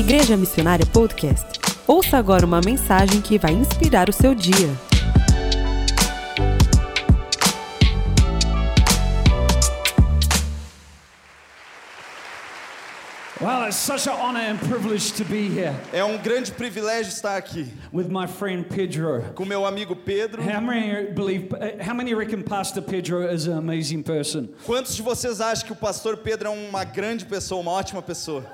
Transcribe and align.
Igreja 0.00 0.34
Missionária 0.34 0.86
Podcast. 0.86 1.60
Ouça 1.86 2.16
agora 2.16 2.46
uma 2.46 2.62
mensagem 2.64 3.20
que 3.20 3.38
vai 3.38 3.52
inspirar 3.52 4.08
o 4.08 4.12
seu 4.14 4.34
dia. 4.34 4.70
Well, 13.42 13.66
it's 13.66 13.76
such 13.76 14.08
an 14.08 14.14
honor 14.14 14.40
and 14.40 14.56
privilege 14.56 15.12
to 15.12 15.24
be 15.24 15.48
here 15.48 15.74
É 15.92 16.02
um 16.02 16.16
grande 16.16 16.50
privilégio 16.50 17.10
estar 17.10 17.36
aqui 17.36 17.70
with 17.92 18.08
my 18.08 18.26
friend 18.26 18.64
Pedro. 18.74 19.22
com 19.34 19.44
meu 19.44 19.66
amigo 19.66 19.94
Pedro. 19.94 20.42
How 20.42 20.62
many 20.62 21.12
believe? 21.12 21.50
How 21.86 21.94
many 21.94 22.14
reckon 22.14 22.42
Pastor 22.42 22.80
Pedro 22.82 23.30
is 23.30 23.46
an 23.46 23.58
amazing 23.58 24.02
person? 24.02 24.48
Quantos 24.64 24.96
de 24.96 25.02
vocês 25.02 25.42
acham 25.42 25.66
que 25.66 25.72
o 25.72 25.76
pastor 25.76 26.16
Pedro 26.16 26.48
é 26.48 26.50
uma 26.50 26.84
grande 26.84 27.26
pessoa, 27.26 27.60
uma 27.60 27.72
ótima 27.72 28.00
pessoa? 28.00 28.46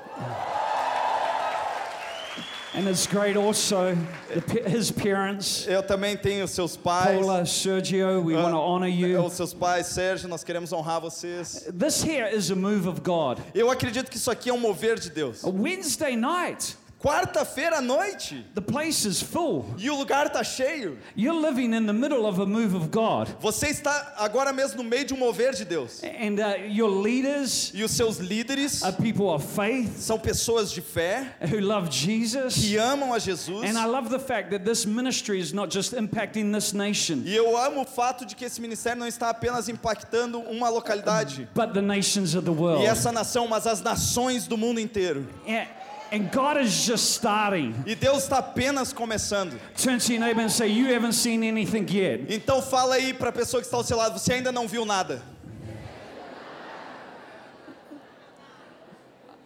And 2.77 2.87
it's 2.87 3.07
great 3.07 3.35
also 3.35 3.97
the, 4.29 4.69
his 4.69 4.91
parents, 4.91 5.65
Eu 5.67 5.81
também 5.81 6.15
tenho 6.15 6.47
seus 6.47 6.77
pais, 6.77 7.17
Paula, 7.17 7.43
Sergio. 7.43 8.21
We 8.21 8.35
ah, 8.35 8.43
want 8.43 8.53
to 8.53 8.59
honor 8.59 8.87
you. 8.87 9.19
os 9.19 9.33
seus 9.33 9.51
pais, 9.51 9.87
Sérgio, 9.87 10.29
nós 10.29 10.43
queremos 10.43 10.71
honrar 10.71 11.01
vocês. 11.01 11.67
This 11.73 12.03
here 12.03 12.27
is 12.27 12.51
a 12.51 12.55
move 12.55 12.87
of 12.87 13.01
God. 13.01 13.39
Eu 13.55 13.71
acredito 13.71 14.11
que 14.11 14.17
isso 14.17 14.29
aqui 14.29 14.51
é 14.51 14.53
um 14.53 14.59
mover 14.59 14.99
de 14.99 15.09
Deus. 15.09 15.43
A 15.43 15.49
Wednesday 15.49 16.15
night, 16.15 16.77
Quarta-feira 16.99 17.77
à 17.77 17.81
noite 17.81 18.43
the 18.55 18.61
place 18.61 19.05
is 19.07 19.21
full. 19.21 19.65
e 19.77 19.87
o 19.87 19.95
lugar 19.95 20.29
tá 20.31 20.43
cheio. 20.43 20.97
You're 21.15 21.39
living 21.39 21.75
in 21.75 21.85
the 21.85 21.93
middle 21.93 22.25
of 22.25 22.41
a 22.41 22.45
move 22.45 22.75
of 22.75 22.87
God, 22.87 23.29
Você 23.39 23.67
está 23.67 24.13
agora 24.17 24.51
mesmo 24.51 24.81
no 24.81 24.89
meio 24.89 25.05
de 25.05 25.13
um 25.13 25.17
mover 25.17 25.53
de 25.53 25.63
Deus. 25.63 26.01
and 26.03 26.39
uh, 26.39 26.57
your 26.67 26.89
leaders 26.89 27.71
E 27.75 27.83
os 27.83 27.91
seus 27.91 28.17
líderes 28.17 28.81
are 28.83 28.95
people 28.97 29.27
of 29.27 29.45
faith 29.45 29.95
são 29.99 30.17
pessoas 30.17 30.71
de 30.71 30.81
fé 30.81 31.35
who 31.39 31.59
love 31.59 31.91
Jesus. 31.91 32.55
que 32.55 32.77
amam 32.77 33.13
a 33.13 33.19
Jesus. 33.19 33.63
And 33.63 33.77
I 33.79 33.85
love 33.85 34.09
the 34.09 34.19
fact 34.19 34.49
that 34.49 34.65
this 34.65 34.83
ministry 34.85 35.39
is 35.39 35.53
not 35.53 35.71
just 35.71 35.93
impacting 35.93 36.51
this 36.51 36.73
nation, 36.73 37.21
E 37.25 37.35
eu 37.35 37.55
amo 37.55 37.81
o 37.81 37.85
fato 37.85 38.25
de 38.25 38.35
que 38.35 38.43
esse 38.43 38.59
ministério 38.59 38.99
não 38.99 39.07
está 39.07 39.29
apenas 39.29 39.69
impactando 39.69 40.39
uma 40.39 40.67
localidade 40.69 41.47
but 41.53 41.73
the 41.73 41.81
nations 41.81 42.33
of 42.33 42.43
the 42.43 42.51
world. 42.51 42.81
e 42.83 42.87
essa 42.87 43.11
nação, 43.11 43.47
mas 43.47 43.67
as 43.67 43.81
nações 43.81 44.47
do 44.47 44.57
mundo 44.57 44.79
inteiro. 44.79 45.27
And, 45.47 45.67
and 46.11 46.31
God 46.31 46.57
is 46.57 46.85
just 46.85 47.15
starting. 47.15 47.73
E 47.85 47.95
Deus 47.95 48.23
está 48.23 48.37
apenas 48.39 48.93
começando. 48.93 49.59
Turn 49.75 49.99
to 49.99 50.13
your 50.13 50.21
neighbor 50.21 50.41
and 50.41 50.49
say, 50.51 50.67
You 50.67 50.93
haven't 50.93 51.13
seen 51.13 51.43
anything 51.43 51.85
yet. 51.89 52.25
Então 52.29 52.61
fala 52.61 52.95
aí 52.95 53.13
para 53.13 53.29
a 53.29 53.33
pessoa 53.33 53.61
que 53.61 53.67
está 53.67 53.77
ao 53.77 53.83
seu 53.83 53.97
lado, 53.97 54.17
você 54.19 54.33
ainda 54.33 54.51
não 54.51 54.67
viu 54.67 54.85
nada. 54.85 55.21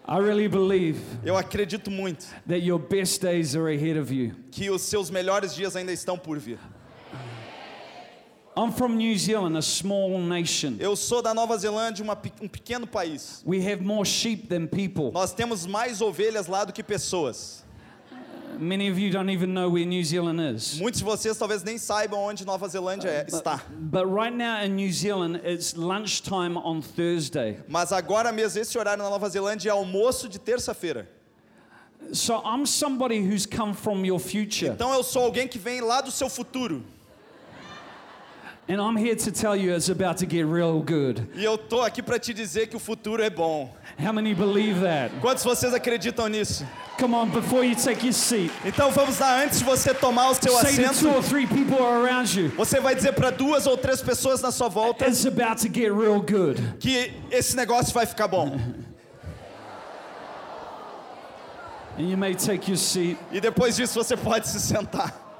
I 0.07 0.19
really 0.19 0.47
believe 0.49 0.99
Eu 1.23 1.37
acredito 1.37 1.89
muito 1.89 2.25
that 2.47 2.59
your 2.61 2.79
best 2.79 3.21
days 3.21 3.55
are 3.55 3.69
ahead 3.69 3.97
of 3.97 4.11
you. 4.13 4.33
que 4.51 4.69
os 4.69 4.81
seus 4.81 5.09
melhores 5.09 5.55
dias 5.55 5.75
ainda 5.75 5.91
estão 5.93 6.17
por 6.17 6.37
vir. 6.37 6.59
I'm 8.55 8.71
from 8.71 8.97
New 8.97 9.17
Zealand, 9.17 9.57
a 9.57 9.61
small 9.61 10.19
nation. 10.19 10.75
Eu 10.79 10.95
sou 10.95 11.21
da 11.21 11.33
Nova 11.33 11.57
Zelândia, 11.57 12.03
uma 12.03 12.17
um 12.41 12.47
pequeno 12.49 12.85
país. 12.85 13.41
We 13.45 13.59
have 13.71 13.81
more 13.81 14.05
sheep 14.05 14.47
than 14.47 14.67
people. 14.67 15.11
Nós 15.13 15.33
temos 15.33 15.65
mais 15.65 16.01
ovelhas 16.01 16.47
lá 16.47 16.65
do 16.65 16.73
que 16.73 16.83
pessoas. 16.83 17.63
Many 18.59 18.91
of 18.91 18.99
you 18.99 19.09
don't 19.09 19.29
even 19.31 19.53
know 19.53 19.69
where 19.69 19.85
New 19.85 20.03
Zealand 20.03 20.39
is. 20.41 20.77
Muitos 20.77 20.99
de 20.99 21.05
vocês 21.05 21.37
talvez 21.37 21.63
nem 21.63 21.77
saibam 21.77 22.19
onde 22.19 22.45
Nova 22.45 22.67
Zelândia 22.67 23.09
é- 23.09 23.25
está. 23.25 23.61
But 23.71 24.05
right 24.05 24.35
now 24.35 24.63
in 24.63 24.75
New 24.75 24.91
Zealand, 24.91 25.39
it's 25.45 25.73
lunchtime 25.73 26.57
on 26.57 26.81
Thursday. 26.81 27.57
Mas 27.69 27.93
agora 27.93 28.31
mesmo, 28.33 28.59
esse 28.59 28.77
horário 28.77 29.01
na 29.01 29.09
Nova 29.09 29.29
Zelândia 29.29 29.69
é 29.69 29.71
almoço 29.71 30.27
de 30.27 30.37
terça-feira. 30.37 31.09
So 32.11 32.41
I'm 32.43 32.65
somebody 32.65 33.19
who's 33.19 33.45
come 33.45 33.73
from 33.73 34.05
your 34.05 34.19
future. 34.19 34.71
Então 34.71 34.93
eu 34.93 35.03
sou 35.03 35.23
alguém 35.23 35.47
que 35.47 35.57
vem 35.57 35.79
lá 35.79 36.01
do 36.01 36.11
seu 36.11 36.29
futuro. 36.29 36.83
And 38.69 38.79
I'm 38.79 38.95
here 38.95 39.15
to 39.15 39.31
tell 39.31 39.55
you 39.55 39.73
it's 39.73 39.89
about 39.89 40.17
to 40.19 40.25
get 40.25 40.45
real 40.45 40.79
good. 40.81 41.27
E 41.35 41.43
eu 41.43 41.57
tô 41.57 41.81
aqui 41.81 42.01
para 42.01 42.17
te 42.19 42.33
dizer 42.33 42.67
que 42.67 42.75
o 42.75 42.79
futuro 42.79 43.21
é 43.21 43.29
bom. 43.29 43.69
How 43.99 44.13
many 44.13 44.33
believe 44.33 44.81
that? 44.81 45.13
Quantos 45.19 45.43
de 45.43 45.49
vocês 45.49 45.73
acreditam 45.73 46.27
nisso? 46.27 46.65
Come 46.97 47.15
on, 47.15 47.29
before 47.31 47.63
you 47.65 47.75
take 47.75 48.05
your 48.05 48.13
seat, 48.13 48.51
Então 48.63 48.91
vamos 48.91 49.17
lá, 49.19 49.43
antes 49.43 49.59
de 49.59 49.65
você 49.65 49.93
tomar 49.93 50.29
o 50.29 50.35
seu 50.35 50.53
say 50.57 50.75
to 50.75 50.93
two 50.93 51.09
or 51.09 51.17
assento, 51.17 51.29
three 51.29 51.47
people 51.47 51.83
around 51.83 52.39
you, 52.39 52.49
você 52.49 52.79
vai 52.79 52.93
dizer 52.93 53.13
para 53.13 53.31
duas 53.31 53.65
ou 53.65 53.75
três 53.75 54.01
pessoas 54.01 54.41
na 54.41 54.51
sua 54.51 54.69
volta 54.69 55.07
it's 55.07 55.25
about 55.25 55.59
to 55.59 55.67
get 55.67 55.91
real 55.91 56.21
good. 56.21 56.61
que 56.79 57.11
esse 57.31 57.55
negócio 57.57 57.91
vai 57.91 58.05
ficar 58.05 58.27
bom. 58.27 58.55
And 61.97 62.09
you 62.09 62.17
may 62.17 62.35
take 62.35 62.69
your 62.69 62.77
seat. 62.77 63.17
E 63.31 63.41
depois 63.41 63.75
disso 63.75 64.01
você 64.01 64.15
pode 64.15 64.47
se 64.47 64.59
sentar. 64.59 65.30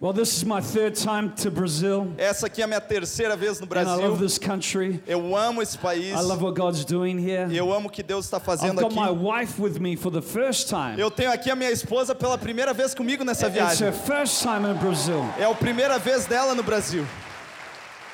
Well, 0.00 0.12
this 0.12 0.36
is 0.36 0.44
my 0.44 0.60
third 0.60 0.94
time 0.94 1.32
to 1.42 1.50
Brazil, 1.50 2.12
Essa 2.16 2.46
aqui 2.46 2.60
é 2.60 2.64
a 2.64 2.68
minha 2.68 2.80
terceira 2.80 3.36
vez 3.36 3.58
no 3.58 3.66
and 3.66 3.80
I 3.80 3.82
love 3.82 4.00
Brasil. 4.00 4.16
this 4.18 4.38
country. 4.38 5.02
Eu 5.08 5.34
amo 5.34 5.60
esse 5.60 5.76
país. 5.76 6.12
I 6.14 6.20
love 6.22 6.40
what 6.40 6.54
God's 6.56 6.84
doing 6.84 7.18
here. 7.18 7.48
Eu 7.52 7.72
amo 7.72 7.88
o 7.88 7.90
que 7.90 8.04
Deus 8.04 8.24
está 8.26 8.36
I've 8.36 8.44
fazendo 8.46 8.80
got 8.80 8.94
my 8.94 9.08
aqui. 9.08 9.18
wife 9.18 9.60
with 9.60 9.80
me 9.80 9.96
for 9.96 10.12
the 10.12 10.22
first 10.22 10.68
time. 10.68 10.94
Eu 11.00 11.10
tenho 11.10 11.32
aqui 11.32 11.50
a 11.50 11.56
minha 11.56 11.72
esposa 11.72 12.14
pela 12.14 12.38
primeira 12.38 12.72
vez 12.72 12.94
comigo 12.94 13.24
nessa 13.24 13.48
It's 13.48 13.56
her 13.56 13.90
viagem. 13.90 13.92
first 14.06 14.40
time 14.40 14.70
in 14.70 14.74
Brazil. 14.74 15.24
É 15.36 15.44
a 15.46 15.54
primeira 15.54 15.98
vez 15.98 16.26
dela 16.26 16.54
no 16.54 16.62
Brasil. 16.62 17.04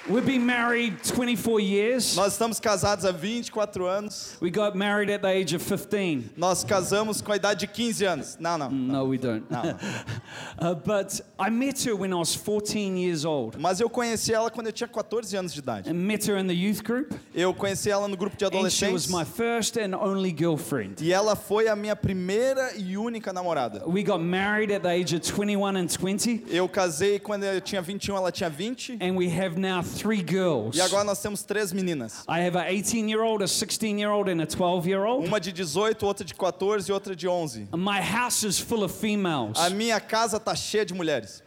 We've 0.06 0.26
been 0.26 0.44
married 0.44 0.98
24 1.02 1.60
years. 1.60 2.14
Nós 2.14 2.34
estamos 2.34 2.60
casados 2.60 3.06
há 3.06 3.10
24 3.10 3.86
anos. 3.86 4.36
We 4.38 4.50
got 4.50 4.76
married 4.76 5.10
at 5.10 5.22
the 5.22 5.28
age 5.28 5.54
of 5.56 5.64
15. 5.64 6.30
Nós 6.36 6.62
casamos 6.62 7.22
com 7.22 7.32
a 7.32 7.36
idade 7.36 7.60
de 7.60 7.66
15 7.66 8.04
anos. 8.04 8.36
Não, 8.38 8.58
não. 8.58 8.70
No, 8.70 9.04
we 9.06 9.16
don't. 9.16 9.46
uh, 10.58 10.74
but 10.74 11.22
I 11.38 11.48
met 11.48 11.82
her 11.86 11.96
when 11.96 12.12
I 12.12 12.16
was 12.16 12.34
14 12.34 12.98
years 12.98 13.24
old. 13.24 13.56
Mas 13.58 13.80
eu 13.80 13.88
conheci 13.88 14.34
ela 14.34 14.50
quando 14.50 14.66
eu 14.66 14.72
tinha 14.72 14.86
14 14.86 15.38
anos 15.38 15.54
de 15.54 15.60
idade. 15.60 15.88
I 15.88 15.94
met 15.94 16.26
her 16.28 16.36
in 16.36 16.46
the 16.48 16.54
youth 16.54 16.82
group, 16.84 17.14
Eu 17.34 17.54
conheci 17.54 17.88
ela 17.90 18.06
no 18.06 18.14
grupo 18.16 18.36
de 18.36 18.44
and 18.44 18.50
she 18.68 18.84
was 18.92 19.06
adolescentes. 19.06 19.08
my 19.08 19.24
first 19.24 19.78
and 19.78 19.94
only 19.96 20.34
girlfriend. 20.36 21.00
E 21.00 21.14
ela 21.14 21.34
foi 21.34 21.66
a 21.66 21.74
minha 21.74 21.96
primeira 21.96 22.72
e 22.76 22.98
única 22.98 23.32
namorada. 23.32 23.82
We 23.88 24.02
got 24.02 24.20
married 24.20 24.70
at 24.70 24.82
the 24.82 24.90
age 24.90 25.14
of 25.16 25.22
21 25.22 25.78
and 25.78 25.86
20, 25.88 26.44
Eu 26.50 26.68
casei 26.68 27.18
quando 27.18 27.44
eu 27.44 27.58
tinha 27.62 27.80
21, 27.80 28.14
ela 28.18 28.30
tinha 28.30 28.50
20. 28.50 28.98
and 29.00 29.16
we 29.16 29.28
have 29.30 29.58
now 29.58 29.82
three 29.94 30.24
girls. 30.26 30.76
E 30.76 30.80
agora 30.80 31.04
nós 31.04 31.20
temos 31.20 31.42
três 31.42 31.72
meninas. 31.72 32.24
I 32.28 32.40
have 32.40 32.56
an 32.56 32.66
18 32.68 33.08
year 33.08 33.22
old, 33.22 33.42
a 33.42 33.46
16 33.46 33.98
year 33.98 34.10
old, 34.10 34.30
and 34.30 34.40
a 34.42 34.46
12 34.46 34.86
year 34.88 35.04
old. 35.04 35.26
Uma 35.26 35.40
de 35.40 35.52
18, 35.52 36.04
outra 36.04 36.24
de 36.24 36.34
14 36.34 36.90
e 36.90 36.92
outra 36.92 37.14
de 37.14 37.28
11. 37.28 37.68
My 37.72 38.00
house 38.00 38.42
is 38.42 38.58
full 38.58 38.84
of 38.84 38.94
females. 38.94 39.58
A 39.58 39.70
minha 39.70 40.00
casa 40.00 40.38
tá 40.38 40.54
cheia 40.54 40.84
de 40.84 40.94
mulheres. 40.94 41.42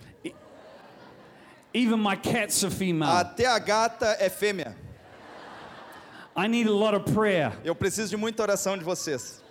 Even 1.73 1.97
my 1.97 2.15
cats 2.15 2.63
are 2.63 2.73
female. 2.73 3.11
Até 3.11 3.45
a 3.45 3.59
gata 3.59 4.17
é 4.19 4.29
fêmea. 4.29 4.75
I 6.35 6.47
need 6.47 6.67
a 6.67 6.71
lot 6.71 6.95
of 6.95 7.11
prayer. 7.13 7.51
Eu 7.63 7.75
preciso 7.75 8.09
de 8.09 8.17
muita 8.17 8.41
oração 8.43 8.77
de 8.77 8.83
vocês. 8.83 9.41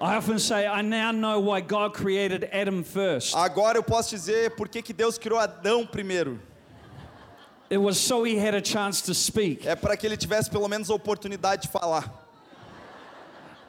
I 0.00 0.16
often 0.16 0.38
say, 0.38 0.66
I 0.66 0.82
now 0.82 1.12
know 1.12 1.40
why 1.40 1.60
God 1.60 1.94
created 1.94 2.48
Adam 2.52 2.84
first. 2.84 3.34
Agora 3.34 3.78
eu 3.78 3.82
posso 3.82 4.10
dizer 4.10 4.54
por 4.54 4.68
que, 4.68 4.82
que 4.82 4.92
Deus 4.92 5.16
criou 5.16 5.38
Adão 5.38 5.86
primeiro. 5.86 6.38
It 7.70 7.78
was 7.78 7.98
so 7.98 8.24
he 8.24 8.36
had 8.36 8.54
a 8.54 8.62
chance 8.62 9.02
to 9.02 9.14
speak. 9.14 9.66
É 9.66 9.76
para 9.76 9.96
que 9.96 10.06
ele 10.06 10.16
tivesse 10.16 10.50
pelo 10.50 10.66
menos 10.68 10.88
a 10.90 10.94
oportunidade 10.94 11.62
de 11.62 11.68
falar. 11.68 12.26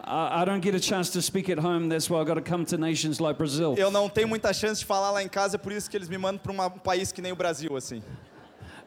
I, 0.05 0.41
I 0.41 0.45
don't 0.45 0.61
get 0.63 0.73
a 0.73 0.79
chance 0.81 1.11
to 1.11 1.21
speak 1.21 1.49
at 1.49 1.59
home, 1.59 1.89
that's 1.89 2.09
why 2.09 2.19
I 2.19 2.23
got 2.23 2.35
to 2.35 2.41
come 2.41 2.65
to 2.65 2.77
nations 2.77 3.19
like 3.19 3.37
Brazil. 3.37 3.75
Eu 3.77 3.91
não 3.91 4.09
tenho 4.09 4.27
muita 4.27 4.53
chance 4.53 4.79
de 4.79 4.85
falar 4.85 5.11
lá 5.11 5.21
em 5.21 5.27
casa, 5.27 5.55
é 5.55 5.59
por 5.59 5.71
isso 5.71 5.89
que 5.89 5.97
eles 5.97 6.09
me 6.09 6.17
mandam 6.17 6.39
para 6.39 6.51
um 6.51 6.79
país 6.79 7.11
que 7.11 7.21
nem 7.21 7.31
o 7.31 7.35
Brasil, 7.35 7.75
assim. 7.75 8.01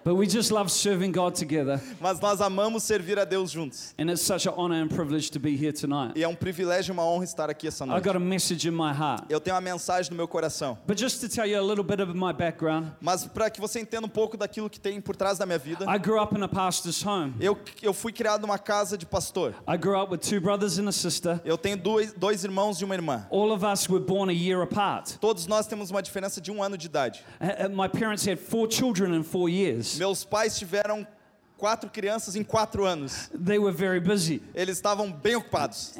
But 0.04 0.14
we 0.16 0.26
just 0.26 0.50
love 0.50 0.68
serving 0.70 1.12
God 1.12 1.34
together, 1.34 1.80
Mas 2.00 2.18
nós 2.20 2.40
amamos 2.40 2.82
servir 2.82 3.18
a 3.18 3.24
Deus 3.24 3.50
juntos. 3.52 3.94
and 3.98 4.10
it's 4.10 4.22
such 4.22 4.46
an 4.48 4.54
honor 4.56 4.82
and 4.82 4.88
privilege 4.88 5.30
to 5.30 5.38
be 5.38 5.56
here 5.56 5.72
tonight. 5.72 6.12
E 6.18 6.22
é 6.24 6.28
um 6.28 6.34
privilégio 6.34 6.90
e 6.90 6.92
uma 6.92 7.04
honra 7.04 7.24
estar 7.24 7.48
aqui 7.48 7.68
essa 7.68 7.84
I 7.84 7.88
noite. 7.88 8.04
got 8.04 8.16
a 8.16 8.20
message 8.20 8.66
in 8.68 8.72
my 8.72 8.92
heart. 8.92 9.24
Eu 9.30 9.40
tenho 9.40 9.54
uma 9.54 9.60
mensagem 9.60 10.10
no 10.10 10.16
meu 10.16 10.26
coração. 10.26 10.76
But 10.86 10.98
just 10.98 11.20
to 11.20 11.28
tell 11.28 11.46
you 11.46 11.56
a 11.58 11.62
little 11.62 11.84
bit 11.84 12.00
of 12.02 12.12
my 12.14 12.32
background, 12.32 12.88
Mas 13.00 13.24
para 13.26 13.48
que 13.48 13.60
você 13.60 13.80
entenda 13.80 14.06
um 14.06 14.10
pouco 14.10 14.36
daquilo 14.36 14.68
que 14.68 14.80
tem 14.80 15.00
por 15.00 15.14
trás 15.14 15.38
da 15.38 15.46
minha 15.46 15.58
vida, 15.58 15.84
I 15.88 15.98
grew 15.98 16.20
up 16.20 16.36
in 16.36 16.42
a 16.42 16.48
pastor's 16.48 17.04
home. 17.04 17.34
eu, 17.38 17.56
eu 17.80 17.92
fui 17.94 18.12
criado 18.12 18.42
numa 18.42 18.58
casa 18.58 18.98
de 18.98 19.06
pastor. 19.06 19.54
I 19.68 19.76
grew 19.76 19.96
up 20.00 20.10
with 20.12 20.18
two 20.18 20.40
brothers 20.40 20.78
and 20.78 20.88
a 20.88 20.92
sister. 20.92 21.40
Eu 21.44 21.56
tenho 21.56 21.76
dois, 21.76 22.12
dois 22.12 22.42
irmãos 22.44 22.80
e 22.80 22.84
uma 22.84 22.94
irmã. 22.94 23.26
All 23.30 23.52
of 23.52 23.64
us 23.64 23.88
were 23.88 24.02
born 24.04 24.30
a 24.30 24.34
year 24.34 24.62
apart. 24.62 25.16
Todos 25.20 25.46
nós 25.46 25.66
temos 25.68 25.90
uma 25.90 26.02
diferença 26.02 26.40
de 26.40 26.50
um 26.50 26.60
ano 26.62 26.76
de 26.76 26.86
idade. 26.86 27.22
Uh, 27.40 27.70
My 27.70 27.88
parents 27.88 28.26
had 28.26 28.38
four 28.38 28.68
children 28.68 29.14
in 29.14 29.22
four 29.22 29.48
years. 29.48 29.91
Meus 29.96 30.24
pais 30.24 30.58
tiveram 30.58 31.06
quatro 31.56 31.88
crianças 31.90 32.34
em 32.34 32.42
quatro 32.42 32.84
anos. 32.84 33.28
They 33.28 33.58
were 33.58 33.76
very 33.76 34.00
busy. 34.00 34.42
Eles 34.54 34.76
estavam 34.76 35.12
bem 35.12 35.36
ocupados. 35.36 35.94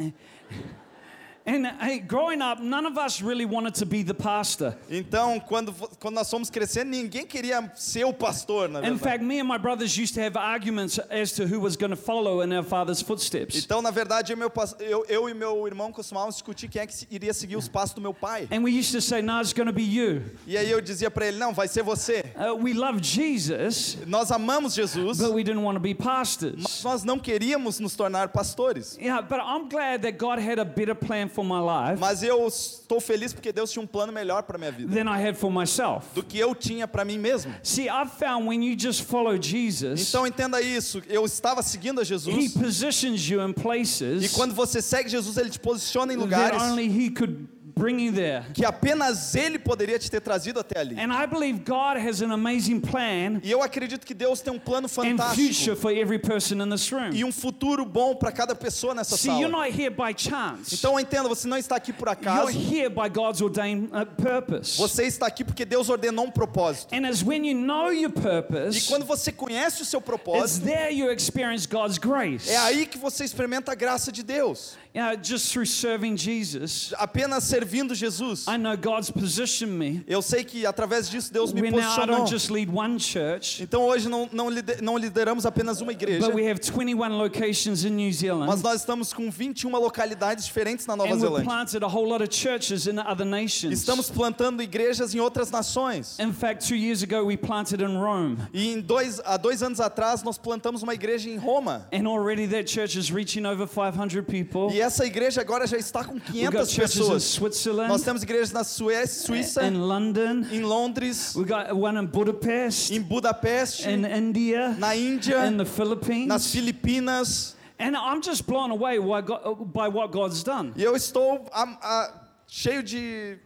Então, 4.90 5.40
quando, 5.40 5.72
quando 5.98 6.14
nós 6.14 6.30
fomos 6.30 6.50
crescendo, 6.50 6.90
ninguém 6.90 7.26
queria 7.26 7.70
ser 7.74 8.04
o 8.04 8.12
pastor, 8.12 8.68
na 8.68 8.78
In 8.80 8.82
verdade. 8.82 9.02
fact, 9.02 9.24
me 9.24 9.40
and 9.40 9.44
my 9.44 9.58
brothers 9.58 9.96
used 9.96 10.14
to 10.14 10.20
have 10.20 10.36
arguments 10.36 11.00
as 11.10 11.32
to 11.32 11.44
who 11.44 11.60
was 11.60 11.76
going 11.76 11.90
to 11.90 11.96
follow 11.96 12.42
in 12.42 12.52
our 12.52 12.64
father's 12.64 13.02
footsteps. 13.02 13.56
Então, 13.56 13.82
na 13.82 13.90
verdade, 13.90 14.32
eu, 14.32 14.36
meu 14.36 14.50
eu, 14.78 15.04
eu 15.08 15.28
e 15.28 15.34
meu 15.34 15.66
irmão 15.66 15.90
costumávamos 15.92 16.36
discutir 16.36 16.68
quem 16.68 16.82
é 16.82 16.86
que 16.86 17.06
iria 17.10 17.34
seguir 17.34 17.56
os 17.56 17.68
passos 17.68 17.94
do 17.94 18.00
meu 18.00 18.14
pai. 18.14 18.46
And 18.50 18.62
we 18.62 18.70
used 18.78 18.92
to 18.92 19.00
say, 19.00 19.22
no, 19.22 19.40
it's 19.40 19.52
going 19.52 19.66
to 19.66 19.72
be 19.72 19.82
you. 19.82 20.22
E 20.46 20.56
aí 20.56 20.70
eu 20.70 20.80
dizia 20.80 21.10
pra 21.10 21.26
ele, 21.26 21.38
não, 21.38 21.52
vai 21.52 21.68
ser 21.68 21.82
você. 21.82 22.24
Uh, 22.36 22.54
we 22.62 22.72
love 22.72 23.00
Jesus, 23.02 23.98
Nós 24.06 24.30
amamos 24.30 24.74
Jesus, 24.74 25.18
but 25.18 25.32
we 25.32 25.42
didn't 25.42 25.62
want 25.62 25.74
to 25.76 25.80
be 25.80 25.94
mas 25.98 26.04
pastors. 26.06 26.82
nós 26.84 27.04
não 27.04 27.18
queríamos 27.18 27.80
nos 27.80 27.96
tornar 27.96 28.28
pastores. 28.28 28.96
Yeah, 29.00 29.22
but 29.22 29.38
I'm 29.38 29.68
glad 29.68 30.02
that 30.02 30.18
God 30.18 30.38
had 30.38 30.58
a 30.58 30.64
better 30.64 30.94
plan 30.94 31.28
for 31.32 31.44
my 31.44 31.60
life 31.60 32.00
Mas 32.00 32.22
eu 32.22 32.46
estou 32.46 33.00
feliz 33.00 33.32
porque 33.32 33.52
Deus 33.52 33.70
tinha 33.72 33.82
um 33.82 33.86
plano 33.86 34.12
melhor 34.12 34.42
para 34.42 34.58
minha 34.58 34.70
vida 34.70 34.94
than 34.94 35.10
I 35.10 35.26
had 35.26 35.34
for 35.34 35.50
myself. 35.50 36.06
do 36.14 36.22
que 36.22 36.38
eu 36.38 36.54
tinha 36.54 36.86
para 36.86 37.04
mim 37.04 37.18
mesmo. 37.18 37.52
See, 37.62 37.88
I've 37.88 38.12
found 38.18 38.46
when 38.46 38.62
you 38.62 38.76
just 38.78 39.02
follow 39.02 39.36
Jesus, 39.40 40.08
Então 40.08 40.26
entenda 40.26 40.60
isso, 40.60 41.02
eu 41.08 41.24
estava 41.24 41.62
seguindo 41.62 42.00
a 42.00 42.02
He 42.02 42.06
Jesus 42.06 42.52
positions 42.52 43.28
you 43.28 43.40
in 43.40 43.50
e 43.50 43.54
places 43.54 44.32
quando 44.32 44.54
você 44.54 44.80
segue 44.82 45.08
Jesus, 45.08 45.36
ele 45.36 45.50
te 45.50 45.58
posiciona 45.58 46.12
em 46.12 46.16
that 46.16 46.24
lugares 46.24 46.62
only 46.62 46.86
He 46.86 47.10
could 47.10 47.48
bring 47.76 48.00
you 48.06 48.12
there. 48.12 48.44
que 48.52 48.64
apenas 48.64 49.34
ele 49.34 49.58
poderia 49.58 49.98
te 49.98 50.10
ter 50.10 50.20
trazido 50.20 50.60
até 50.60 50.78
ali. 50.80 50.98
And 50.98 51.12
I 51.12 51.26
believe 51.26 51.60
God 51.64 51.96
has 51.98 52.20
an 52.22 52.32
amazing 52.32 52.80
plan 52.80 53.40
E 53.42 53.50
eu 53.50 53.62
acredito 53.62 54.06
que 54.06 54.14
Deus 54.14 54.40
tem 54.40 54.52
um 54.52 54.58
plano 54.58 54.86
and 54.86 54.88
fantástico 54.88 55.36
future 55.54 55.76
for 55.76 55.90
every 55.92 56.18
person 56.18 56.62
in 56.62 56.68
this 56.70 56.90
room. 56.90 57.10
e 57.12 57.24
um 57.24 57.32
futuro 57.32 57.84
bom 57.84 58.14
para 58.14 58.30
cada 58.32 58.54
pessoa 58.54 58.94
nessa 58.94 59.16
See, 59.16 59.28
you're 59.30 59.50
sala. 59.50 59.64
not 59.66 59.80
here 59.80 59.90
by 59.90 60.12
chance. 60.16 60.74
Então 60.74 60.98
entenda, 60.98 61.28
você 61.28 61.46
não 61.48 61.56
está 61.56 61.76
aqui 61.76 61.92
por 61.92 62.08
You're 62.08 62.20
acaso, 62.20 62.58
here 62.58 62.88
by 62.88 63.08
God's 63.12 63.40
ordained 63.40 63.88
uh, 63.92 64.06
purpose. 64.22 64.78
você 64.78 65.04
está 65.04 65.26
aqui 65.26 65.44
porque 65.44 65.64
Deus 65.64 65.88
ordenou 65.88 66.26
um 66.26 66.30
propósito. 66.30 66.94
And 66.94 67.06
it's 67.08 67.22
when 67.22 67.44
you 67.46 67.54
know 67.56 67.92
your 67.92 68.10
E 68.10 68.12
purpose, 68.12 68.86
quando 68.88 69.04
você 69.04 69.32
conhece 69.32 69.82
o 69.82 69.84
seu 69.84 69.98
it's 70.00 70.06
propósito, 70.06 70.64
there 70.66 70.92
you 70.94 71.10
experience 71.10 71.66
God's 71.66 71.98
grace. 71.98 72.48
é 72.50 72.56
aí 72.58 72.86
que 72.86 72.98
você 72.98 73.24
experimenta 73.24 73.72
a 73.72 73.74
graça 73.74 74.10
de 74.12 74.22
Deus. 74.22 74.76
Know, 74.94 75.16
just 75.16 75.50
through 75.50 75.64
serving 75.64 76.16
Jesus, 76.18 76.92
Apenas 76.98 77.44
servindo 77.44 77.94
Jesus. 77.94 78.46
I 78.46 78.58
know 78.58 78.76
God's 78.76 79.10
positioned 79.10 79.72
me. 79.72 80.04
Eu 80.06 80.20
sei 80.20 80.44
que 80.44 80.66
através 80.66 81.08
disso 81.08 81.32
Deus 81.32 81.50
me 81.50 81.62
now 81.62 81.78
I 81.78 81.82
posicionou. 81.82 82.16
don't 82.18 82.30
just 82.30 82.50
lead 82.50 82.70
one 82.70 82.98
church, 83.00 83.62
Então 83.62 83.84
hoje 83.84 84.06
não, 84.06 84.28
não, 84.30 84.50
lide- 84.50 84.82
não 84.82 84.98
lideramos 84.98 85.46
apenas 85.46 85.80
uma 85.80 85.92
igreja, 85.92 86.26
but 86.26 86.34
we 86.34 86.46
have 86.46 86.60
21 86.60 87.16
locations 87.16 87.84
in 87.86 87.90
New 87.96 88.12
Zealand. 88.12 88.46
mas 88.48 88.60
nós 88.60 88.80
estamos 88.80 89.14
com 89.14 89.30
21 89.30 89.70
localidades 89.78 90.44
diferentes 90.44 90.86
na 90.86 90.94
Nova 90.94 91.14
And 91.14 91.18
Zelândia. 91.20 91.44
planted 91.44 91.82
a 91.82 91.88
whole 91.88 92.06
lot 92.06 92.22
of 92.22 92.28
churches 92.30 92.86
in 92.86 92.98
other 92.98 93.24
nations. 93.24 93.72
Estamos 93.72 94.10
plantando 94.10 94.62
igrejas 94.62 95.14
em 95.14 95.20
outras 95.20 95.50
nações. 95.50 96.18
In 96.18 96.34
fact, 96.34 96.68
two 96.68 96.76
years 96.76 97.02
ago, 97.02 97.24
we 97.24 97.38
planted 97.38 97.80
in 97.80 97.96
Rome. 97.96 98.36
E 98.52 98.68
em 98.74 98.80
dois, 98.82 99.20
há 99.24 99.38
dois 99.38 99.62
anos 99.62 99.80
atrás 99.80 100.22
nós 100.22 100.36
plantamos 100.36 100.82
uma 100.82 100.92
igreja 100.92 101.30
em 101.30 101.38
Roma. 101.38 101.88
And 101.90 102.06
already 102.06 102.46
that 102.48 102.70
church 102.70 102.98
is 102.98 103.10
reaching 103.10 103.46
over 103.46 103.66
500 103.66 104.26
people. 104.26 104.70
E 104.70 104.81
essa 104.82 105.06
igreja 105.06 105.40
agora 105.40 105.66
já 105.66 105.76
está 105.76 106.04
com 106.04 106.14
We've 106.14 106.50
got 106.50 106.66
500 106.66 106.70
churches 106.70 106.96
in 106.96 107.10
pessoas. 107.38 107.88
Nós 107.88 108.02
temos 108.02 108.22
igrejas 108.22 108.52
na 108.52 108.64
Suécia, 108.64 109.26
Suíça, 109.26 109.64
in 109.66 109.76
London. 109.78 110.44
em 110.50 110.60
Londres, 110.60 111.34
We've 111.34 111.48
got 111.48 111.72
one 111.72 111.98
in 111.98 112.06
Budapest, 112.06 112.90
em 112.92 113.00
Budapeste, 113.00 113.88
in 113.88 114.04
India, 114.04 114.76
na 114.78 114.94
Índia, 114.94 115.46
in 115.46 115.56
the 115.56 115.64
Philippines. 115.64 116.26
nas 116.28 116.46
Filipinas. 116.52 117.56
And 117.78 117.96
I'm 117.96 118.22
just 118.22 118.46
blown 118.46 118.70
away 118.70 118.98
by 118.98 119.88
what 119.88 120.12
God's 120.12 120.42
done. 120.44 120.72
E 120.76 120.82
eu 120.84 120.94
estou 120.94 121.46
a- 121.52 122.12
cheio 122.46 122.82
de 122.82 123.38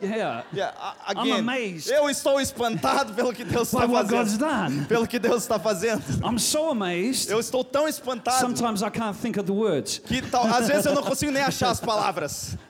Yeah. 0.00 0.44
Yeah, 0.52 0.72
a- 0.80 1.12
I'm 1.12 1.18
again, 1.18 1.38
amazed. 1.40 1.90
Eu 1.90 2.08
estou 2.08 2.40
espantado 2.40 3.12
pelo 3.12 3.34
que 3.34 3.44
Deus 3.44 3.68
está 3.72 3.86
fazendo. 3.86 4.86
Pelo 4.88 5.06
que 5.06 5.18
Deus 5.18 5.42
está 5.42 5.58
fazendo. 5.58 6.02
I'm 6.26 6.38
so 6.38 6.70
amazed. 6.70 7.30
Eu 7.30 7.38
estou 7.38 7.62
tão 7.62 7.86
espantado 7.86 8.40
Sometimes 8.40 8.80
I 8.82 8.88
can't 8.90 9.18
think 9.20 9.38
of 9.38 9.44
the 9.46 9.52
words. 9.52 9.98
que 9.98 10.22
tal, 10.22 10.46
às 10.46 10.68
vezes 10.68 10.86
eu 10.86 10.94
não 10.94 11.02
consigo 11.02 11.30
nem 11.30 11.42
achar 11.42 11.68
as 11.70 11.80
palavras. 11.80 12.56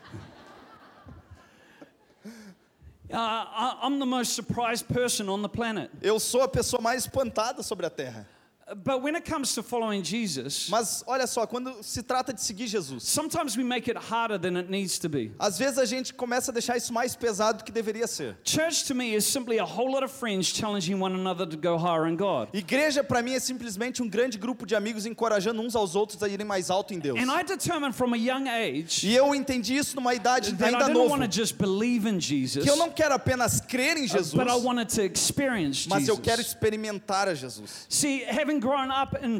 Uh, 3.13 3.75
I'm 3.83 4.01
the 4.01 4.07
most 4.07 4.33
surprised 4.35 4.89
person 4.89 5.29
on 5.29 5.41
the 5.43 5.49
planet. 5.49 5.89
Eu 6.03 6.19
sou 6.19 6.43
a 6.43 6.49
pessoa 6.49 6.83
mais 6.83 7.05
espantada 7.05 7.63
sobre 7.63 7.87
a 7.87 7.91
terra. 7.91 8.27
But 8.83 9.03
when 9.03 9.15
it 9.15 9.27
comes 9.31 9.55
to 9.57 9.63
following 9.63 10.03
Jesus, 10.03 10.69
Mas 10.71 11.05
olha 11.07 11.27
só, 11.27 11.47
quando 11.47 11.83
se 11.83 12.03
trata 12.03 12.33
de 12.33 12.41
seguir 12.41 12.67
Jesus, 12.67 13.03
sometimes 13.05 13.59
we 13.59 13.63
make 13.63 13.91
it 13.91 13.99
harder 13.99 14.39
than 14.39 14.57
it 14.57 14.71
needs 14.71 14.99
to 15.01 15.09
be. 15.09 15.33
às 15.39 15.59
vezes 15.59 15.79
a 15.79 15.85
gente 15.85 16.15
começa 16.15 16.51
a 16.51 16.55
deixar 16.55 16.77
isso 16.79 16.91
mais 16.91 17.15
pesado 17.15 17.59
do 17.59 17.65
que 17.65 17.71
deveria 17.71 18.07
ser. 18.07 18.39
Church 18.43 18.87
to 18.87 18.95
me 18.95 19.15
is 19.15 19.27
simply 19.27 19.59
a 19.59 19.65
whole 19.65 19.91
lot 19.93 20.03
of 20.03 20.11
friends 20.11 20.47
challenging 20.47 20.95
one 20.99 21.15
another 21.15 21.47
to 21.47 21.59
go 21.59 21.77
higher 21.77 22.09
in 22.09 22.17
God. 22.17 22.49
Igreja 22.55 23.05
para 23.05 23.21
mim 23.21 23.35
é 23.35 23.39
simplesmente 23.41 24.03
um 24.03 24.09
grande 24.09 24.39
grupo 24.39 24.65
de 24.65 24.75
amigos 24.75 25.05
encorajando 25.05 25.61
uns 25.61 25.77
aos 25.77 25.95
outros 25.95 26.23
a 26.23 26.29
irem 26.29 26.47
mais 26.47 26.71
alto 26.71 26.95
em 26.95 26.99
Deus. 26.99 27.19
And 27.21 27.31
I 27.31 27.43
determined 27.45 27.95
from 27.95 28.15
a 28.15 28.17
young 28.17 28.49
age 28.49 29.07
E 29.07 29.15
eu 29.15 29.35
entendi 29.35 29.77
isso 29.77 29.95
numa 29.95 30.15
idade 30.15 30.55
that 30.55 30.65
I 30.65 30.67
ainda 30.69 30.87
didn't 30.87 30.95
novo, 30.95 31.11
want 31.11 31.23
to 31.23 31.31
just 31.31 31.59
believe 31.59 32.09
in 32.09 32.19
Jesus, 32.19 32.65
que 32.65 32.71
eu 32.71 32.77
não 32.77 32.89
quero 32.91 33.15
apenas 33.15 33.61
crer 33.61 33.99
em 33.99 34.09
Jesus, 34.09 34.33
but 34.33 34.49
I 34.49 34.57
wanted 34.57 34.89
to 34.95 35.03
experience 35.03 35.87
mas 35.87 36.09
eu 36.09 36.17
quero 36.17 36.39
Jesus. 36.39 36.55
experimentar 36.55 37.29
a 37.29 37.35
Jesus. 37.35 37.87
See, 37.91 38.25
having 38.25 38.55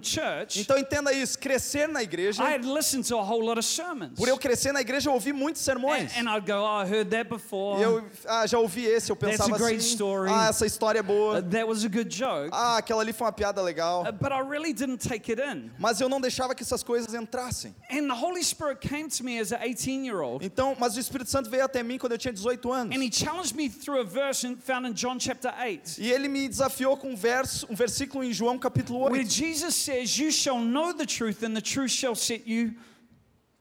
church, 0.03 0.61
Então 0.61 0.79
entenda 0.79 1.13
isso, 1.13 1.39
crescer 1.39 1.89
na 1.89 2.03
igreja, 2.03 2.43
I 2.43 2.55
had 2.55 2.65
listened 2.65 3.07
to 3.09 3.17
a 3.19 3.23
whole 3.23 3.45
lot 3.45 3.59
of 3.59 3.65
sermons. 3.65 4.13
por 4.17 4.29
eu 4.29 4.37
crescer 4.39 4.73
na 4.73 4.81
igreja 4.81 5.09
eu 5.09 5.15
ouvi 5.15 5.33
muitos 5.33 5.63
sermões. 5.63 6.17
And, 6.17 6.29
and 6.29 6.37
I'd 6.37 6.47
go, 6.47 6.59
oh, 6.59 6.83
I 6.83 6.87
heard 6.87 7.11
that 7.11 7.29
before. 7.29 7.79
E 7.81 7.83
eu 7.83 8.05
ah, 8.27 8.47
já 8.47 8.59
ouvi 8.59 8.85
esse, 8.85 9.11
eu 9.11 9.17
That's 9.17 9.39
pensava 9.39 9.55
a 9.55 9.59
great 9.59 9.79
assim, 9.79 9.93
story. 9.95 10.31
ah, 10.33 10.49
essa 10.49 10.67
história 10.67 10.99
é 10.99 11.05
Uh, 11.05 11.07
boa. 11.07 11.43
that 11.43 11.67
was 11.67 11.85
a 11.85 11.89
good 11.89 12.09
joke. 12.09 12.51
Ah, 12.53 12.79
aquela 12.79 13.03
ali 13.03 13.13
foi 13.13 13.27
uma 13.27 13.33
piada 13.33 13.61
legal. 13.61 14.03
Uh, 14.03 14.13
but 14.13 14.33
I 14.33 14.41
really 14.41 14.73
didn't 14.73 15.07
take 15.07 15.31
it 15.31 15.41
in. 15.41 15.71
Mas 15.79 16.01
eu 16.01 16.09
não 16.09 16.21
deixava 16.21 16.55
que 16.55 16.63
essas 16.63 16.83
coisas 16.83 17.15
entrassem. 17.15 17.75
And 17.91 18.09
the 18.09 18.15
Holy 18.15 18.43
Spirit 18.43 18.81
came 18.81 19.09
to 19.09 19.23
me 19.25 19.39
as 19.39 19.53
an 19.53 19.59
18 19.61 20.05
year 20.05 20.21
old. 20.21 20.45
Então, 20.45 20.75
mas 20.79 20.97
o 20.97 21.01
Espírito 21.01 21.31
Santo 21.31 21.51
veio 21.51 21.65
até 21.65 21.83
mim 21.83 21.99
quando 21.99 22.13
eu 22.13 22.19
tinha 22.19 22.33
18 22.33 22.73
anos. 22.73 22.97
And 22.97 23.03
he 23.03 23.11
challenged 23.13 23.55
me 23.55 23.69
through 23.69 24.01
a 24.01 24.05
verse 24.05 24.47
in, 24.47 24.57
found 24.57 24.87
in 24.87 24.93
John 24.95 25.19
chapter 25.19 25.53
8, 25.53 25.99
E 25.99 26.11
ele 26.11 26.29
me 26.29 26.49
desafiou 26.49 26.97
com 26.97 27.11
um 27.11 27.17
verso, 27.17 27.67
um 27.71 27.75
versículo 27.75 28.25
em 28.25 28.33
João 28.33 28.59
capítulo 28.59 29.01
where 29.01 29.04
8. 29.13 29.29
Jesus 29.29 29.75
says, 29.75 30.19
You 30.19 30.31
shall 30.31 30.59
know 30.59 30.93
the 30.93 31.07
truth, 31.07 31.43
and 31.43 31.57
the 31.57 31.63
truth 31.63 31.91
shall 31.91 32.15
set 32.15 32.47
you. 32.47 32.75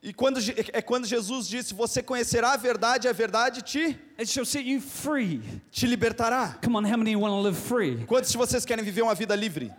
E 0.03 0.11
quando 0.11 0.37
é 0.73 0.81
quando 0.81 1.07
Jesus 1.07 1.47
disse: 1.47 1.73
"Você 1.73 2.03
conhecerá 2.03 2.51
a 2.51 2.57
verdade, 2.57 3.07
a 3.07 3.13
verdade 3.13 3.61
te 3.61 3.97
It 4.19 4.27
shall 4.27 4.45
set 4.45 4.65
you 4.65 4.81
free. 4.81 5.41
te 5.71 5.87
libertará". 5.87 6.59
Come 6.61 6.75
on, 6.75 6.83
how 6.83 6.97
many 6.97 7.15
want 7.15 7.31
to 7.31 7.39
live 7.39 7.57
free? 7.57 8.03
Quantos 8.05 8.29
de 8.29 8.37
vocês 8.37 8.65
querem 8.65 8.83
viver 8.83 9.01
uma 9.01 9.15
vida 9.15 9.33
livre? 9.33 9.71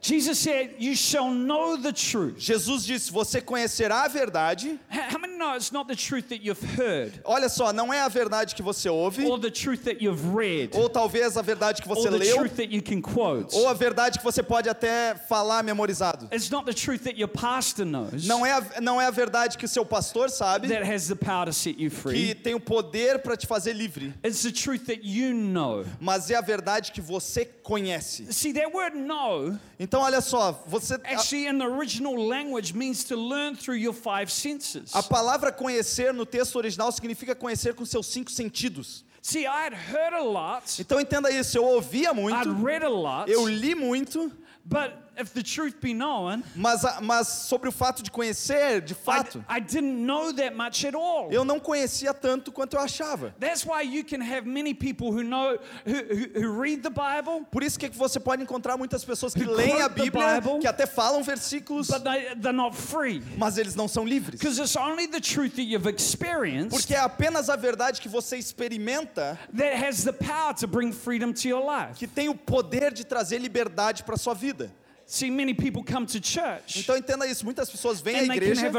Jesus 0.00 0.38
said, 0.38 0.74
You 0.78 0.94
shall 0.94 1.30
know 1.30 1.76
the 1.76 1.92
truth. 1.92 2.38
Jesus 2.38 2.84
disse: 2.84 3.10
"Você 3.10 3.40
conhecerá 3.40 4.04
a 4.04 4.08
verdade". 4.08 4.78
How 4.90 5.18
many 5.18 5.36
know 5.36 5.54
it's 5.54 5.72
not 5.72 5.88
the 5.88 5.94
truth 5.96 6.28
that 6.28 6.42
you've 6.44 6.60
heard, 6.76 7.20
Olha 7.24 7.48
só, 7.48 7.72
não 7.72 7.92
é 7.92 8.00
a 8.00 8.08
verdade 8.08 8.54
que 8.54 8.62
você 8.62 8.88
ouve, 8.88 9.24
or 9.26 9.38
the 9.38 9.50
truth 9.50 9.84
that 9.84 10.02
you've 10.02 10.34
read, 10.34 10.70
ou 10.76 10.88
talvez 10.88 11.36
a 11.36 11.42
verdade 11.42 11.80
que 11.82 11.88
você 11.88 12.08
or 12.08 12.12
the 12.12 12.18
leu, 12.18 12.36
truth 12.38 12.56
that 12.56 12.72
you 12.74 12.82
can 12.82 13.00
quote? 13.00 13.54
ou 13.54 13.68
a 13.68 13.72
verdade 13.74 14.18
que 14.18 14.24
você 14.24 14.42
pode 14.42 14.68
até 14.68 15.14
falar 15.28 15.62
memorizado. 15.62 16.28
It's 16.32 16.50
not 16.50 16.64
the 16.66 16.72
truth 16.74 17.02
that 17.04 17.18
your 17.18 17.28
pastor 17.28 17.84
knows 17.86 18.26
Não 18.26 18.44
é 18.44 18.52
a, 18.52 18.80
não 18.80 19.00
é 19.00 19.06
a 19.06 19.10
verdade 19.10 19.56
que 19.56 19.64
o 19.64 19.68
seu 19.68 19.84
pastor 19.84 20.28
sabe, 20.30 20.68
that 20.68 20.82
has 20.84 21.08
the 21.08 21.14
power 21.14 21.46
to 21.46 21.52
set 21.52 21.76
you 21.80 21.90
que 21.90 21.96
free. 21.96 22.34
tem 22.34 22.54
o 22.54 22.60
poder 22.60 23.20
para 23.20 23.36
te 23.36 23.46
fazer 23.46 23.72
livre, 23.72 24.12
It's 24.24 24.42
the 24.42 24.50
truth 24.52 24.86
that 24.86 25.00
you 25.04 25.32
know. 25.34 25.84
mas 26.00 26.30
é 26.30 26.34
a 26.36 26.40
verdade 26.40 26.92
que 26.92 27.00
você 27.00 27.44
conhece. 27.44 28.32
See, 28.32 28.52
that 28.54 28.72
word 28.74 28.96
know 28.96 29.58
Então 29.88 30.02
olha 30.02 30.20
só, 30.20 30.62
você 30.66 30.96
actually 30.96 31.46
in 31.46 31.58
the 31.58 31.64
original 31.64 32.14
language 32.14 32.74
means 32.74 33.02
to 33.04 33.16
learn 33.16 33.56
through 33.56 33.78
your 33.78 33.94
five 33.94 34.30
senses. 34.30 34.94
a 34.94 35.02
palavra 35.02 35.50
conhecer 35.50 36.12
no 36.12 36.26
texto 36.26 36.56
original 36.56 36.92
significa 36.92 37.34
conhecer 37.34 37.72
com 37.74 37.86
seus 37.86 38.06
cinco 38.06 38.30
sentidos. 38.30 39.02
See, 39.22 39.46
I 39.46 39.64
had 39.64 39.72
heard 39.72 40.12
a 40.12 40.22
lot, 40.22 40.78
Então 40.78 41.00
entenda 41.00 41.30
isso, 41.30 41.56
eu 41.56 41.64
ouvia 41.64 42.10
I'd 42.10 42.20
muito, 42.20 42.52
read 42.62 42.84
a 42.84 42.88
lot, 42.90 43.30
eu 43.30 43.48
li 43.48 43.74
muito, 43.74 44.30
but 44.62 44.92
if 45.18 45.32
the 45.34 45.42
truth 45.42 45.80
be 45.80 45.92
known, 45.92 46.42
mas, 46.54 46.82
mas 47.02 47.28
sobre 47.28 47.68
o 47.68 47.72
fato 47.72 48.02
de 48.02 48.10
conhecer, 48.10 48.80
de 48.80 48.92
I, 48.92 48.96
fato, 48.96 49.44
I 49.48 49.60
didn't 49.60 50.04
know 50.04 50.32
that 50.32 50.54
much 50.54 50.84
at 50.84 50.94
all. 50.94 51.28
eu 51.30 51.44
não 51.44 51.58
conhecia 51.58 52.12
tanto 52.14 52.52
quanto 52.52 52.76
eu 52.76 52.80
achava. 52.80 53.34
That's 53.38 53.64
why 53.64 53.82
you 53.82 54.04
can 54.04 54.20
have 54.20 54.46
many 54.46 54.74
people 54.74 55.12
who 55.12 55.22
know, 55.22 55.58
who, 55.84 55.94
who, 55.94 56.40
who 56.40 56.60
read 56.60 56.82
the 56.82 56.90
Bible, 56.90 57.46
Por 57.50 57.62
isso 57.62 57.78
que 57.78 57.88
você 57.88 58.20
pode 58.20 58.42
encontrar 58.42 58.76
muitas 58.76 59.04
pessoas 59.04 59.34
que 59.34 59.44
leem 59.44 59.80
a 59.82 59.88
Bíblia, 59.88 60.40
Bible, 60.40 60.60
que 60.60 60.66
até 60.66 60.86
falam 60.86 61.22
versículos, 61.22 61.88
but 61.88 62.02
they, 62.04 62.34
they're 62.36 62.52
not 62.52 62.76
free. 62.76 63.22
mas 63.36 63.58
eles 63.58 63.74
não 63.74 63.88
são 63.88 64.04
livres. 64.04 64.38
Because 64.38 64.60
it's 64.60 64.76
only 64.76 65.06
the 65.06 65.20
truth 65.20 65.54
that 65.56 65.62
you've 65.62 65.88
experienced 65.88 66.70
Porque 66.70 66.94
é 66.94 66.98
apenas 66.98 67.48
a 67.48 67.56
verdade 67.56 68.00
que 68.00 68.08
você 68.08 68.36
experimenta 68.36 69.38
that 69.56 69.74
has 69.76 70.04
the 70.04 70.12
power 70.12 70.54
to 70.54 70.66
bring 70.66 70.92
freedom 70.92 71.32
to 71.32 71.48
your 71.48 71.64
life. 71.64 71.94
que 71.98 72.06
tem 72.06 72.28
o 72.28 72.34
poder 72.34 72.92
de 72.92 73.04
trazer 73.04 73.38
liberdade 73.38 74.02
para 74.02 74.16
sua 74.16 74.34
vida. 74.34 74.72
See, 75.10 75.30
many 75.30 75.54
people 75.54 75.82
come 75.82 76.04
to 76.04 76.20
church 76.20 76.80
Então 76.80 76.94
entenda 76.94 77.26
isso, 77.26 77.42
muitas 77.42 77.70
pessoas 77.70 77.98
vêm 77.98 78.16
à 78.16 78.24
igreja 78.24 78.70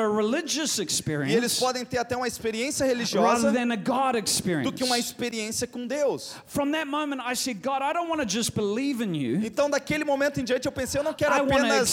e 1.27 1.33
eles 1.33 1.57
podem 1.57 1.83
ter 1.83 1.98
até 1.98 2.15
uma 2.15 2.27
experiência 2.27 2.86
religiosa 2.86 3.51
than 3.51 3.74
a 3.74 3.75
God 3.75 4.24
do 4.63 4.71
que 4.71 4.83
uma 4.83 5.00
experiência 5.00 5.65
com 5.65 5.88
Deus. 5.88 6.36
From 6.45 6.71
that 6.74 6.86
moment, 6.86 7.19
I 7.25 7.36
said, 7.36 7.63
God, 7.63 7.81
I 7.81 7.93
don't 7.93 8.07
want 8.07 8.21
to 8.21 8.27
just 8.27 8.53
believe 8.53 9.03
in 9.03 9.15
you. 9.15 9.41
Então 9.43 9.71
daquele 9.71 10.05
momento 10.05 10.39
em 10.39 10.43
diante 10.43 10.67
eu 10.67 10.71
pensei, 10.71 11.00
eu 11.00 11.03
não 11.03 11.15
quero 11.15 11.33
I 11.33 11.39
apenas 11.39 11.89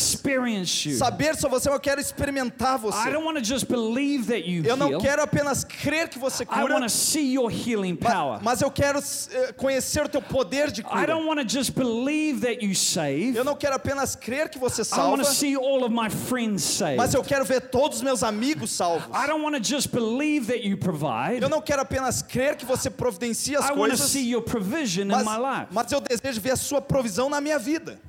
saber 0.98 1.34
sobre 1.36 1.58
você, 1.58 1.70
eu 1.70 1.80
quero 1.80 1.98
experimentar 1.98 2.76
I 2.78 2.82
você. 2.82 3.10
don't 3.10 3.24
want 3.24 3.38
to 3.38 3.44
just 3.44 3.66
believe 3.66 4.26
that 4.26 4.46
you 4.46 4.66
Eu 4.66 4.76
não 4.76 5.00
quero 5.00 5.22
apenas 5.22 5.64
crer 5.64 6.10
que 6.10 6.18
você 6.18 6.44
cura, 6.44 6.74
want 6.74 6.82
to 6.84 6.90
see 6.90 7.32
your 7.32 7.50
healing 7.50 7.96
ma- 7.98 8.10
power. 8.10 8.40
mas 8.42 8.60
eu 8.60 8.70
quero 8.70 8.98
eh, 8.98 9.52
conhecer 9.54 10.04
o 10.04 10.08
teu 10.10 10.20
poder 10.20 10.70
de 10.70 10.82
I 10.82 10.84
cura. 10.84 11.06
don't 11.06 11.26
want 11.26 11.40
to 11.40 11.48
just 11.48 11.72
believe 11.72 12.40
that 12.42 12.62
you 12.62 12.74
save. 12.74 13.34
Eu 13.34 13.42
não 13.42 13.56
quero 13.56 13.74
apenas 13.74 14.14
crer 14.26 14.48
que 14.48 14.58
você 14.58 14.82
I 14.82 14.84
want 14.84 14.88
salva, 14.88 15.22
to 15.22 15.30
see 15.30 15.56
all 15.56 15.84
of 15.84 15.90
my 15.94 16.10
friends 16.10 16.64
saved. 16.64 16.96
mas 16.96 17.14
eu 17.14 17.22
quero 17.22 17.44
ver 17.44 17.60
todos 17.70 17.98
os 17.98 18.02
meus 18.02 18.24
amigos 18.24 18.72
salvos. 18.72 19.06
I 19.14 19.28
don't 19.28 19.40
want 19.44 19.54
to 19.56 19.62
just 19.62 19.92
believe 19.92 20.48
that 20.48 20.66
you 20.66 20.76
provide. 20.76 21.40
Eu 21.40 21.48
não 21.48 21.62
quero 21.62 21.82
apenas 21.82 22.22
crer 22.22 22.56
que 22.56 22.66
você 22.66 22.90
providencia 22.90 23.60
as 23.60 23.66
I 23.66 23.68
want 23.68 23.92
to 23.92 23.96
coisas, 23.96 24.10
see 24.10 24.28
your 24.28 24.42
provision 24.42 25.04
in 25.04 25.12
mas, 25.12 25.24
my 25.24 25.36
life. 25.36 25.66
mas 25.70 25.92
eu 25.92 26.00
desejo 26.00 26.40
ver 26.40 26.50
a 26.50 26.56
sua 26.56 26.80
provisão 26.80 27.30
na 27.30 27.40
minha 27.40 27.58
vida. 27.58 28.00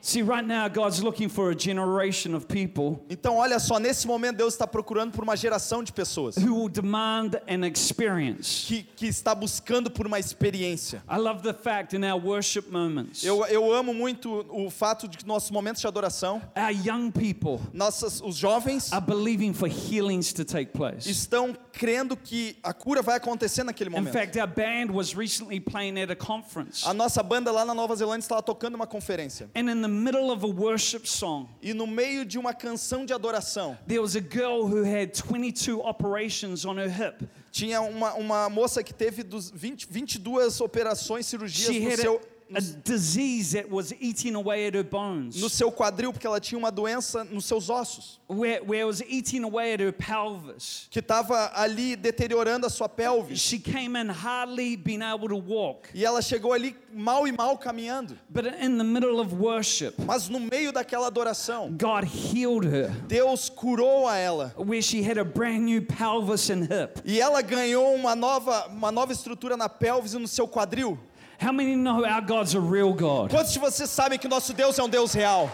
See, 0.00 0.22
right 0.22 0.46
now, 0.46 0.68
God's 0.68 1.02
looking 1.02 1.28
for 1.28 1.50
a 1.50 1.54
generation 1.56 2.34
of 2.34 2.46
people 2.46 3.04
Então, 3.10 3.36
olha 3.36 3.58
só, 3.58 3.78
nesse 3.78 4.06
momento 4.06 4.36
Deus 4.36 4.54
está 4.54 4.66
procurando 4.66 5.12
por 5.12 5.24
uma 5.24 5.36
geração 5.36 5.82
de 5.82 5.92
pessoas 5.92 6.36
who 6.36 6.54
will 6.54 6.68
demand 6.68 7.32
an 7.48 7.66
experience. 7.66 8.64
que, 8.66 8.82
que 8.96 9.06
está 9.06 9.34
buscando 9.34 9.90
por 9.90 10.06
uma 10.06 10.18
experiência. 10.18 11.02
I 11.10 11.16
love 11.18 11.42
the 11.42 11.52
fact 11.52 11.94
in 11.96 12.04
our 12.04 12.20
worship 12.22 12.70
moments, 12.70 13.24
Eu, 13.24 13.44
eu 13.46 13.72
amo 13.72 13.92
muito 13.92 14.46
o 14.50 14.70
fato 14.70 15.08
de 15.08 15.18
que 15.18 15.26
nossos 15.26 15.50
momentos 15.50 15.80
de 15.80 15.86
adoração, 15.88 16.40
our 16.56 16.70
young 16.70 17.10
people 17.10 17.58
nossas, 17.72 18.20
os 18.20 18.36
jovens 18.36 18.92
are 18.92 19.04
believing 19.04 19.52
for 19.52 19.68
healings 19.68 20.32
to 20.32 20.44
take 20.44 20.72
place. 20.72 21.08
estão 21.10 21.56
crendo 21.72 22.16
que 22.16 22.56
a 22.62 22.72
cura 22.72 23.02
vai 23.02 23.16
acontecer 23.16 23.64
naquele 23.64 23.90
In 23.90 23.94
momento. 23.94 24.12
fact, 24.12 24.38
our 24.38 24.46
band 24.48 24.92
was 24.92 25.14
recently 25.16 25.58
playing 25.60 25.98
at 26.00 26.10
a 26.10 26.16
conference. 26.16 26.86
A 26.86 26.94
nossa 26.94 27.22
banda 27.22 27.50
lá 27.50 27.64
na 27.64 27.74
Nova 27.74 27.94
Zelândia 27.96 28.24
estava 28.24 28.42
tocando 28.42 28.74
uma 28.76 28.86
conferência. 28.86 29.50
And 29.56 29.68
in 29.70 29.82
the 29.82 29.87
middle 29.88 30.30
of 30.30 30.44
a 30.44 30.48
worship 30.48 31.06
song, 31.06 31.48
E 31.62 31.72
no 31.74 31.86
meio 31.86 32.24
de 32.24 32.38
uma 32.38 32.54
canção 32.54 33.04
de 33.04 33.12
adoração, 33.12 33.76
there 33.86 34.00
was 34.00 34.14
a 34.16 34.20
girl 34.20 34.66
who 34.66 34.84
had 34.84 35.12
22 35.12 35.80
operations 35.80 36.64
on 36.64 36.76
her 36.78 36.88
hip. 36.88 37.26
tinha 37.50 37.80
uma, 37.80 38.14
uma 38.14 38.48
moça 38.48 38.82
que 38.82 38.92
teve 38.92 39.22
dos 39.22 39.50
20, 39.50 39.86
22 39.90 40.60
operações, 40.60 41.26
cirurgias 41.26 41.74
She 41.74 41.80
no 41.80 41.96
seu, 41.96 42.20
a, 42.54 42.58
a 42.58 42.60
disease 42.60 43.52
that 43.52 43.70
was 43.70 43.92
eating 44.00 44.34
away 44.34 44.66
at 44.66 44.74
her 44.74 44.82
bones, 44.84 45.40
no 45.40 45.48
seu 45.48 45.70
quadril, 45.70 46.12
porque 46.12 46.26
ela 46.26 46.40
tinha 46.40 46.58
uma 46.58 46.70
doença 46.70 47.24
nos 47.24 47.44
seus 47.44 47.68
ossos, 47.70 48.18
where, 48.28 48.62
where 48.64 48.84
was 48.86 49.02
eating 49.08 49.44
away 49.44 49.72
at 49.74 49.80
her 49.80 49.92
pelvis. 49.92 50.88
que 50.90 51.00
estava 51.00 51.50
ali 51.54 51.96
deteriorando 51.96 52.66
a 52.66 52.70
sua 52.70 52.88
pelvis. 52.88 53.38
She 53.40 53.58
came 53.58 53.96
in 53.96 54.08
hardly 54.08 54.76
being 54.76 55.02
able 55.02 55.28
to 55.28 55.36
walk. 55.36 55.88
E 55.94 56.04
ela 56.04 56.20
chegou 56.22 56.52
ali 56.52 56.74
mal 56.92 57.26
e 57.26 57.32
mal 57.32 57.56
caminhando. 57.58 58.16
But 58.30 58.46
in 58.60 58.78
the 58.78 58.84
middle 58.84 59.20
of 59.20 59.34
worship, 59.34 59.94
Mas 59.98 60.28
no 60.28 60.40
meio 60.40 60.72
daquela 60.72 61.06
adoração, 61.08 61.70
God 61.76 62.04
healed 62.04 62.64
her, 62.64 62.90
Deus 63.06 63.48
curou 63.50 64.06
a 64.06 64.16
ela. 64.16 64.52
where 64.56 64.82
she 64.82 65.02
had 65.02 65.18
a 65.18 65.24
brand 65.24 65.64
new 65.64 65.82
pelvis 65.82 66.50
and 66.50 66.64
hip. 66.64 67.00
E 67.04 67.20
ela 67.20 67.42
ganhou 67.42 67.94
uma 67.94 68.14
nova, 68.14 68.66
uma 68.68 68.90
nova 68.90 69.12
estrutura 69.12 69.56
na 69.56 69.68
pelvis 69.68 70.14
e 70.14 70.18
no 70.18 70.28
seu 70.28 70.46
quadril. 70.48 70.98
How 71.40 71.52
many 71.52 71.76
know 71.76 72.04
our 72.04 72.20
God's 72.20 72.54
a 72.54 72.60
real 72.60 72.92
God? 72.92 73.30
Quantos 73.30 73.52
de 73.52 73.60
vocês 73.60 73.88
sabem 73.88 74.18
que 74.18 74.26
nosso 74.26 74.52
Deus 74.52 74.76
é 74.76 74.82
um 74.82 74.88
Deus 74.88 75.14
real? 75.14 75.48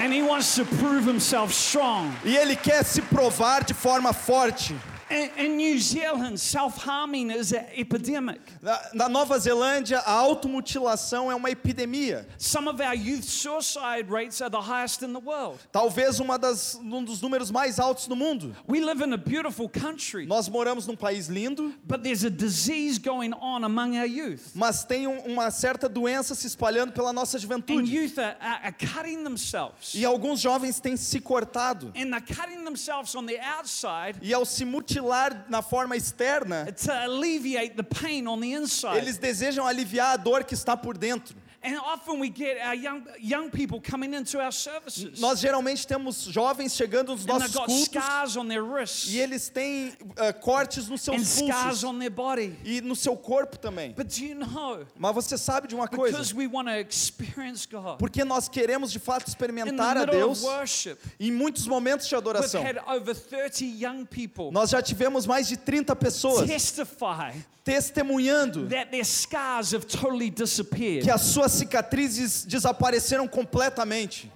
And 0.00 0.12
He 0.12 0.22
wants 0.22 0.56
to 0.56 0.64
prove 0.64 1.06
Himself 1.06 1.52
strong. 1.52 2.12
E 2.24 2.36
Ele 2.36 2.56
quer 2.56 2.84
se 2.84 3.00
provar 3.00 3.62
de 3.62 3.72
forma 3.74 4.12
forte. 4.12 4.74
In, 5.14 5.56
New 5.56 5.78
Zealand, 5.78 6.40
self 6.40 6.76
harming 6.82 7.30
is 7.30 7.52
an 7.52 7.64
epidemic. 7.76 8.40
Na, 8.60 8.78
na 8.92 9.08
Nova 9.08 9.38
Zelândia, 9.38 9.98
a 10.04 10.10
automutilação 10.12 11.30
é 11.30 11.34
uma 11.36 11.50
epidemia. 11.50 12.26
Some 12.36 12.66
of 12.68 12.80
our 12.80 12.94
youth 12.96 13.22
suicide 13.22 14.10
rates 14.10 14.40
are 14.42 14.50
the 14.50 14.60
highest 14.60 15.02
in 15.02 15.12
the 15.12 15.20
world. 15.20 15.60
Talvez 15.70 16.18
uma 16.18 16.36
das, 16.36 16.74
um 16.74 17.04
dos 17.04 17.20
números 17.20 17.52
mais 17.52 17.78
altos 17.78 18.08
no 18.08 18.16
mundo. 18.16 18.56
We 18.66 18.80
live 18.80 19.02
in 19.02 19.12
a 19.12 19.16
beautiful 19.16 19.68
country, 19.68 20.26
Nós 20.26 20.48
moramos 20.48 20.86
num 20.88 20.96
país 20.96 21.28
lindo, 21.28 21.72
but 21.86 22.02
there's 22.02 22.24
a 22.24 22.30
disease 22.30 22.98
going 22.98 23.32
on 23.34 23.62
among 23.64 23.96
our 23.96 24.06
youth. 24.08 24.50
mas 24.54 24.82
tem 24.84 25.06
um- 25.06 25.20
uma 25.26 25.48
certa 25.52 25.88
doença 25.88 26.34
se 26.34 26.48
espalhando 26.48 26.92
pela 26.92 27.12
nossa 27.12 27.36
And 27.36 27.40
juventude. 27.40 27.88
youth 27.88 28.18
are, 28.18 28.36
are, 28.40 28.60
are 28.64 28.72
cutting 28.72 29.22
themselves. 29.22 29.94
E 29.94 30.04
alguns 30.04 30.40
jovens 30.40 30.80
têm 30.80 30.96
se 30.96 31.20
cortado. 31.20 31.92
And 31.94 32.10
they're 32.10 32.20
cutting 32.20 32.64
themselves 32.64 33.14
on 33.14 33.26
the 33.26 33.38
outside 33.40 34.16
E 34.20 34.34
ao 34.34 34.44
se 34.44 34.64
mutilar 34.64 35.03
na 35.48 35.62
forma 35.62 35.96
externa, 35.96 36.66
to 36.72 36.92
alleviate 36.92 37.76
the 37.76 37.82
pain 37.82 38.26
on 38.26 38.40
the 38.40 38.52
inside. 38.52 38.98
eles 38.98 39.18
desejam 39.18 39.66
aliviar 39.66 40.14
a 40.14 40.16
dor 40.16 40.42
que 40.44 40.54
está 40.54 40.76
por 40.76 40.96
dentro. 40.96 41.36
And 41.64 41.78
often 41.78 42.20
we 42.20 42.28
get 42.28 42.58
our 42.60 42.74
young, 42.74 43.06
young 43.18 43.48
people 43.50 43.80
coming 43.80 44.12
into 44.12 44.38
our 44.38 44.52
services. 44.52 45.18
Nós 45.18 45.40
geralmente 45.40 45.86
temos 45.86 46.24
jovens 46.30 46.76
chegando 46.76 47.12
nos 47.14 47.24
nossos 47.24 47.54
got 47.54 47.66
cultos 47.66 47.84
scars 47.86 48.36
on 48.36 48.46
their 48.48 48.62
wrists 48.62 49.10
e 49.10 49.18
eles 49.18 49.48
têm 49.48 49.94
ah, 50.18 50.30
cortes 50.32 50.88
nos 50.90 51.00
seus 51.00 51.26
scars 51.26 51.80
pulsos 51.80 51.84
on 51.84 51.98
their 51.98 52.10
body. 52.10 52.54
e 52.64 52.82
no 52.82 52.94
seu 52.94 53.16
corpo 53.16 53.56
também. 53.58 53.94
But 53.94 54.08
do 54.08 54.24
you 54.24 54.34
know, 54.34 54.84
Mas 54.98 55.14
você 55.14 55.38
sabe 55.38 55.66
de 55.66 55.74
uma 55.74 55.88
coisa? 55.88 56.18
because 56.18 56.34
we 56.34 56.46
want 56.46 56.68
to 56.68 56.78
experience 56.78 57.66
God, 57.66 57.98
Porque 57.98 58.24
nós 58.24 58.46
queremos 58.46 58.92
de 58.92 58.98
fato 58.98 59.26
experimentar 59.26 59.96
a 59.96 60.04
Deus 60.04 60.44
of 60.44 60.46
worship, 60.46 60.98
em 61.18 61.30
muitos 61.32 61.66
momentos 61.66 62.06
de 62.06 62.14
we've 62.14 62.28
adoração. 62.28 62.62
had 62.62 62.76
over 62.86 63.14
30 63.14 63.64
young 63.64 64.04
people 64.04 64.50
Nós 64.52 64.68
já 64.68 64.82
tivemos 64.82 65.26
mais 65.26 65.48
de 65.48 65.56
30 65.56 65.96
pessoas 65.96 66.46
testify 66.46 67.32
testemunhando 67.64 68.68
that 68.68 68.90
their 68.90 69.04
scars 69.04 69.72
have 69.72 69.86
totally 69.86 70.28
disappeared. 70.30 71.02
que 71.02 71.10
as 71.10 71.22
suas 71.22 71.52
cicatrizes 71.54 72.44
desapareceram 72.44 73.26
completamente. 73.28 74.30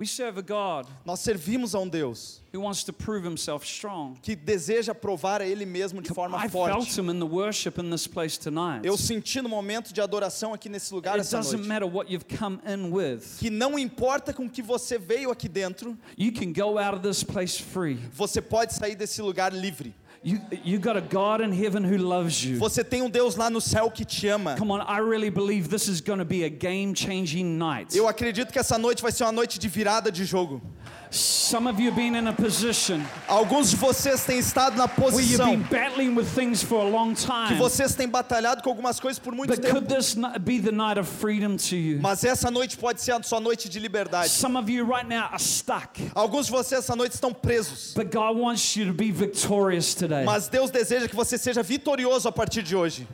We 0.00 0.06
serve 0.06 0.38
a 0.38 0.42
God 0.42 0.86
Nós 1.04 1.18
servimos 1.18 1.74
a 1.74 1.80
um 1.80 1.88
Deus 1.88 2.40
who 2.54 2.60
wants 2.60 2.84
to 2.84 2.92
prove 2.92 3.24
himself 3.26 3.64
strong. 3.66 4.14
que 4.22 4.36
deseja 4.36 4.94
provar 4.94 5.40
a 5.42 5.44
Ele 5.44 5.66
mesmo 5.66 6.00
de 6.00 6.08
forma 6.14 6.38
I 6.38 6.48
felt 6.48 6.52
forte. 6.84 6.96
him 7.00 7.10
in 7.10 7.18
the 7.18 7.26
worship 7.26 7.80
in 7.80 7.90
this 7.90 8.06
place 8.06 8.38
tonight. 8.38 8.86
Eu 8.86 8.96
senti 8.96 9.42
no 9.42 9.48
momento 9.48 9.92
de 9.92 10.00
adoração 10.00 10.54
aqui 10.54 10.68
nesse 10.68 10.94
lugar 10.94 11.14
It 11.14 11.22
essa 11.22 11.38
doesn't 11.38 11.56
noite 11.56 11.68
matter 11.68 11.88
what 11.92 12.08
you've 12.12 12.26
come 12.38 12.60
in 12.64 12.92
with. 12.92 13.38
que 13.40 13.50
não 13.50 13.76
importa 13.76 14.32
com 14.32 14.48
que 14.48 14.62
você 14.62 14.98
veio 14.98 15.32
aqui 15.32 15.48
dentro, 15.48 15.98
You 16.16 16.32
can 16.32 16.52
go 16.52 16.78
out 16.78 16.94
of 16.96 17.02
this 17.02 17.24
place 17.24 17.60
free. 17.60 17.96
você 18.12 18.40
pode 18.40 18.74
sair 18.74 18.94
desse 18.94 19.20
lugar 19.20 19.52
livre. 19.52 19.92
You 20.28 20.40
you 20.62 20.78
got 20.78 20.96
a 20.96 21.00
God 21.00 21.40
in 21.40 21.52
heaven 21.52 21.82
who 21.82 21.96
loves 21.96 22.44
you. 22.44 22.58
Você 22.58 22.84
tem 22.84 23.00
um 23.00 23.08
Deus 23.08 23.34
lá 23.34 23.48
no 23.48 23.62
céu 23.62 23.90
que 23.90 24.04
te 24.04 24.28
ama. 24.28 24.56
Come 24.56 24.72
on, 24.72 24.80
I 24.82 25.00
really 25.00 25.30
believe 25.30 25.68
this 25.70 25.88
is 25.88 26.02
going 26.02 26.18
to 26.18 26.24
be 26.26 26.44
a 26.44 26.50
game-changing 26.50 27.56
night. 27.56 27.96
Eu 27.96 28.06
acredito 28.06 28.52
que 28.52 28.58
essa 28.58 28.76
noite 28.76 29.02
vai 29.02 29.10
ser 29.10 29.24
uma 29.24 29.32
noite 29.32 29.58
de 29.58 29.68
virada 29.68 30.12
de 30.12 30.26
jogo. 30.26 30.60
Some 31.10 31.66
of 31.68 31.80
you 31.80 31.86
have 31.90 31.96
been 31.96 32.14
in 32.14 32.26
a 32.28 32.32
position 32.32 33.00
Alguns 33.26 33.70
de 33.70 33.76
vocês 33.76 34.24
têm 34.24 34.38
estado 34.38 34.76
na 34.76 34.86
posição 34.86 35.50
been 35.50 35.62
battling 35.70 36.14
with 36.14 36.26
things 36.34 36.62
for 36.62 36.80
a 36.84 36.88
long 36.88 37.14
que 37.14 37.24
time. 37.26 37.58
vocês 37.58 37.94
têm 37.94 38.06
batalhado 38.08 38.62
com 38.62 38.68
algumas 38.70 39.00
coisas 39.00 39.18
por 39.18 39.34
muito 39.34 39.48
But 39.54 39.62
could 39.62 39.86
tempo. 39.86 39.94
this 39.94 40.14
not 40.16 40.38
be 40.40 40.58
the 40.60 40.70
night 40.72 40.98
of 40.98 41.08
freedom 41.08 41.56
to 41.56 41.76
you? 41.76 41.98
Mas 42.02 42.24
essa 42.24 42.50
noite 42.50 42.76
pode 42.76 43.00
ser 43.00 43.12
a 43.12 43.22
sua 43.22 43.40
noite 43.40 43.68
de 43.68 43.78
liberdade. 43.80 44.28
Some 44.28 44.56
of 44.58 44.70
you 44.70 44.84
right 44.84 45.08
now 45.08 45.28
are 45.30 45.38
stuck, 45.38 45.98
Alguns 46.14 46.46
de 46.46 46.52
vocês 46.52 46.80
essa 46.80 46.94
noite 46.94 47.12
estão 47.14 47.32
presos. 47.32 47.94
but 47.94 48.10
God 48.12 48.36
wants 48.36 48.76
you 48.76 48.84
to 48.86 48.92
be 48.92 49.10
victorious 49.10 49.94
today. 49.94 50.24
Mas 50.24 50.48
Deus 50.48 50.70
deseja 50.70 51.08
que 51.08 51.16
você 51.16 51.38
seja 51.38 51.62
vitorioso 51.62 52.28
a 52.28 52.32
partir 52.32 52.62
de 52.62 52.76
hoje. 52.76 53.08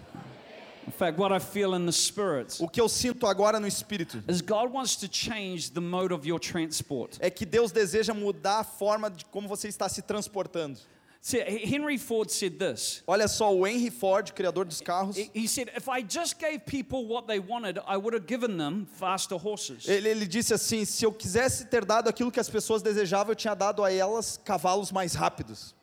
Fact, 0.98 1.18
what 1.18 1.32
I 1.32 1.40
feel 1.40 1.74
in 1.74 1.86
the 1.86 1.92
spirit 1.92 2.56
O 2.60 2.68
que 2.68 2.80
eu 2.80 2.88
sinto 2.88 3.26
agora 3.26 3.58
no 3.58 3.66
espírito 3.66 4.22
is 4.28 4.40
God 4.40 4.72
wants 4.72 4.96
to 4.96 5.08
change 5.08 5.70
the 5.72 5.80
mode 5.80 6.12
of 6.12 6.26
your 6.26 6.38
transport. 6.38 7.18
é 7.20 7.30
que 7.30 7.44
Deus 7.44 7.72
deseja 7.72 8.14
mudar 8.14 8.60
a 8.60 8.64
forma 8.64 9.10
de 9.10 9.24
como 9.26 9.48
você 9.48 9.68
está 9.68 9.88
se 9.88 10.02
transportando. 10.02 10.78
See, 11.20 11.38
Henry 11.40 11.96
Ford 11.96 12.30
said 12.30 12.58
this. 12.58 13.02
Olha 13.06 13.26
só, 13.26 13.50
o 13.50 13.66
Henry 13.66 13.90
Ford, 13.90 14.30
criador 14.34 14.66
dos 14.66 14.82
carros, 14.82 15.16
he 15.34 15.48
said, 15.48 15.70
If 15.74 15.88
I 15.88 16.02
just 16.06 16.38
gave 16.38 16.66
people 16.66 17.06
what 17.06 17.26
they 17.26 17.40
wanted, 17.40 17.78
I 17.86 17.96
would 17.96 18.14
have 18.14 18.26
given 18.26 18.58
them 18.58 18.86
faster 18.86 19.38
horses. 19.38 19.88
ele, 19.88 20.06
ele 20.10 20.26
disse 20.26 20.52
assim: 20.52 20.84
se 20.84 21.02
eu 21.02 21.10
quisesse 21.10 21.64
ter 21.64 21.82
dado 21.84 22.08
aquilo 22.08 22.30
que 22.30 22.38
as 22.38 22.50
pessoas 22.50 22.82
desejavam, 22.82 23.32
eu 23.32 23.36
tinha 23.36 23.54
dado 23.54 23.82
a 23.82 23.90
elas 23.90 24.38
cavalos 24.44 24.92
mais 24.92 25.14
rápidos. 25.14 25.74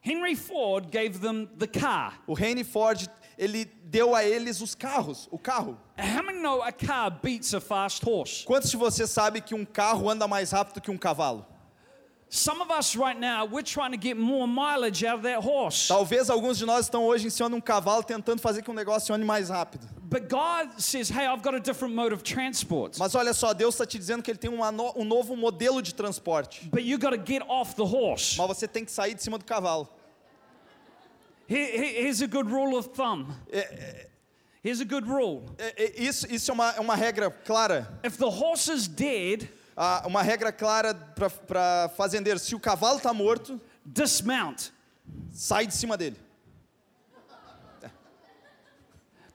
Henry 0.00 0.36
Ford 0.36 0.88
gave 0.92 1.18
them 1.18 1.46
the 1.58 1.66
car. 1.66 2.22
O 2.28 2.38
Henry 2.38 2.62
Ford, 2.62 3.10
ele 3.38 3.64
deu 3.84 4.14
a 4.14 4.24
eles 4.24 4.60
os 4.60 4.74
carros, 4.74 5.28
o 5.30 5.38
carro. 5.38 5.78
How 5.98 6.22
many 6.22 6.40
know 6.40 6.62
a 6.62 6.72
car 6.72 7.10
beats 7.22 7.52
a 7.54 7.60
fast 7.60 8.02
horse? 8.08 8.44
Quantos 8.44 8.70
de 8.70 8.76
vocês 8.76 9.10
sabem 9.10 9.42
que 9.42 9.54
um 9.54 9.64
carro 9.64 10.08
anda 10.08 10.26
mais 10.26 10.50
rápido 10.52 10.80
que 10.80 10.90
um 10.90 10.96
cavalo? 10.98 11.44
Some 12.28 12.60
of 12.60 12.70
us 12.72 12.96
right 12.96 13.18
now, 13.18 13.44
we're 13.46 13.62
trying 13.62 13.92
to 13.92 13.96
get 14.00 14.16
more 14.16 14.48
mileage 14.48 15.04
out 15.06 15.18
of 15.18 15.22
that 15.22 15.40
horse. 15.46 15.86
Talvez 15.86 16.28
alguns 16.28 16.58
de 16.58 16.66
nós 16.66 16.86
estão 16.86 17.04
hoje 17.04 17.28
em 17.28 17.30
cima 17.30 17.48
de 17.48 17.54
um 17.54 17.60
cavalo 17.60 18.02
tentando 18.02 18.40
fazer 18.40 18.62
que 18.62 18.70
um 18.70 18.74
negócio 18.74 19.14
ande 19.14 19.24
mais 19.24 19.48
rápido. 19.48 19.86
But 20.02 20.28
God 20.28 20.80
says, 20.80 21.08
hey, 21.08 21.26
I've 21.28 21.42
got 21.42 21.54
a 21.54 21.60
different 21.60 21.94
mode 21.94 22.12
of 22.12 22.24
transport. 22.24 22.96
Mas 22.98 23.14
olha 23.14 23.32
só, 23.32 23.54
Deus 23.54 23.74
está 23.74 23.86
te 23.86 23.96
dizendo 23.96 24.22
que 24.24 24.30
Ele 24.30 24.38
tem 24.38 24.50
no- 24.50 24.92
um 24.96 25.04
novo 25.04 25.36
modelo 25.36 25.80
de 25.80 25.94
transporte. 25.94 26.68
But 26.68 26.82
you 26.82 26.98
got 26.98 27.10
to 27.10 27.22
get 27.24 27.42
off 27.48 27.76
the 27.76 27.84
horse. 27.84 28.36
Mas 28.36 28.46
você 28.48 28.66
tem 28.66 28.84
que 28.84 28.90
sair 28.90 29.14
de 29.14 29.22
cima 29.22 29.38
do 29.38 29.44
cavalo. 29.44 29.88
Here- 31.48 31.76
here- 31.78 32.02
here's 32.02 32.22
a 32.22 32.26
good 32.26 32.50
rule 32.50 32.76
of 32.76 32.88
thumb. 32.94 33.34
Here's 34.64 34.80
a 34.80 34.84
good 34.84 35.06
rule. 35.06 35.44
É- 35.58 35.84
é- 35.84 36.00
isso, 36.02 36.26
isso 36.28 36.50
é 36.50 36.54
uma, 36.54 36.70
é 36.72 36.80
uma 36.80 36.96
regra 36.96 37.30
clara. 37.30 38.00
If 38.04 38.16
the 38.18 38.26
horse 38.26 38.68
is 38.72 38.88
dead, 38.88 39.48
Ah, 39.78 40.04
uma 40.06 40.22
regra 40.22 40.50
clara 40.50 40.94
para 40.94 41.90
fazendeiro. 41.98 42.38
Se 42.38 42.54
o 42.54 42.58
cavalo 42.58 42.96
está 42.96 43.12
morto, 43.12 43.60
dismount. 43.84 44.72
sai 45.30 45.66
de 45.66 45.74
cima 45.74 45.96
dele. 45.98 46.16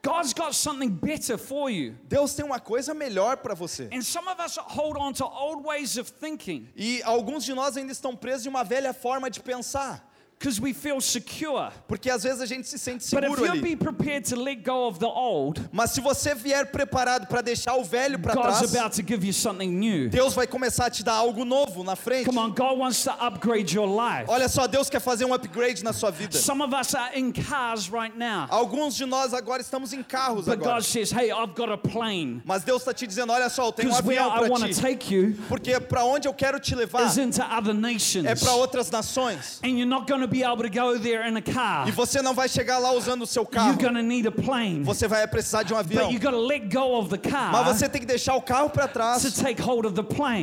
God's 0.03 0.33
got 0.33 0.55
something 0.55 0.89
better 0.89 1.37
for 1.37 1.69
you. 1.69 1.95
Deus 2.09 2.33
tem 2.33 2.43
uma 2.43 2.59
coisa 2.59 2.91
melhor 2.91 3.37
para 3.37 3.53
você. 3.53 3.87
And 3.93 4.01
some 4.01 4.27
of 4.27 4.41
us 4.43 4.57
hold 4.57 4.97
on 4.97 5.13
to 5.13 5.25
old 5.25 5.63
ways 5.63 5.95
of 5.95 6.11
thinking 6.11 6.67
E 6.75 7.03
alguns 7.03 7.45
de 7.45 7.53
nós 7.53 7.77
ainda 7.77 7.91
estão 7.91 8.15
presos 8.15 8.47
em 8.47 8.49
uma 8.49 8.63
velha 8.63 8.93
forma 8.93 9.29
de 9.29 9.39
pensar. 9.39 10.03
Because 10.41 10.59
we 10.59 10.73
feel 10.73 10.99
secure. 10.99 11.69
Porque 11.87 12.09
às 12.09 12.23
vezes 12.23 12.41
a 12.41 12.45
gente 12.47 12.67
se 12.67 12.79
sente 12.79 13.07
But 13.13 13.23
if 13.23 13.29
seguro 13.29 13.51
ali. 13.51 13.61
be 13.61 13.75
prepared 13.75 14.25
to 14.25 14.35
let 14.35 14.63
go 14.63 14.87
of 14.87 14.97
the 14.99 15.05
old, 15.05 15.61
Mas 15.71 15.91
se 15.91 16.01
você 16.01 16.33
vier 16.33 16.65
preparado 16.71 17.27
para 17.27 17.41
deixar 17.41 17.75
o 17.75 17.83
velho 17.83 18.17
para 18.17 18.33
trás, 18.33 18.75
about 18.75 18.95
to 18.95 19.03
give 19.07 19.23
you 19.25 19.33
something 19.33 19.69
new. 19.69 20.09
Deus 20.09 20.33
vai 20.33 20.47
começar 20.47 20.87
a 20.87 20.89
te 20.89 21.03
dar 21.03 21.13
algo 21.13 21.45
novo 21.45 21.83
na 21.83 21.95
frente. 21.95 22.25
Come 22.25 22.39
on, 22.39 22.49
God 22.51 22.79
wants 22.79 23.03
to 23.03 23.11
upgrade 23.11 23.71
your 23.75 23.87
life. 23.87 24.25
Olha 24.27 24.49
só, 24.49 24.65
Deus 24.65 24.89
quer 24.89 24.99
fazer 24.99 25.25
um 25.25 25.33
upgrade 25.33 25.83
na 25.83 25.93
sua 25.93 26.09
vida. 26.09 26.37
Some 26.39 26.63
of 26.63 26.73
us 26.73 26.95
are 26.95 27.11
in 27.17 27.31
cars 27.31 27.87
right 27.89 28.17
now. 28.17 28.47
Alguns 28.49 28.95
de 28.95 29.05
nós 29.05 29.33
agora 29.35 29.61
estamos 29.61 29.93
em 29.93 30.01
carros 30.01 30.45
But 30.45 30.55
agora. 30.59 30.75
God 30.77 30.83
says, 30.83 31.11
hey, 31.11 31.31
I've 31.31 31.53
got 31.53 31.69
a 31.69 31.77
plane. 31.77 32.41
Mas 32.43 32.63
Deus 32.63 32.81
está 32.81 32.93
te 32.93 33.05
dizendo, 33.05 33.31
olha 33.31 33.49
só, 33.49 33.67
eu 33.67 33.71
tenho 33.71 33.91
um 33.91 33.95
avião 33.95 34.27
I 34.29 34.39
para 34.39 34.49
want 34.51 34.63
to 34.63 34.69
ti. 34.73 34.81
take 34.81 35.13
you 35.13 35.35
Porque 35.47 35.79
para 35.79 36.03
onde 36.03 36.27
eu 36.27 36.33
quero 36.33 36.59
te 36.59 36.73
levar 36.73 37.05
is 37.05 37.17
into 37.17 37.43
other 37.43 37.73
nations. 37.75 38.25
é 38.25 38.33
para 38.33 38.53
outras 38.53 38.89
nações. 38.89 39.59
And 39.63 39.77
you're 39.77 39.85
not 39.85 40.07
going 40.07 40.21
to 40.31 40.35
be 40.35 40.43
able 40.43 40.63
to 40.63 40.69
go 40.69 40.97
there 40.97 41.27
in 41.27 41.35
a 41.37 41.41
car. 41.41 41.87
E 41.87 41.91
você 41.91 42.21
não 42.21 42.33
vai 42.33 42.47
chegar 42.47 42.77
lá 42.79 42.91
usando 42.91 43.23
o 43.23 43.27
seu 43.27 43.43
You're 43.43 43.53
carro. 43.53 43.77
going 43.77 43.93
to 43.95 44.01
need 44.01 44.27
a 44.27 44.31
plane. 44.31 44.83
Você 44.83 45.07
vai 45.07 45.27
precisar 45.27 45.63
de 45.63 45.73
um 45.73 45.77
avião. 45.77 46.05
But 46.05 46.13
you 46.13 46.19
got 46.19 46.31
to 46.31 46.41
let 46.41 46.73
go 46.73 46.97
of 46.97 47.09
the 47.09 47.17
car 47.17 47.51
Mas 47.51 47.77
você 47.77 47.89
tem 47.89 47.99
que 48.01 48.07
deixar 48.07 48.35
o 48.35 48.41
carro 48.41 48.69
para 48.69 48.87
to 48.87 48.93
trás 48.93 49.23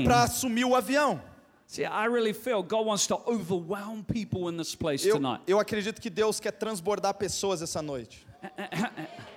para 0.04 0.23
assumir 0.23 0.64
o 0.64 0.75
avião. 0.75 1.21
See, 1.66 1.85
I 1.85 2.07
really 2.07 2.33
feel 2.33 2.62
God 2.62 2.87
wants 2.87 3.07
to 3.09 3.21
overwhelm 3.26 4.02
people 4.02 4.49
in 4.50 4.57
this 4.57 4.75
place 4.75 5.07
Eu, 5.07 5.16
tonight. 5.16 5.42
eu 5.47 5.61
acredito 5.61 6.00
que 6.00 6.09
Deus 6.09 6.40
quer 6.40 6.52
transbordar 6.52 7.12
pessoas 7.14 7.61
essa 7.61 7.83
noite. 7.83 8.26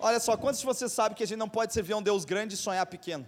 Olha 0.00 0.20
só, 0.20 0.36
quantos 0.36 0.60
de 0.60 0.66
vocês 0.66 0.92
sabem 0.92 1.16
que 1.16 1.22
a 1.22 1.26
gente 1.26 1.38
não 1.38 1.48
pode 1.48 1.74
servir 1.74 1.92
a 1.92 1.96
um 1.96 2.02
Deus 2.02 2.24
grande 2.24 2.54
e 2.54 2.56
sonhar 2.56 2.86
pequeno? 2.86 3.26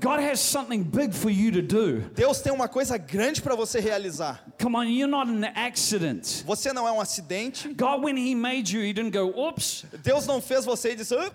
God 0.00 0.20
has 0.20 0.40
something 0.40 0.82
big 0.82 1.12
for 1.14 1.30
you 1.30 1.50
to 1.52 1.62
do. 1.62 2.00
Deus 2.14 2.40
tem 2.40 2.52
uma 2.52 2.68
coisa 2.68 2.98
grande 2.98 3.40
para 3.40 3.54
você 3.54 3.80
realizar. 3.80 4.44
Come 4.60 4.76
on, 4.76 4.84
you're 4.84 5.10
not 5.10 5.28
an 5.30 5.44
accident. 5.54 6.42
Você 6.44 6.72
não 6.72 6.86
é 6.86 6.92
um 6.92 7.00
acidente. 7.00 7.68
God, 7.74 8.02
when 8.04 8.16
He 8.16 8.34
made 8.34 8.74
you, 8.76 8.82
He 8.82 8.92
didn't 8.92 9.10
go, 9.12 9.32
oops. 9.36 9.84
Deus 10.02 10.26
não 10.26 10.40
fez 10.40 10.64
você 10.64 10.92
e 10.92 10.96
disse, 10.96 11.14
"Ah", 11.14 11.30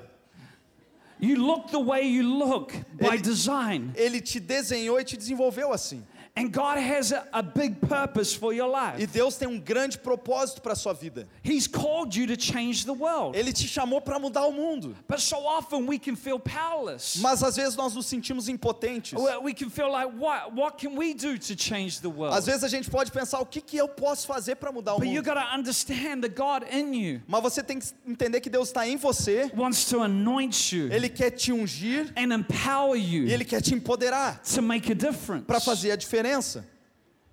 You 1.22 1.36
look 1.38 1.70
the 1.72 1.78
way 1.84 2.08
you 2.08 2.24
look 2.24 2.74
by 2.94 3.08
Ele- 3.16 3.22
design. 3.22 3.92
Ele 3.96 4.22
te 4.22 4.40
desenhou 4.40 5.00
e 5.00 5.04
te 5.04 5.18
desenvolveu 5.18 5.74
assim. 5.74 6.02
And 6.40 6.54
God 6.54 6.78
has 6.78 7.12
a, 7.12 7.28
a 7.34 7.44
big 7.44 7.82
purpose 7.82 8.34
for 8.34 8.54
your 8.54 8.70
E 8.70 8.98
life. 9.02 9.08
Deus 9.12 9.36
tem 9.36 9.46
um 9.48 9.60
grande 9.60 9.98
propósito 9.98 10.62
para 10.62 10.74
sua 10.74 10.94
vida. 10.94 11.28
He's 11.44 11.68
called 11.68 12.16
you 12.18 12.26
to 12.28 12.42
change 12.42 12.86
the 12.86 12.94
world. 12.94 13.38
Ele 13.38 13.52
te 13.52 13.68
chamou 13.68 14.00
para 14.00 14.18
mudar 14.18 14.46
o 14.48 14.52
mundo. 14.54 14.96
But 15.06 15.20
so 15.20 15.36
often 15.46 15.86
we 15.86 16.00
can 16.00 16.16
feel 16.16 16.40
powerless. 16.40 17.18
Mas 17.20 17.44
às 17.44 17.58
vezes 17.58 17.76
nós 17.76 17.94
nos 17.94 18.06
sentimos 18.06 18.48
impotentes. 18.48 19.14
We 19.44 19.54
can 19.54 19.70
feel 19.70 19.92
like, 19.92 20.14
what, 20.18 20.54
what 20.56 20.78
can 20.78 20.96
we 20.96 21.14
do 21.14 21.38
to 21.38 21.56
change 21.58 22.00
the 22.00 22.08
world? 22.10 22.34
Às 22.38 22.46
vezes 22.46 22.64
a 22.64 22.70
gente 22.70 22.90
pode 22.90 23.12
pensar 23.12 23.40
o 23.42 23.46
que, 23.46 23.60
que 23.60 23.76
eu 23.76 23.90
posso 23.90 24.26
fazer 24.26 24.56
para 24.56 24.72
mudar 24.72 24.94
o 24.94 25.00
But 25.00 25.08
you 25.10 25.22
mundo. 25.22 25.34
to 25.34 25.56
understand 25.58 26.22
the 26.22 26.30
God 26.30 26.64
in 26.72 26.94
you 26.94 27.22
Mas 27.28 27.42
você 27.44 27.62
tem 27.62 27.80
que 27.80 27.88
entender 28.08 28.40
que 28.40 28.50
Deus 28.50 28.70
está 28.70 28.88
em 28.88 28.96
você. 28.96 29.52
wants 29.58 29.84
to 29.90 30.02
anoint 30.02 30.72
you 30.74 30.88
Ele 30.90 31.10
quer 31.10 31.32
te 31.32 31.52
ungir 31.52 32.14
and 32.16 32.34
empower 32.34 32.96
e 32.98 33.02
you 33.16 33.28
Ele 33.28 33.44
quer 33.44 33.62
te 33.62 33.74
empoderar 33.74 34.40
to 34.44 34.62
make 34.62 34.90
a 34.90 34.96
difference. 34.96 35.46
para 35.46 35.60
fazer 35.60 35.92
a 35.92 35.96
diferença. 35.98 36.29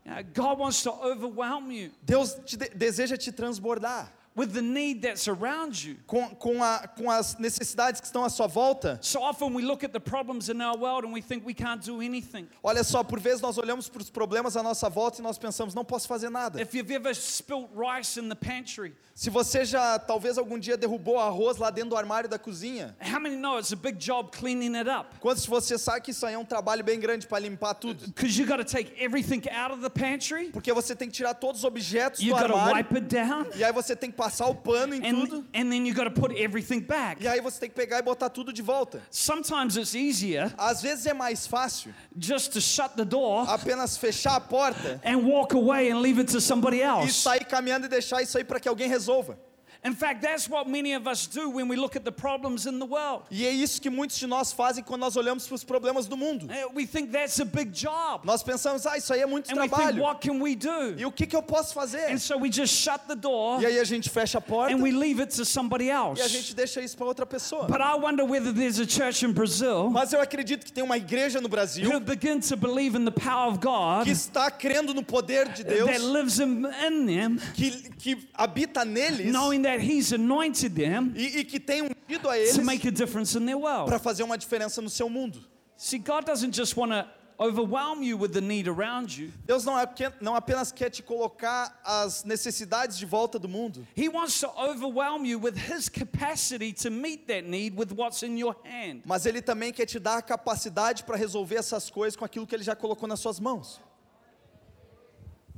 Uh, 0.06 0.22
God 0.32 0.58
wants 0.58 0.82
to 0.82 0.90
overwhelm 0.90 1.70
you. 1.70 1.90
Deus 2.04 2.34
te 2.46 2.56
de- 2.56 2.70
deseja 2.76 3.16
te 3.16 3.32
transbordar 3.32 4.12
with 4.36 4.52
the 4.52 4.62
need 4.62 5.00
that's 5.02 5.26
around 5.26 5.82
you. 5.82 5.96
com, 6.06 6.28
com, 6.36 6.62
a, 6.62 6.86
com 6.86 7.10
as 7.10 7.36
necessidades 7.38 8.00
que 8.00 8.06
estão 8.06 8.24
à 8.24 8.28
sua 8.28 8.46
volta. 8.46 8.98
So 9.00 9.20
often 9.20 9.54
we 9.54 9.62
look 9.62 9.82
at 9.84 9.92
the 9.92 10.00
problems 10.00 10.48
in 10.48 10.60
our 10.60 10.76
world 10.76 11.06
and 11.06 11.12
we 11.12 11.22
think 11.22 11.46
we 11.46 11.54
can't 11.54 11.84
do 11.84 12.00
anything. 12.00 12.46
Olha 12.62 12.84
só, 12.84 13.02
por 13.02 13.18
vezes 13.18 13.40
nós 13.40 13.56
olhamos 13.58 13.88
para 13.88 14.02
os 14.02 14.10
problemas 14.10 14.56
à 14.56 14.62
nossa 14.62 14.88
volta 14.88 15.20
e 15.20 15.22
nós 15.22 15.38
pensamos, 15.38 15.74
não 15.74 15.84
posso 15.84 16.06
fazer 16.06 16.28
nada. 16.30 16.60
If 16.60 16.74
you've 16.74 16.92
ever 16.92 17.14
spilt 17.14 17.68
rice 17.74 18.20
in 18.20 18.28
the 18.28 18.34
pantry, 18.34 18.94
Se 19.14 19.30
você 19.30 19.64
já 19.64 19.98
talvez 19.98 20.36
algum 20.36 20.58
dia 20.58 20.76
derrubou 20.76 21.18
arroz 21.18 21.56
lá 21.56 21.70
dentro 21.70 21.90
do 21.90 21.96
armário 21.96 22.28
da 22.28 22.38
cozinha, 22.38 22.94
how 23.00 23.18
many 23.18 23.34
know 23.34 23.58
it's 23.58 23.72
a 23.72 23.76
big 23.76 23.96
job 23.98 24.30
cleaning 24.30 24.76
it 24.76 24.90
up? 24.90 25.18
quantos 25.20 25.44
de 25.44 25.48
você 25.48 25.78
sabe 25.78 26.02
que 26.02 26.10
isso 26.10 26.26
aí 26.26 26.34
é 26.34 26.38
um 26.38 26.44
trabalho 26.44 26.84
bem 26.84 27.00
grande 27.00 27.26
para 27.26 27.38
limpar 27.38 27.72
tudo? 27.76 28.06
Because 28.08 28.38
you 28.38 28.46
got 28.46 28.58
to 28.58 28.64
take 28.64 28.92
everything 29.02 29.40
out 29.50 29.72
of 29.72 29.80
the 29.80 29.88
pantry, 29.88 30.50
Porque 30.50 30.70
você 30.70 30.94
tem 30.94 31.08
que 31.08 31.14
tirar 31.14 31.32
todos 31.32 31.60
os 31.60 31.64
objetos 31.64 32.20
you 32.20 32.34
do 32.34 32.38
got 32.38 32.48
to 32.48 32.54
armário 32.54 32.76
wipe 32.76 32.94
it 32.96 33.06
down, 33.06 33.46
e 33.56 33.64
aí 33.64 33.72
você 33.72 33.96
tem 33.96 34.10
que 34.10 34.16
passar 34.26 34.46
o 34.48 34.54
pano 34.54 34.94
em 34.94 35.00
tudo 35.00 35.36
and, 35.54 35.60
and 35.60 35.70
then 35.70 35.86
you 35.86 35.94
got 35.94 36.04
to 36.04 36.10
put 36.10 36.32
everything 36.36 36.80
back. 36.80 37.22
e 37.22 37.28
aí 37.28 37.40
você 37.40 37.60
tem 37.60 37.68
que 37.70 37.76
pegar 37.76 37.98
e 37.98 38.02
botar 38.02 38.28
tudo 38.28 38.52
de 38.52 38.60
volta. 38.62 39.00
Sometimes 39.10 39.76
it's 39.76 39.94
easier 39.94 40.52
Às 40.58 40.82
vezes 40.82 41.06
é 41.06 41.14
mais 41.14 41.46
fácil 41.46 41.92
just 42.18 42.52
to 42.52 42.60
shut 42.60 42.96
the 42.96 43.04
door 43.04 43.48
apenas 43.48 43.96
fechar 43.96 44.34
a 44.36 44.40
porta 44.40 45.00
and 45.04 45.18
walk 45.18 45.54
away 45.54 45.90
and 45.90 46.00
leave 46.00 46.20
it 46.20 46.30
to 46.32 46.40
somebody 46.40 46.78
e 46.78 46.82
else. 46.82 47.12
sair 47.12 47.44
caminhando 47.44 47.86
e 47.86 47.88
deixar 47.88 48.20
isso 48.22 48.36
aí 48.36 48.44
para 48.44 48.58
que 48.58 48.68
alguém 48.68 48.88
resolva. 48.88 49.38
In 49.86 49.94
fact, 49.94 50.20
that's 50.20 50.48
what 50.48 50.68
many 50.68 50.94
of 50.94 51.06
us 51.06 51.26
do 51.28 51.48
when 51.48 51.68
we 51.68 51.76
look 51.76 51.94
at 51.94 52.04
the 52.04 52.10
problems 52.10 52.66
in 52.66 52.78
the 52.80 52.86
world. 52.86 53.22
E 53.30 53.46
é 53.46 53.50
isso 53.52 53.80
que 53.80 53.88
muitos 53.88 54.18
de 54.18 54.26
nós 54.26 54.52
fazem 54.52 54.82
quando 54.82 55.02
nós 55.02 55.16
olhamos 55.16 55.46
para 55.46 55.54
os 55.54 55.62
problemas 55.64 56.06
do 56.08 56.16
mundo. 56.16 56.46
Uh, 56.46 56.66
We 56.74 56.86
think 56.86 57.12
that's 57.12 57.40
a 57.40 57.44
big 57.44 57.70
job. 57.70 58.26
Nós 58.26 58.42
pensamos, 58.42 58.84
ah, 58.86 58.96
isso 58.98 59.12
aí 59.12 59.20
é 59.20 59.26
muito 59.26 59.50
And 59.50 59.54
we 59.60 59.68
think, 59.68 59.74
trabalho. 59.76 60.02
what 60.02 60.20
can 60.20 60.40
we 60.40 60.56
do? 60.56 60.94
E 60.98 61.06
o 61.06 61.12
que, 61.12 61.26
que 61.26 61.36
eu 61.36 61.42
posso 61.42 61.72
fazer? 61.72 62.10
And 62.10 62.18
so 62.18 62.36
we 62.36 62.50
just 62.50 62.74
shut 62.74 63.06
the 63.06 63.14
door 63.14 63.60
E 63.62 63.66
aí 63.66 63.78
a 63.78 63.84
gente 63.84 64.10
fecha 64.10 64.38
a 64.38 64.40
porta 64.40 64.74
and 64.74 64.82
we 64.82 64.90
leave 64.90 65.20
it 65.20 65.34
to 65.36 65.44
somebody 65.44 65.84
e 65.86 65.90
a 65.90 65.94
else. 65.94 66.28
gente 66.28 66.54
deixa 66.54 66.80
isso 66.80 66.96
para 66.96 67.06
outra 67.06 67.24
pessoa. 67.24 67.66
But 67.66 67.80
I 67.80 67.94
wonder 67.94 68.24
whether 68.24 68.52
there's 68.52 68.80
a 68.80 68.86
church 68.86 69.24
in 69.24 69.32
Brazil 69.32 69.88
Mas 69.90 70.12
eu 70.12 70.20
acredito 70.20 70.64
que 70.64 70.72
tem 70.72 70.82
uma 70.82 70.96
igreja 70.96 71.40
no 71.40 71.46
who 71.46 71.50
Brasil 71.50 72.00
begin 72.00 72.40
to 72.40 72.56
believe 72.56 72.96
in 72.98 73.04
the 73.04 73.12
power 73.12 73.48
of 73.52 73.58
God 73.60 74.04
que 74.04 74.10
está 74.10 74.50
crendo 74.50 74.92
no 74.92 75.02
poder 75.04 75.48
de 75.48 75.62
Deus, 75.62 75.86
that 75.88 76.00
lives 76.00 76.40
in, 76.40 76.64
in 76.86 77.06
them, 77.06 77.38
que, 77.54 77.70
que 77.98 78.28
habita 78.34 78.84
neles 78.84 79.30
knowing 79.32 79.62
that 79.62 79.75
He's 79.80 80.12
anointed 80.12 80.74
them 80.74 81.12
e, 81.14 81.38
e 81.38 81.44
que 81.44 81.58
tem 81.60 81.82
ungido 81.82 82.28
a 82.28 82.38
eles 82.38 82.54
to 82.54 82.62
make 82.62 82.86
a 82.86 82.90
difference 82.90 83.36
in 83.36 83.44
their 83.46 83.58
world. 83.58 83.86
para 83.88 83.98
fazer 83.98 84.22
uma 84.22 84.36
diferença 84.38 84.80
no 84.82 84.90
seu 84.90 85.08
mundo. 85.08 85.40
See, 85.76 85.98
God 85.98 86.24
doesn't 86.24 86.56
just 86.56 86.76
want 86.76 86.92
to 86.92 87.06
overwhelm 87.38 88.02
you 88.02 88.16
with 88.16 88.32
the 88.32 88.40
need 88.40 88.66
around 88.66 89.14
you. 89.14 89.30
Deus 89.44 89.64
não, 89.64 89.78
é, 89.78 89.86
não 90.22 90.34
apenas 90.34 90.72
quer 90.72 90.88
te 90.88 91.02
colocar 91.02 91.78
as 91.84 92.24
necessidades 92.24 92.96
de 92.96 93.04
volta 93.04 93.38
do 93.38 93.46
mundo, 93.48 93.86
He 93.94 94.08
wants 94.08 94.40
to 94.40 94.48
overwhelm 94.58 95.26
you 95.26 95.38
with 95.38 95.54
His 95.56 95.88
capacity 95.90 96.72
to 96.72 96.90
meet 96.90 97.26
that 97.26 97.42
need 97.46 97.76
with 97.76 97.92
what's 97.94 98.22
in 98.22 98.38
your 98.38 98.56
hand. 98.64 99.02
mas 99.04 99.26
Ele 99.26 99.42
também 99.42 99.72
quer 99.72 99.84
te 99.84 99.98
dar 99.98 100.16
a 100.18 100.22
capacidade 100.22 101.04
para 101.04 101.16
resolver 101.16 101.56
essas 101.56 101.90
coisas 101.90 102.16
com 102.16 102.24
aquilo 102.24 102.46
que 102.46 102.54
Ele 102.54 102.64
já 102.64 102.74
colocou 102.74 103.06
nas 103.06 103.20
suas 103.20 103.38
mãos. 103.38 103.80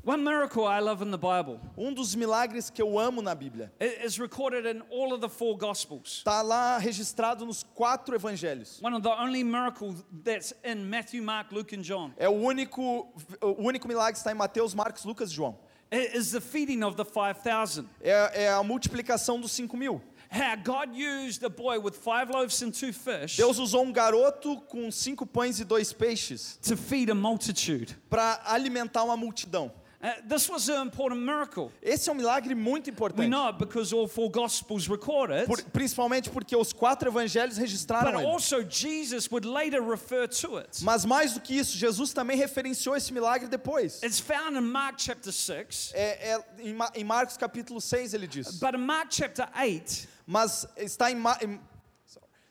One 0.09 0.25
miracle 0.25 0.65
I 0.67 0.81
love 0.81 1.03
in 1.03 1.11
the 1.11 1.19
Bible 1.19 1.61
Um 1.77 1.93
dos 1.93 2.15
milagres 2.15 2.71
que 2.71 2.81
eu 2.81 2.99
amo 2.99 3.21
na 3.21 3.35
Bíblia 3.35 3.71
i- 3.79 4.07
is 4.07 4.19
recorded 4.19 4.65
in 4.65 4.81
all 4.91 5.13
of 5.13 5.21
the 5.21 5.29
four 5.29 5.55
Gospels. 5.59 6.23
está 6.25 6.41
lá 6.41 6.79
registrado 6.79 7.45
nos 7.45 7.63
quatro 7.63 8.15
evangelhos. 8.17 8.81
One 8.83 8.95
of 8.97 9.03
the 9.03 9.11
only 9.11 9.45
miracles 9.45 10.03
that's 10.25 10.55
in 10.65 10.77
Matthew, 10.89 11.23
Mark, 11.23 11.53
Luke, 11.53 11.75
and 11.77 11.83
John 11.83 12.13
É 12.17 12.27
o 12.27 12.33
único, 12.33 13.13
o 13.43 13.63
único 13.63 13.87
milagre 13.87 14.13
que 14.15 14.19
está 14.19 14.33
em 14.33 14.35
Mateus, 14.35 14.73
Marcos, 14.75 15.05
Lucas 15.05 15.31
e 15.31 15.35
João. 15.35 15.59
i- 15.93 16.17
is 16.17 16.31
the 16.31 16.41
feeding 16.41 16.83
of 16.85 16.97
the 16.97 17.05
5,000. 17.05 17.87
É, 18.01 18.45
é 18.45 18.49
a 18.49 18.63
multiplicação 18.63 19.39
dos 19.39 19.53
cinco 19.53 19.77
mil. 19.77 20.01
How 20.33 20.57
God 20.63 20.95
used 20.97 21.45
a 21.45 21.51
boy 21.51 21.77
with 21.79 21.93
five 21.93 22.31
loaves 22.33 22.63
and 22.63 22.71
two 22.71 22.93
fish 22.95 23.37
Deus 23.37 23.59
usou 23.59 23.83
um 23.85 23.93
garoto 23.93 24.59
com 24.69 24.91
cinco 24.91 25.27
pães 25.27 25.61
e 25.61 25.65
dois 25.65 25.93
peixes 25.93 26.59
to 26.63 26.79
feed 26.79 27.11
a 27.11 27.15
multitude. 27.15 27.95
para 28.09 28.41
alimentar 28.47 29.05
uma 29.05 29.17
multidão. 29.17 29.71
Uh, 30.01 30.13
this 30.29 30.49
was 30.49 30.69
an 30.69 30.87
important 30.87 31.21
miracle. 31.21 31.73
Esse 31.83 32.09
é 32.09 32.13
um 32.13 32.15
milagre 32.15 32.55
muito 32.55 32.87
We 32.87 32.93
importante. 32.93 33.29
know 33.29 33.49
it 33.49 33.59
because 33.59 33.93
all 33.93 34.07
four 34.07 34.31
Gospels 34.31 34.87
record 34.87 35.33
it. 35.33 35.47
Por- 35.49 35.61
principalmente 35.73 36.31
porque 36.31 36.55
os 36.55 36.73
quatro 36.73 37.09
evangelhos 37.11 37.57
But 37.57 37.63
registraram 37.63 38.21
ele. 38.21 38.25
also, 38.31 38.63
Jesus 38.71 39.29
would 39.29 39.45
later 39.45 39.83
refer 39.83 40.29
to 40.29 40.57
it. 40.59 40.85
Mas 40.85 41.05
mais 41.05 41.33
do 41.35 41.41
que 41.41 41.53
isso, 41.59 41.77
Jesus 41.77 42.13
também 42.13 42.37
referenciou 42.37 42.95
esse 42.95 43.13
milagre 43.13 43.49
depois. 43.49 44.01
It's 44.01 44.21
found 44.21 44.57
in 44.57 44.61
Mark 44.61 45.01
chapter 45.01 45.33
6, 45.33 45.91
É, 45.93 46.35
é, 46.35 46.45
em, 46.61 46.75
Ma- 46.75 46.93
em 46.95 47.03
Marcos 47.03 47.37
capítulo 47.37 47.81
6 47.81 48.15
ele 48.15 48.29
diz. 48.29 48.61
but 48.61 48.75
in 48.75 48.79
Mark 48.79 49.09
chapter 49.13 49.49
8, 49.61 50.07
Mas 50.25 50.65
está 50.77 51.11
em, 51.11 51.17
Ma- 51.17 51.39
em- 51.43 51.59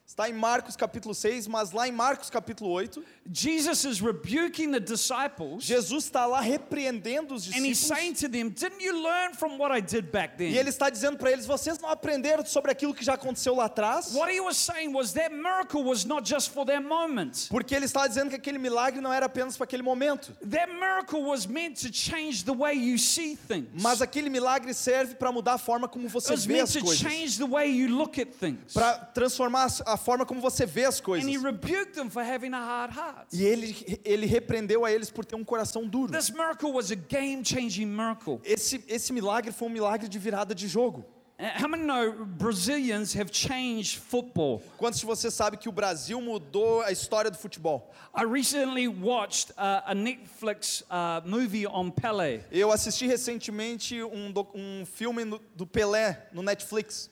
está 0.06 0.28
em 0.30 0.34
Marcos 0.34 0.76
capítulo 0.76 1.14
6, 1.14 1.48
mas 1.48 1.72
lá 1.72 1.88
em 1.88 1.92
Marcos 1.92 2.30
capítulo 2.30 2.72
8, 2.72 3.04
Jesus 3.32 3.84
is 3.86 4.02
rebuking 4.02 4.72
the 4.72 4.80
disciples 4.80 5.64
Jesus 5.64 6.06
está 6.06 6.26
lá 6.26 6.40
repreendendo 6.40 7.34
os 7.34 7.48
and 7.54 7.66
he's 7.66 7.78
saying 7.78 8.14
discípulos. 8.14 8.20
to 8.22 8.28
them, 8.30 8.50
Didn't 8.50 8.82
you 8.82 9.04
learn 9.04 9.34
from 9.34 9.58
what 9.58 9.72
I 9.72 9.82
did 9.82 10.12
back 10.12 10.38
then? 10.38 10.52
E 10.52 10.58
ele 10.58 10.70
está 10.70 10.90
dizendo 10.90 11.18
para 11.18 11.32
eles: 11.32 11.46
vocês 11.46 11.80
não 11.80 11.90
aprenderam 11.90 12.46
sobre 12.46 12.72
aquilo 12.72 12.94
que 12.94 13.04
já 13.04 13.14
aconteceu 13.16 13.56
lá 13.56 13.66
atrás? 13.66 14.14
What 14.14 14.32
he 14.34 14.40
was 14.40 14.58
saying 14.58 14.94
was 14.94 15.14
that 15.14 15.34
miracle 15.34 15.84
was 15.84 16.06
not 16.06 16.28
just 16.28 16.52
for 16.52 16.66
that 16.66 16.84
moment. 16.84 17.48
Porque 17.50 17.76
ele 17.76 17.86
está 17.86 18.08
dizendo 18.08 18.30
que 18.30 18.36
aquele 18.36 18.58
milagre 18.58 19.02
não 19.02 19.12
era 19.12 19.26
apenas 19.26 19.58
para 19.58 19.66
aquele 19.66 19.84
momento. 19.84 20.32
That 20.50 20.72
miracle 20.74 21.22
was 21.24 21.46
meant 21.46 21.76
to 21.82 21.92
change 21.92 22.46
the 22.46 22.54
way 22.54 22.74
you 22.76 22.98
see 22.98 23.36
things. 23.36 23.70
Mas 23.82 24.02
aquele 24.02 24.30
milagre 24.30 24.74
serve 24.74 25.16
para 25.16 25.32
mudar 25.32 25.54
a 25.54 25.58
forma 25.58 25.88
como 25.88 26.08
você 26.08 26.36
vê 26.36 26.62
as 26.62 26.76
coisas. 26.76 26.98
change 27.00 27.38
the 27.38 27.46
way 27.48 27.70
you 27.70 27.90
look 27.90 28.20
at 28.20 28.30
things. 28.40 28.74
Para 28.74 28.98
transformar 29.14 29.68
a 29.86 29.98
forma 29.98 30.26
como 30.26 30.40
você 30.40 30.66
vê 30.66 30.86
as 30.86 31.00
And 31.00 31.04
coisas. 31.04 31.30
he 31.30 31.38
rebuked 31.38 31.94
them 31.94 32.10
for 32.10 32.22
having 32.24 32.54
a 32.54 32.60
hard 32.60 32.92
heart. 32.96 33.17
E 33.32 33.44
ele, 33.44 34.00
ele 34.04 34.26
repreendeu 34.26 34.86
a 34.86 34.92
eles 34.92 35.10
por 35.10 35.26
ter 35.26 35.36
um 35.36 35.44
coração 35.44 35.88
duro. 35.88 36.12
This 36.12 36.30
miracle 36.30 36.72
was 36.72 36.92
a 36.92 36.96
game 36.96 37.44
changing 37.44 37.86
miracle. 37.86 38.40
Esse, 38.44 38.84
esse 38.88 39.12
milagre 39.14 39.52
foi 39.52 39.68
um 39.68 39.72
milagre 39.72 40.08
de 40.08 40.18
virada 40.20 40.54
de 40.56 40.68
jogo. 40.68 41.06
Uh, 41.40 41.44
How 41.62 41.68
many 41.70 41.84
know 41.86 42.26
Brazilians 42.26 43.14
have 43.16 43.30
changed 43.32 44.00
football? 44.00 44.60
Quantos 44.76 45.00
de 45.00 45.06
vocês 45.06 45.32
sabem 45.36 45.60
que 45.60 45.70
o 45.70 45.72
Brasil 45.72 46.20
mudou 46.20 46.82
a 46.82 46.92
história 46.92 47.30
do 47.30 47.38
futebol? 47.38 47.92
I 48.16 48.24
recently 48.24 48.88
watched 48.88 49.52
uh, 49.52 49.84
a 49.86 49.94
Netflix 49.94 50.82
uh, 50.90 51.22
movie 51.30 51.68
on 51.68 51.92
Pele. 51.92 52.42
Eu 52.52 52.72
assisti 52.72 53.06
recentemente 53.06 54.02
um, 54.02 54.34
um 54.56 54.84
filme 54.88 55.24
no- 55.26 55.40
do 55.56 55.68
Pelé 55.68 56.28
no 56.34 56.42
Netflix. 56.42 57.08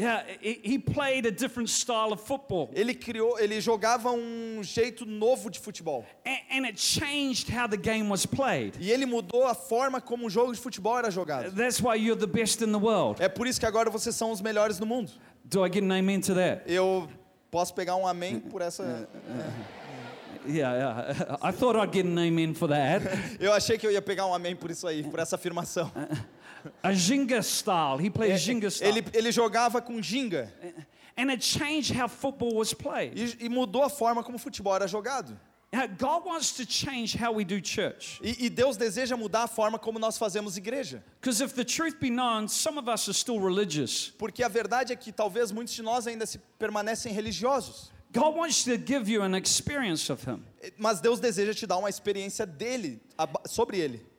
Yeah, 0.00 0.24
he 0.42 0.78
played 0.78 1.26
a 1.26 1.30
different 1.30 1.68
style 1.68 2.12
of 2.12 2.22
football. 2.24 2.70
Ele 2.72 2.94
criou, 2.94 3.38
ele 3.38 3.60
jogava 3.60 4.10
um 4.10 4.62
jeito 4.62 5.04
novo 5.04 5.50
de 5.50 5.58
futebol. 5.58 6.04
A- 6.26 6.56
And 6.56 6.64
it 6.66 6.80
changed 6.80 7.50
how 7.50 7.68
the 7.68 7.76
game 7.76 8.08
was 8.08 8.24
played. 8.24 8.76
E 8.80 8.90
ele 8.90 9.04
mudou 9.04 9.46
a 9.46 9.54
forma 9.54 10.00
como 10.00 10.26
o 10.26 10.30
jogo 10.30 10.52
de 10.54 10.58
futebol 10.58 10.96
era 10.98 11.10
jogado. 11.10 11.52
That's 11.54 11.80
why 11.80 11.96
you're 11.96 12.18
the 12.18 12.26
best 12.26 12.62
in 12.62 12.72
the 12.72 12.78
world. 12.78 13.20
É 13.22 13.28
por 13.28 13.46
isso 13.46 13.60
que 13.60 13.66
agora 13.66 13.90
vocês 13.90 14.14
são 14.16 14.30
os 14.30 14.40
melhores 14.40 14.78
do 14.78 14.86
mundo. 14.86 15.12
Do 15.44 15.64
I 15.66 15.70
get 15.72 15.82
an 15.84 15.92
amen 15.98 16.20
to 16.22 16.34
that? 16.34 16.62
Eu 16.66 17.08
posso 17.50 17.74
pegar 17.74 17.96
um 17.96 18.06
amém 18.06 18.40
por 18.40 18.62
essa. 18.62 19.08
Yeah, 20.46 20.76
yeah. 20.76 21.36
I 21.42 21.50
thought 21.52 21.76
I'd 21.76 21.92
get 21.92 22.06
an 22.06 22.18
amen 22.18 22.54
for 22.54 22.68
that. 22.68 23.02
Eu 23.40 23.52
achei 23.52 23.78
que 23.78 23.86
eu 23.86 23.90
ia 23.90 24.02
pegar 24.02 24.26
um 24.26 24.34
amém 24.34 24.56
por 24.56 24.70
isso 24.70 24.86
aí, 24.86 25.02
por 25.02 25.18
essa 25.18 25.36
afirmação. 25.36 25.90
A 26.82 26.92
Jenga 26.92 27.42
style. 27.42 27.98
He 27.98 28.10
played 28.10 28.36
Jenga 28.38 28.70
style. 28.70 28.98
Ele, 28.98 29.04
ele 29.14 29.32
jogava 29.32 29.80
com 29.80 30.00
ginga 30.02 30.52
And 31.16 31.30
it 31.30 31.42
changed 31.42 31.90
how 31.90 32.06
football 32.06 32.54
was 32.54 32.74
played. 32.74 33.14
e, 33.16 33.46
e 33.46 33.48
mudou 33.48 33.82
a 33.82 33.88
forma 33.88 34.22
como 34.22 34.36
o 34.36 34.38
futebol 34.38 34.74
era 34.74 34.86
jogado. 34.86 35.38
God 35.98 36.26
wants 36.26 36.52
to 36.54 36.66
change 36.66 37.14
how 37.14 37.32
we 37.32 37.44
do 37.44 37.60
church. 37.60 38.18
E, 38.22 38.46
e 38.46 38.50
Deus 38.50 38.76
deseja 38.76 39.16
mudar 39.16 39.44
a 39.44 39.46
forma 39.46 39.78
como 39.78 39.98
nós 39.98 40.18
fazemos 40.18 40.56
igreja. 40.56 41.02
Because 41.20 41.40
if 41.42 41.54
the 41.54 41.64
truth 41.64 41.98
be 42.00 42.10
known, 42.10 42.48
some 42.48 42.76
of 42.76 42.88
us 42.88 43.08
are 43.08 43.14
still 43.14 43.38
religious. 43.38 44.12
Porque 44.18 44.42
a 44.42 44.48
verdade 44.48 44.92
é 44.92 44.96
que 44.96 45.12
talvez 45.12 45.52
muitos 45.52 45.74
de 45.74 45.82
nós 45.82 46.06
ainda 46.06 46.26
se 46.26 46.38
permanecem 46.58 47.12
religiosos. 47.12 47.92
God 48.12 48.36
wants 48.36 48.64
to 48.64 48.76
give 48.76 49.08
you 49.08 49.22
an 49.22 49.34
experience 49.34 50.10
of 50.10 50.24
Him. 50.24 50.44
Mas 50.78 51.00
Deus 51.00 51.20
deseja 51.20 51.54
te 51.54 51.66
dar 51.66 51.78
uma 51.78 51.88
experiência 51.88 52.44
dele, 52.44 53.00
sobre 53.46 53.78
ele. 53.78 54.09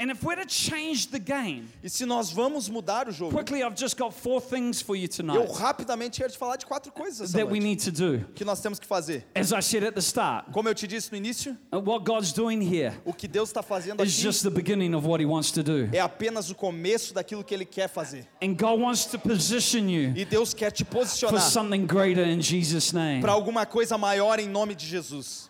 And 0.00 0.10
if 0.10 0.24
we're 0.24 0.36
to 0.36 0.46
change 0.46 1.08
the 1.08 1.18
game, 1.18 1.68
E 1.84 1.90
se 1.90 2.06
nós 2.06 2.30
vamos 2.32 2.70
mudar 2.70 3.06
o 3.06 3.12
jogo, 3.12 3.32
quickly, 3.36 3.62
I've 3.62 3.76
just 3.78 3.98
got 3.98 4.14
four 4.14 4.40
things 4.40 4.80
for 4.80 4.96
you 4.96 5.04
eu 5.04 5.08
tonight 5.10 5.52
rapidamente 5.58 6.18
quero 6.18 6.32
te 6.32 6.38
falar 6.38 6.56
de 6.56 6.64
quatro 6.64 6.90
coisas 6.90 7.32
that 7.32 7.46
we 7.46 7.60
need 7.60 7.78
to 7.84 7.90
do. 7.92 8.24
que 8.34 8.42
nós 8.42 8.62
temos 8.62 8.78
que 8.78 8.86
fazer. 8.86 9.26
As 9.34 9.52
I 9.52 9.60
said 9.60 9.84
at 9.84 9.92
the 9.94 10.00
start, 10.00 10.50
Como 10.52 10.66
eu 10.70 10.74
te 10.74 10.86
disse 10.86 11.12
no 11.12 11.18
início, 11.18 11.54
uh, 11.70 11.78
what 11.78 12.02
God's 12.06 12.32
doing 12.32 12.62
here 12.62 12.94
o 13.04 13.12
que 13.12 13.28
Deus 13.28 13.50
está 13.50 13.62
fazendo 13.62 14.02
is 14.02 14.14
aqui 14.14 14.22
just 14.22 14.42
the 14.42 14.48
beginning 14.48 14.94
of 14.94 15.06
what 15.06 15.22
He 15.22 15.26
wants 15.26 15.50
to 15.52 15.62
do. 15.62 15.90
é 15.92 16.00
apenas 16.00 16.48
o 16.48 16.54
começo 16.54 17.12
daquilo 17.12 17.44
que 17.44 17.52
Ele 17.52 17.66
quer 17.66 17.88
fazer. 17.88 18.26
And 18.42 18.54
God 18.54 18.80
wants 18.80 19.04
to 19.04 19.18
position 19.18 19.86
you 19.90 20.14
E 20.16 20.24
Deus 20.24 20.54
quer 20.54 20.70
te 20.70 20.82
for 20.82 21.00
posicionar 21.00 21.42
something 21.42 21.84
greater 21.84 22.26
in 22.26 22.40
Jesus' 22.40 22.94
name. 22.94 23.20
para 23.20 23.32
alguma 23.32 23.66
coisa 23.66 23.98
maior 23.98 24.38
em 24.38 24.48
nome 24.48 24.74
de 24.74 24.86
Jesus. 24.86 25.49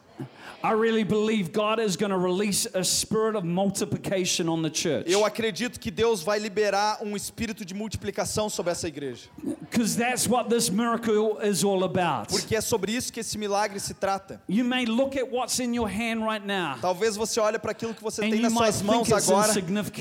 I 0.63 0.73
really 0.73 1.05
believe 1.05 1.53
God 1.53 1.79
is 1.81 1.97
going 1.97 2.11
to 2.11 2.19
release 2.19 2.67
a 2.75 2.85
spirit 2.85 3.35
of 3.35 3.47
multiplication 3.47 4.49
on 4.49 4.63
the 4.63 4.69
church. 4.71 5.11
Eu 5.11 5.25
acredito 5.25 5.81
que 5.81 5.91
Deus 5.91 6.23
vai 6.23 6.39
liberar 6.39 6.99
um 7.03 7.17
espírito 7.17 7.65
de 7.65 7.73
multiplicação 7.73 8.51
sobre 8.51 8.73
essa 8.73 8.87
igreja. 8.87 9.29
Because 9.71 9.97
that's 9.97 10.29
what 10.29 10.51
this 10.51 10.69
miracle 10.69 11.39
is 11.43 11.65
all 11.65 11.83
about. 11.85 12.29
Porque 12.29 12.55
é 12.55 12.61
sobre 12.61 12.93
isso 12.93 13.13
que 13.13 13.21
esse 13.21 13.39
milagre 13.39 13.81
se 13.81 13.95
trata. 13.95 14.41
You 14.49 14.65
may 14.65 14.85
look 14.85 15.17
at 15.17 15.31
what's 15.31 15.59
in 15.61 15.75
your 15.75 15.89
hand 15.89 16.27
right 16.27 16.45
now, 16.45 16.77
Talvez 16.81 17.17
você 17.17 17.41
olhe 17.41 17.59
para 17.59 17.71
aquilo 17.71 17.95
que 17.95 18.03
você 18.03 18.21
tem 18.21 18.35
you 18.35 18.43
nas 18.43 18.53
suas 18.53 18.83
mãos 18.83 19.11
agora 19.13 19.53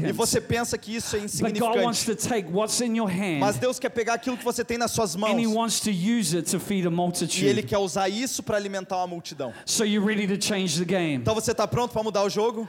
e 0.08 0.12
você 0.12 0.42
pensa 0.42 0.78
que 0.78 0.96
isso 0.96 1.16
é 1.16 1.20
but 1.20 1.58
God 1.58 1.78
wants 1.78 2.02
insignificante. 2.02 2.16
to 2.18 2.28
take 2.30 2.50
what's 2.52 2.82
in 2.82 2.98
your 2.98 3.10
Mas 3.40 3.56
hand 3.56 3.60
Deus 3.62 3.80
quer 3.80 3.90
pegar 3.90 4.16
aquilo 4.16 4.38
que 4.38 4.44
você 4.44 4.64
tem 4.66 4.78
nas 4.78 4.92
suas 4.92 5.16
and 5.16 5.20
He 5.20 5.46
mãos 5.46 5.56
wants 5.56 5.80
to 5.82 5.92
use 5.92 6.36
it 6.36 6.50
to 6.52 6.60
feed 6.60 6.82
a 6.82 6.84
e 6.84 6.88
Ele 6.88 6.96
multitude. 6.96 7.64
quer 7.64 7.78
usar 7.78 8.10
isso 8.10 8.44
para 8.44 8.58
alimentar 8.58 8.98
uma 8.98 9.08
multidão. 9.08 9.54
So 9.66 9.86
you're 9.86 10.06
ready 10.10 10.26
to 10.26 10.38
change 10.38 10.80
the 10.80 10.86
game. 10.86 11.22
Então 11.22 11.36
você 11.36 11.52
está 11.52 11.68
pronto 11.68 11.92
para 11.92 12.02
mudar 12.02 12.24
o 12.24 12.30
jogo? 12.30 12.68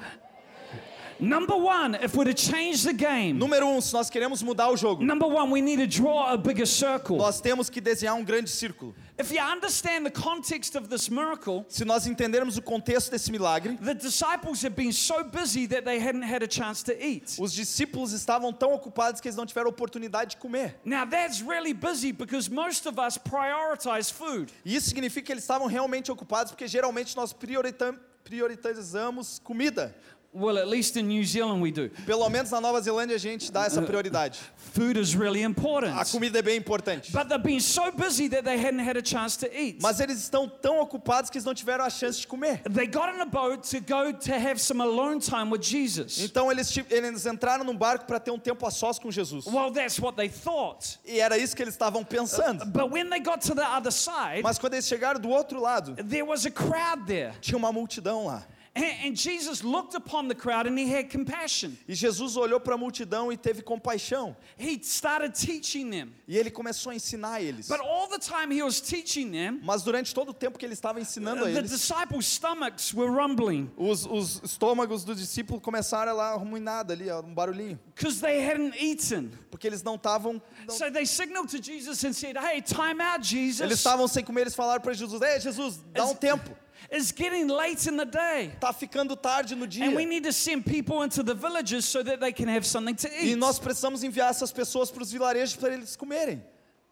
Number 1.18 1.56
one, 1.56 1.96
if 2.02 2.14
we're 2.14 2.32
to 2.32 2.34
change 2.34 2.82
the 2.82 2.94
game, 2.94 3.34
Número 3.38 3.66
um, 3.66 3.80
se 3.80 3.92
nós 3.92 4.08
queremos 4.08 4.42
mudar 4.42 4.70
o 4.70 4.76
jogo, 4.76 5.04
number 5.04 5.28
one, 5.28 5.50
we 5.50 5.60
need 5.60 5.78
to 5.78 5.86
draw 5.86 6.28
a 6.28 6.36
bigger 6.36 6.66
circle. 6.66 7.16
nós 7.18 7.40
temos 7.40 7.68
que 7.68 7.80
desenhar 7.80 8.14
um 8.14 8.24
grande 8.24 8.48
círculo. 8.48 8.94
If 9.20 9.30
you 9.32 9.40
understand 9.40 10.06
the 10.06 10.10
context 10.10 10.74
of 10.76 10.88
this 10.88 11.08
miracle, 11.10 11.64
Se 11.68 11.84
nós 11.84 12.06
entendermos 12.06 12.56
o 12.56 12.62
contexto 12.62 13.10
desse 13.10 13.30
milagre, 13.30 13.76
the 13.76 13.92
disciples 13.94 14.62
had 14.64 14.74
been 14.74 14.92
so 14.92 15.22
busy 15.24 15.66
that 15.68 15.84
they 15.84 15.98
hadn't 16.00 16.22
had 16.24 16.42
a 16.42 16.48
chance 16.50 16.82
to 16.84 16.92
eat. 16.92 17.36
os 17.38 17.52
discípulos 17.52 18.12
estavam 18.12 18.52
tão 18.52 18.72
ocupados 18.72 19.20
que 19.20 19.28
eles 19.28 19.36
não 19.36 19.44
tiveram 19.44 19.68
oportunidade 19.68 20.30
de 20.30 20.36
comer. 20.38 20.76
Now 20.84 21.04
that's 21.04 21.42
really 21.42 21.72
busy 21.74 22.12
because 22.12 22.50
most 22.50 22.86
of 22.88 22.98
us 22.98 23.18
prioritize 23.18 24.10
food. 24.10 24.50
Isso 24.64 24.88
significa 24.88 25.26
que 25.26 25.32
eles 25.32 25.44
estavam 25.44 25.66
realmente 25.66 26.10
ocupados 26.10 26.52
porque 26.52 26.66
geralmente 26.66 27.14
nós 27.16 27.32
priorita- 27.32 27.94
prioritizamos 28.24 29.38
comida. 29.44 29.94
Well, 30.32 30.58
at 30.58 30.68
least 30.68 30.96
in 30.96 31.08
New 31.08 31.24
Zealand 31.24 31.60
we 31.60 31.72
do. 31.72 31.90
Pelo 32.06 32.28
menos 32.30 32.52
na 32.52 32.60
Nova 32.60 32.80
Zelândia 32.80 33.16
a 33.16 33.18
gente 33.18 33.50
dá 33.50 33.64
essa 33.64 33.82
prioridade. 33.82 34.38
Food 34.72 34.96
is 34.96 35.12
really 35.16 35.42
A 35.42 35.48
important. 35.48 35.92
comida 36.12 36.38
é 36.38 36.42
bem 36.42 36.56
importante. 36.56 37.10
But 37.10 37.28
they've 37.28 37.42
been 37.42 37.58
so 37.60 37.90
busy 37.90 38.28
that 38.28 38.44
they 38.44 38.56
hadn't 38.56 38.78
had 38.78 38.96
a 38.96 39.04
chance 39.04 39.36
to 39.38 39.46
eat. 39.52 39.80
Mas 39.82 39.98
eles 39.98 40.18
estão 40.22 40.48
tão 40.48 40.78
ocupados 40.80 41.30
que 41.30 41.36
eles 41.36 41.44
não 41.44 41.52
tiveram 41.52 41.84
a 41.84 41.90
chance 41.90 42.20
de 42.20 42.28
comer. 42.28 42.62
They 42.62 42.86
got 42.86 43.12
in 43.12 43.20
a 43.20 43.24
boat 43.26 43.68
to 43.70 43.80
go 43.80 44.12
to 44.12 44.32
have 44.32 44.60
some 44.60 44.80
alone 44.80 45.18
time 45.18 45.50
with 45.50 45.62
Jesus. 45.62 46.20
Então 46.20 46.48
eles, 46.48 46.72
eles 46.90 47.26
entraram 47.26 47.64
num 47.64 47.76
barco 47.76 48.04
para 48.06 48.20
ter 48.20 48.30
um 48.30 48.38
tempo 48.38 48.64
a 48.64 48.70
sós 48.70 49.00
com 49.00 49.10
Jesus. 49.10 49.46
Well, 49.46 49.72
that's 49.72 49.98
what 49.98 50.16
they 50.16 50.28
thought. 50.28 50.96
E 51.04 51.18
era 51.18 51.36
isso 51.38 51.56
que 51.56 51.62
eles 51.62 51.74
estavam 51.74 52.04
pensando. 52.04 52.64
But 52.66 52.92
when 52.92 53.10
they 53.10 53.18
got 53.18 53.40
to 53.48 53.54
the 53.56 53.66
other 53.66 53.90
side, 53.90 54.42
Mas 54.44 54.60
quando 54.60 54.74
eles 54.74 54.86
chegaram 54.86 55.18
do 55.18 55.28
outro 55.28 55.60
lado, 55.60 55.96
there 55.96 56.22
was 56.22 56.46
a 56.46 56.52
crowd 56.52 57.04
there. 57.08 57.32
tinha 57.40 57.58
uma 57.58 57.72
multidão 57.72 58.26
lá. 58.26 58.44
And, 58.72 58.84
and 59.08 59.16
Jesus 59.16 59.64
looked 59.64 59.96
upon 59.96 60.28
the 60.28 60.34
crowd 60.34 60.68
and 60.68 60.78
he 60.78 60.86
had 60.88 61.10
compassion. 61.10 61.76
E 61.88 61.94
Jesus 61.94 62.36
olhou 62.36 62.60
para 62.60 62.74
a 62.74 62.78
multidão 62.78 63.32
e 63.32 63.36
teve 63.36 63.62
compaixão. 63.62 64.36
He 64.56 64.78
started 64.84 65.34
teaching 65.34 65.90
them. 65.90 66.12
E 66.28 66.38
ele 66.38 66.52
começou 66.52 66.90
a 66.90 66.94
ensinar 66.94 67.42
eles. 67.42 67.66
But 67.66 67.80
all 67.80 68.06
the 68.06 68.20
time 68.20 68.52
he 68.54 68.62
was 68.62 68.80
teaching 68.80 69.32
them, 69.32 69.60
Mas 69.64 69.82
durante 69.82 70.14
todo 70.14 70.28
o 70.28 70.32
tempo 70.32 70.56
que 70.56 70.64
ele 70.64 70.74
estava 70.74 71.00
ensinando 71.00 71.40
a 71.44 71.48
the 71.50 71.58
eles, 71.58 71.70
disciples' 71.72 72.26
stomachs 72.26 72.94
were 72.94 73.10
rumbling 73.10 73.68
os, 73.76 74.06
os 74.06 74.40
estômagos 74.44 75.04
dos 75.04 75.18
discípulos 75.18 75.60
começaram 75.62 76.12
a 76.12 76.14
lá 76.14 76.34
ruminada 76.34 76.92
ali, 76.94 77.10
um 77.10 77.34
barulhinho. 77.34 77.76
because 77.96 78.20
they 78.20 78.38
hadn't 78.40 78.76
eaten. 78.80 79.32
Porque 79.50 79.66
eles 79.66 79.82
não 79.82 79.96
estavam. 79.96 80.40
não- 80.66 80.74
So 80.76 80.88
they 80.92 81.04
signaled 81.04 81.50
to 81.50 81.60
Jesus 81.60 82.04
and 82.04 82.12
said, 82.12 82.36
Hey, 82.36 82.62
time 82.62 83.00
out, 83.02 83.18
Eles 83.34 83.56
Jesus. 83.58 83.72
estavam 83.72 84.06
sem 84.06 84.22
comer, 84.24 84.42
eles 84.42 84.54
falaram 84.54 84.80
para 84.80 84.92
Jesus: 84.92 85.20
Ei, 85.20 85.40
Jesus, 85.40 85.80
dá 85.92 86.04
um 86.06 86.14
tempo. 86.14 86.56
It's 86.90 87.12
getting 87.12 87.48
late 87.48 87.86
in 87.88 87.96
the 87.96 88.04
day. 88.06 88.52
Tá 88.60 88.72
ficando 88.72 89.16
tarde 89.16 89.54
no 89.54 89.66
dia. 89.66 89.84
And 89.86 89.94
we 89.96 90.04
need 90.04 90.24
to 90.24 90.32
send 90.32 90.64
people 90.64 91.02
into 91.02 91.22
the 91.22 91.34
villages 91.34 91.84
so 91.84 92.02
that 92.02 92.20
they 92.20 92.32
can 92.32 92.48
have 92.48 92.64
something 92.66 92.94
to 92.94 93.08
E 93.08 93.32
eat. 93.32 93.36
nós 93.38 93.58
precisamos 93.58 94.02
enviar 94.02 94.30
essas 94.30 94.52
pessoas 94.52 94.90
para 94.90 95.02
os 95.02 95.12
vilarejos 95.12 95.56
para 95.56 95.74
eles 95.74 95.96
comerem. 95.96 96.42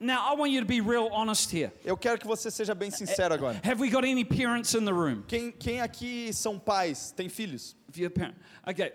Now, 0.01 0.33
I 0.33 0.37
want 0.37 0.53
you 0.53 0.61
to 0.61 0.67
be 0.67 0.81
real 0.81 1.09
honest 1.11 1.51
here. 1.51 1.73
Eu 1.85 1.97
quero 1.97 2.19
que 2.19 2.27
você 2.27 2.53
seja 2.53 2.73
bem 2.73 2.89
sincero 2.91 3.35
agora. 3.35 3.61
Have 3.65 3.81
we 3.81 3.89
got 3.91 4.05
any 4.05 4.25
parents 4.25 4.75
in 4.75 4.85
the 4.85 4.93
room? 4.93 5.25
Quem, 5.27 5.51
quem 5.51 5.81
aqui 5.81 6.33
são 6.33 6.57
pais, 6.57 7.11
tem 7.17 7.29
filhos? 7.29 7.75
If 7.89 7.99
you're 7.99 8.07
a 8.07 8.11
parent. 8.11 8.37
Okay. 8.69 8.93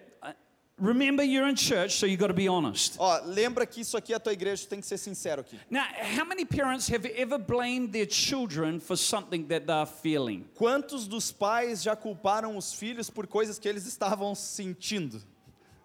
Remember, 0.79 1.23
you're 1.23 1.47
in 1.47 1.55
church, 1.55 1.95
so 1.97 2.07
you 2.07 2.17
got 2.17 2.27
to 2.27 2.33
be 2.33 2.47
honest. 2.47 2.97
Ó, 2.99 3.21
lembra 3.25 3.65
que 3.65 3.81
isso 3.81 3.95
aqui 3.95 4.11
é 4.11 4.15
a 4.15 4.19
tua 4.19 4.33
igreja, 4.33 4.63
tu 4.63 4.69
tem 4.69 4.79
que 4.79 4.87
ser 4.87 4.97
sincero 4.97 5.41
aqui. 5.41 5.59
Now, 5.69 5.85
how 6.17 6.25
many 6.25 6.45
parents 6.45 6.89
have 6.89 7.05
ever 7.05 7.37
blamed 7.37 7.93
their 7.93 8.07
children 8.07 8.79
for 8.79 8.97
something 8.97 9.45
that 9.47 9.67
they're 9.67 9.85
feeling? 9.85 10.45
Quantos 10.55 11.07
dos 11.07 11.31
pais 11.31 11.83
já 11.83 11.95
culparam 11.95 12.57
os 12.57 12.73
filhos 12.73 13.09
por 13.09 13.27
coisas 13.27 13.59
que 13.59 13.69
eles 13.69 13.85
estavam 13.85 14.33
sentindo? 14.33 15.21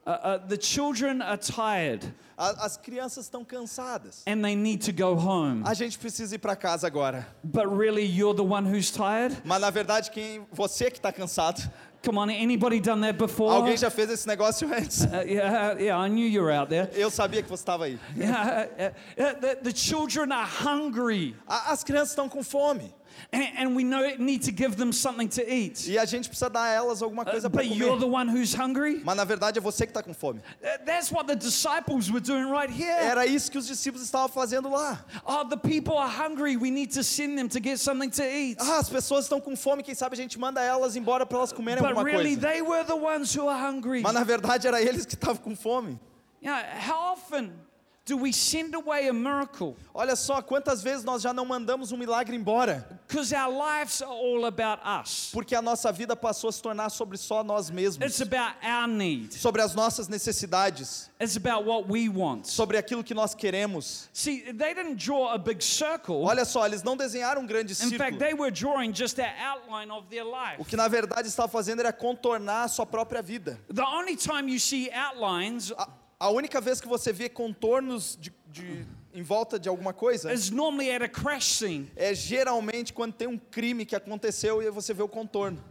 Uh, 0.09 0.11
uh, 0.11 0.38
the 0.49 0.57
children 0.57 1.21
are 1.21 1.37
tired 1.37 2.03
As 2.38 2.79
crianças 2.79 3.27
estão 3.27 3.44
cansadas. 3.44 4.23
and 4.27 4.42
they 4.42 4.55
need 4.57 4.81
to 4.81 4.92
go 4.92 5.14
home. 5.14 5.62
A 5.66 5.75
gente 5.75 5.99
precisa 5.99 6.35
ir 6.35 6.38
para 6.38 6.57
casa 6.57 6.87
agora. 6.87 7.27
But 7.44 7.66
really, 7.66 8.05
you're 8.07 8.35
the 8.35 8.42
one 8.44 8.64
who's 8.64 8.90
tired? 8.90 9.37
Mas 9.44 9.61
na 9.61 9.71
verdade, 9.71 10.11
quem 10.11 10.47
você 10.51 10.90
que 10.90 10.99
está 10.99 11.12
cansado. 11.12 11.61
Come 12.03 12.16
on, 12.16 12.31
anybody 12.31 12.81
done 12.81 13.01
that 13.03 13.18
before? 13.18 13.53
Alguém 13.53 13.77
já 13.77 13.90
fez 13.90 14.09
esse 14.09 14.27
negócio 14.27 14.66
antes? 14.73 15.05
Uh, 15.05 15.25
yeah, 15.27 15.73
yeah, 15.79 15.99
I 15.99 16.09
knew 16.09 16.27
you 16.27 16.40
were 16.42 16.53
out 16.53 16.71
there. 16.71 16.88
Eu 16.94 17.11
sabia 17.11 17.42
que 17.42 17.49
você 17.51 17.61
estava 17.62 17.85
aí. 17.87 17.99
Yeah, 18.16 18.68
uh, 18.79 19.21
uh, 19.21 19.35
the, 19.40 19.57
the 19.57 19.75
children 19.75 20.33
are 20.33 20.47
hungry, 20.47 21.35
As 21.47 21.83
crianças 21.85 22.11
estão 22.11 22.29
com 22.31 22.42
fome. 22.42 22.94
And, 23.33 23.45
and 23.59 23.77
we 23.77 23.85
know 23.85 24.05
it 24.05 24.21
need 24.21 24.43
to 24.45 24.51
give 24.53 24.77
them 24.77 24.93
something 24.93 25.29
to 25.29 25.43
eat. 25.43 25.87
E 25.89 25.99
a 25.99 26.05
gente 26.05 26.29
precisa 26.29 26.49
dar 26.51 26.63
a 26.65 26.69
elas 26.73 27.03
alguma 27.03 27.23
Uh, 27.23 27.31
coisa 27.31 27.51
para 27.51 27.63
but 27.63 27.71
you're 27.77 27.91
comer. 27.97 28.01
the 28.01 28.07
one 28.07 28.29
who's 28.29 28.55
hungry. 28.55 29.01
Mas 29.05 29.17
na 29.17 29.25
verdade 29.25 29.59
é 29.59 29.61
você 29.61 29.87
que 29.87 29.91
está 29.91 30.03
com 30.03 30.13
fome. 30.15 30.41
Uh, 30.63 30.85
That's 30.85 31.11
what 31.13 31.27
the 31.27 31.35
disciples 31.37 32.11
were 32.11 32.21
doing 32.21 32.51
right 32.51 32.71
here. 32.71 32.91
Era 32.91 33.27
isso 33.27 33.51
que 33.51 33.59
os 33.59 33.67
discípulos 33.67 34.05
estavam 34.05 34.29
fazendo 34.29 34.69
lá. 34.71 35.05
Oh, 35.27 35.45
the 35.45 35.57
people 35.57 35.97
are 35.97 36.09
hungry. 36.11 36.57
We 36.57 36.71
need 36.71 36.93
to 36.95 37.03
send 37.05 37.37
them 37.39 37.49
to 37.49 37.61
get 37.61 37.79
something 37.79 38.11
to 38.11 38.23
eat. 38.23 38.59
Ah, 38.61 38.79
as 38.79 38.89
pessoas 38.89 39.25
estão 39.25 39.41
com 39.41 39.55
fome, 39.57 39.83
quem 39.83 39.95
sabe 39.95 40.15
a 40.15 40.17
gente 40.17 40.39
manda 40.39 40.63
elas 40.63 40.97
embora 40.97 41.27
para 41.27 41.39
elas 41.39 41.53
comerem 41.53 41.83
But 41.83 41.91
alguma 41.91 42.05
really, 42.09 42.37
coisa. 42.37 42.49
they 42.49 42.63
were 42.63 42.85
the 42.85 42.95
ones 42.97 43.35
who 43.37 43.49
are 43.49 43.59
hungry. 43.61 44.03
Mas 44.03 44.15
na 44.15 44.25
verdade 44.25 44.67
era 44.67 44.81
eles 44.81 45.05
que 45.05 45.15
estavam 45.15 45.43
com 45.43 45.55
fome. 45.57 45.99
Yeah, 46.43 46.63
how 46.89 47.13
often 47.15 47.53
do 48.09 48.16
we 48.16 48.33
send 48.33 48.75
away 48.75 49.07
a 49.09 49.12
miracle? 49.12 49.77
Olha 49.94 50.16
só 50.16 50.40
quantas 50.42 50.83
vezes 50.83 51.05
nós 51.05 51.23
já 51.23 51.33
não 51.33 51.44
mandamos 51.44 51.92
um 51.92 51.97
milagre 51.97 52.35
embora, 52.35 52.88
Because 53.07 53.35
our 53.35 53.51
lives 53.53 54.01
are 54.03 54.11
all 54.11 54.47
about 54.47 54.81
us. 54.85 55.31
porque 55.33 55.55
a 55.55 55.62
nossa 55.62 55.92
vida 55.92 56.16
passou 56.16 56.49
a 56.49 56.53
se 56.53 56.62
tornar 56.62 56.88
sobre 56.90 57.16
só 57.18 57.44
nós 57.44 57.71
mesmos, 57.71 58.05
It's 58.07 58.21
about 58.21 58.57
our 58.64 58.87
need. 58.88 59.33
sobre 59.35 59.61
as 59.62 59.75
nossas 59.75 60.09
necessidades, 60.09 61.11
It's 61.21 61.37
about 61.37 61.64
what 61.64 61.87
we 61.88 62.09
want. 62.09 62.47
sobre 62.47 62.77
aquilo 62.79 63.03
que 63.05 63.14
nós 63.14 63.35
queremos. 63.35 64.09
See, 64.12 64.40
they 64.53 64.75
didn't 64.75 64.97
draw 64.97 65.33
a 65.33 65.38
big 65.38 65.62
circle. 65.62 66.23
Olha 66.25 66.44
só, 66.44 66.64
eles 66.66 66.83
não 66.83 66.97
desenharam 66.97 67.42
um 67.42 67.47
grande 67.47 67.73
In 67.73 67.77
fact, 67.99 68.14
círculo. 68.14 68.18
they 68.18 68.35
were 68.35 68.51
drawing 68.51 68.92
just 68.94 69.18
outline 69.18 69.90
of 69.90 70.07
their 70.09 70.25
life. 70.25 70.57
O 70.61 70.64
que 70.64 70.77
na 70.77 70.88
verdade 70.88 71.29
estava 71.29 71.49
fazendo 71.49 71.81
era 71.81 71.92
contornar 71.92 72.64
a 72.64 72.68
sua 72.68 72.87
própria 72.87 73.21
vida. 73.23 73.59
The 73.73 73.83
only 73.85 74.16
time 74.16 74.51
you 74.51 74.59
see 74.59 74.90
outlines 74.92 75.73
A, 75.77 75.88
a 76.21 76.31
única 76.31 76.61
vez 76.61 76.81
que 76.81 76.89
você 76.89 77.13
vê 77.13 77.29
contornos 77.29 78.19
de, 78.21 78.33
de- 78.49 78.85
em 79.15 79.23
volta 79.23 79.59
de 79.59 79.69
alguma 79.69 79.93
coisa 79.93 80.33
is 80.33 80.51
normally 80.51 80.91
at 80.91 81.03
a 81.03 81.09
crash 81.09 81.45
scene. 81.59 81.91
é 81.97 82.15
geralmente 82.15 82.93
quando 82.93 83.13
tem 83.15 83.27
um 83.29 83.39
crime 83.39 83.85
que 83.87 83.97
aconteceu 83.97 84.63
e 84.63 84.71
você 84.71 84.93
vê 84.93 85.03
o 85.03 85.09
contorno. 85.09 85.63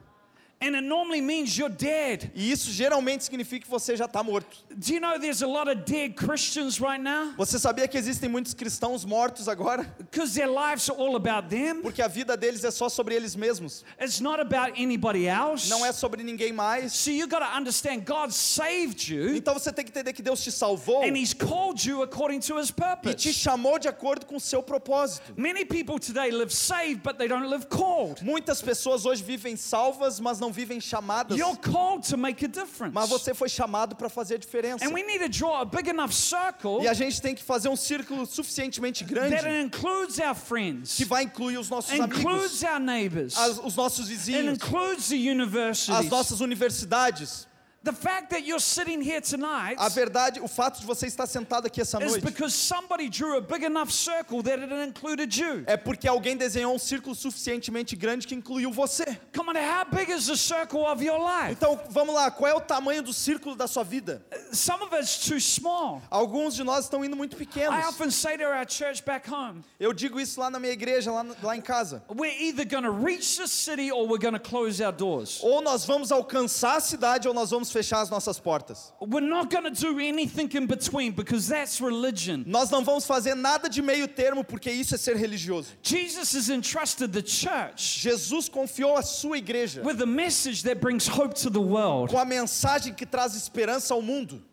And 0.60 0.76
it 0.76 0.84
normally 0.84 1.22
means 1.22 1.56
you're 1.56 1.74
dead. 1.74 2.32
E 2.34 2.52
isso 2.52 2.72
geralmente 2.72 3.24
significa 3.24 3.64
que 3.66 3.70
você 3.70 3.96
já 3.96 4.06
está 4.06 4.24
morto. 4.24 4.58
Do 4.76 4.92
you 4.92 5.00
know 5.00 5.20
there's 5.20 5.44
a 5.44 5.48
lot 5.48 5.70
of 5.70 5.84
dead 5.86 6.16
Christians 6.16 6.80
right 6.80 7.00
now? 7.02 7.34
Você 7.38 7.60
sabia 7.60 7.88
que 7.88 7.96
existem 7.96 8.28
muitos 8.28 8.56
cristãos 8.56 9.06
mortos 9.06 9.48
agora? 9.48 9.84
Because 10.00 10.34
their 10.34 10.50
lives 10.50 10.90
are 10.90 10.98
all 11.00 11.16
about 11.16 11.50
them. 11.50 11.84
Porque 11.84 12.02
a 12.02 12.08
vida 12.08 12.36
deles 12.36 12.64
é 12.64 12.72
só 12.72 12.90
sobre 12.90 13.14
eles 13.14 13.36
mesmos. 13.36 13.84
It's 14.02 14.20
not 14.20 14.42
about 14.42 14.82
anybody 14.82 15.28
else. 15.28 15.70
Não 15.70 15.86
é 15.86 15.92
sobre 15.92 16.24
ninguém 16.24 16.52
mais. 16.52 16.92
So 16.94 17.12
you 17.12 17.28
got 17.28 17.42
to 17.42 17.56
understand 17.56 18.06
God 18.06 18.32
saved 18.32 19.14
you 19.14 19.36
Então 19.36 19.54
você 19.54 19.72
tem 19.72 19.86
que 19.86 19.92
entender 19.92 20.12
que 20.14 20.24
Deus 20.24 20.44
te 20.44 20.52
salvou 20.52 21.04
and 21.04 21.16
He's 21.16 21.36
called 21.36 21.88
you 21.88 22.02
according 22.02 22.40
to 22.40 22.60
His 22.60 22.70
e 22.70 22.74
te 22.74 22.74
purpose. 22.74 23.34
chamou 23.34 23.78
de 23.78 23.88
acordo 23.88 24.26
com 24.26 24.38
o 24.38 24.42
seu 24.42 24.64
propósito. 24.64 25.34
Many 25.36 25.66
people 25.66 26.00
today 26.00 26.32
live 26.32 26.52
saved, 26.52 27.04
but 27.04 27.18
they 27.20 27.28
don't 27.28 27.48
live 27.48 27.68
called. 27.68 28.24
Muitas 28.24 28.60
pessoas 28.60 29.06
hoje 29.06 29.22
vivem 29.22 29.56
salvas, 29.56 30.20
mas 30.20 30.40
não 30.40 30.47
vivem 30.52 30.80
chamadas. 30.82 31.38
You're 31.38 31.58
called 31.58 32.08
to 32.10 32.18
make 32.18 32.44
a 32.44 32.48
difference. 32.48 32.94
Mas 32.94 33.10
você 33.10 33.34
foi 33.34 33.50
chamado 33.50 33.96
para 33.96 34.10
fazer 34.10 34.36
a 34.36 34.38
diferença. 34.38 34.86
And 34.86 34.94
we 34.94 35.04
need 35.04 35.20
to 35.20 35.30
draw 35.30 35.62
a 35.62 35.66
big 35.66 35.90
enough 35.90 36.12
circle 36.14 36.82
E 36.82 36.88
a 36.88 36.94
gente 36.94 37.22
tem 37.22 37.34
que 37.36 37.44
fazer 37.44 37.70
um 37.70 37.76
círculo 37.76 38.26
suficientemente 38.26 39.04
grande 39.04 39.36
that 39.36 39.48
includes 39.48 40.20
our 40.20 40.36
friends, 40.36 40.96
que 40.96 41.06
vai 41.06 41.24
incluir 41.24 41.58
os 41.58 41.70
nossos 41.70 41.92
amigos, 41.92 42.20
includes 42.20 42.64
our 42.64 42.80
neighbors, 42.80 43.38
as- 43.38 43.60
os 43.64 43.76
nossos 43.76 44.08
vizinhos, 44.08 44.56
includes 44.56 45.10
the 45.10 45.16
as 45.16 45.22
universities. 45.26 46.10
nossas 46.10 46.40
universidades. 46.42 47.48
The 47.88 47.94
fact 47.94 48.32
that 48.32 48.46
you're 48.46 48.60
sitting 48.60 49.02
here 49.02 49.22
tonight 49.22 49.78
A 49.80 49.88
verdade, 49.88 50.42
o 50.42 50.48
fato 50.50 50.82
de 50.82 50.86
você 50.86 51.08
estar 51.08 51.26
sentado 51.26 51.68
aqui 51.68 51.80
essa 51.80 51.98
is 52.04 52.12
noite 52.12 52.22
because 52.26 52.54
somebody 52.54 53.08
drew 53.08 53.38
a 53.38 53.42
big 53.42 53.64
enough 53.64 53.92
circle 53.92 54.44
that 54.44 54.60
it 54.62 54.74
included 54.86 55.34
you. 55.34 55.64
é 55.66 55.78
porque 55.78 56.06
alguém 56.06 56.36
desenhou 56.36 56.76
um 56.76 56.78
círculo 56.78 57.16
suficientemente 57.16 57.96
grande 57.96 58.28
que 58.28 58.36
incluiu 58.36 58.74
você. 58.74 59.18
Come 59.34 59.52
on, 59.52 59.56
how 59.56 59.86
big 59.86 60.12
is 60.12 60.28
the 60.28 60.36
circle 60.36 60.82
of 60.86 61.02
your 61.02 61.18
life? 61.18 61.54
Então, 61.54 61.80
vamos 61.90 62.14
lá, 62.14 62.30
qual 62.30 62.52
é 62.52 62.54
o 62.54 62.60
tamanho 62.60 63.02
do 63.02 63.14
círculo 63.14 63.56
da 63.56 63.68
sua 63.68 63.86
vida? 63.86 64.22
Some 64.52 64.84
of 64.84 64.94
it's 64.94 65.26
too 65.26 65.40
small. 65.40 66.02
Alguns 66.12 66.56
de 66.56 66.66
nós 66.66 66.84
estão 66.84 67.06
indo 67.06 67.16
muito 67.16 67.36
I 67.36 67.46
pequenos. 67.46 67.88
often 67.88 68.12
say 68.12 68.36
to 68.38 68.44
our 68.44 68.70
church 68.70 69.02
back 69.06 69.30
home, 69.32 69.64
Eu 69.80 69.94
digo 69.94 70.20
isso 70.20 70.42
lá 70.42 70.50
na 70.50 70.60
minha 70.60 70.74
igreja, 70.74 71.10
lá, 71.10 71.26
lá 71.42 71.56
em 71.56 71.62
casa. 71.62 72.04
we're 72.14 72.36
either 72.38 72.66
going 72.66 72.84
to 72.84 72.92
reach 72.92 73.38
the 73.38 73.48
city 73.48 73.90
or 73.94 74.06
we're 74.06 74.20
going 74.22 74.34
to 74.38 74.42
close 74.42 74.82
our 74.84 74.92
doors. 74.92 75.40
Ou 75.42 75.62
nós 75.62 75.86
vamos 75.86 76.12
alcançar 76.12 76.76
a 76.76 76.82
cidade 76.82 77.30
ou 77.30 77.34
nós 77.34 77.52
vamos 77.52 77.72
fechar 77.78 78.02
as 78.02 78.10
nossas 78.10 78.40
portas. 78.40 78.92
We're 79.00 79.22
not 79.22 79.50
going 79.50 79.72
to 79.72 79.72
do 79.72 80.00
anything 80.00 80.50
in 80.54 80.66
between 80.66 81.12
because 81.12 81.48
that's 81.48 81.80
religion. 81.80 82.44
Nós 82.48 82.70
não 82.72 82.84
vamos 82.84 83.06
fazer 83.06 83.36
nada 83.36 83.70
de 83.70 83.82
meio 83.82 84.08
termo 84.08 84.44
porque 84.44 84.72
isso 84.72 84.96
é 84.96 84.98
ser 84.98 85.16
religioso. 85.16 85.70
Jesus 85.84 86.34
has 86.34 86.50
entrusted 86.50 87.12
the 87.12 87.22
church 87.22 88.00
Jesus 88.00 88.50
confiou 88.50 88.98
a 88.98 89.02
sua 89.02 89.38
igreja 89.38 89.84
with 89.84 90.02
a 90.02 90.06
message 90.06 90.64
that 90.64 90.80
brings 90.80 91.08
hope 91.08 91.36
to 91.36 91.50
the 91.50 91.62
world. 91.62 92.12
com 92.12 92.20
a 92.20 92.26
mensagem 92.26 92.94
que 92.94 93.06
traz 93.06 93.36
esperança 93.36 93.94
ao 93.94 94.02
mundo. 94.02 94.44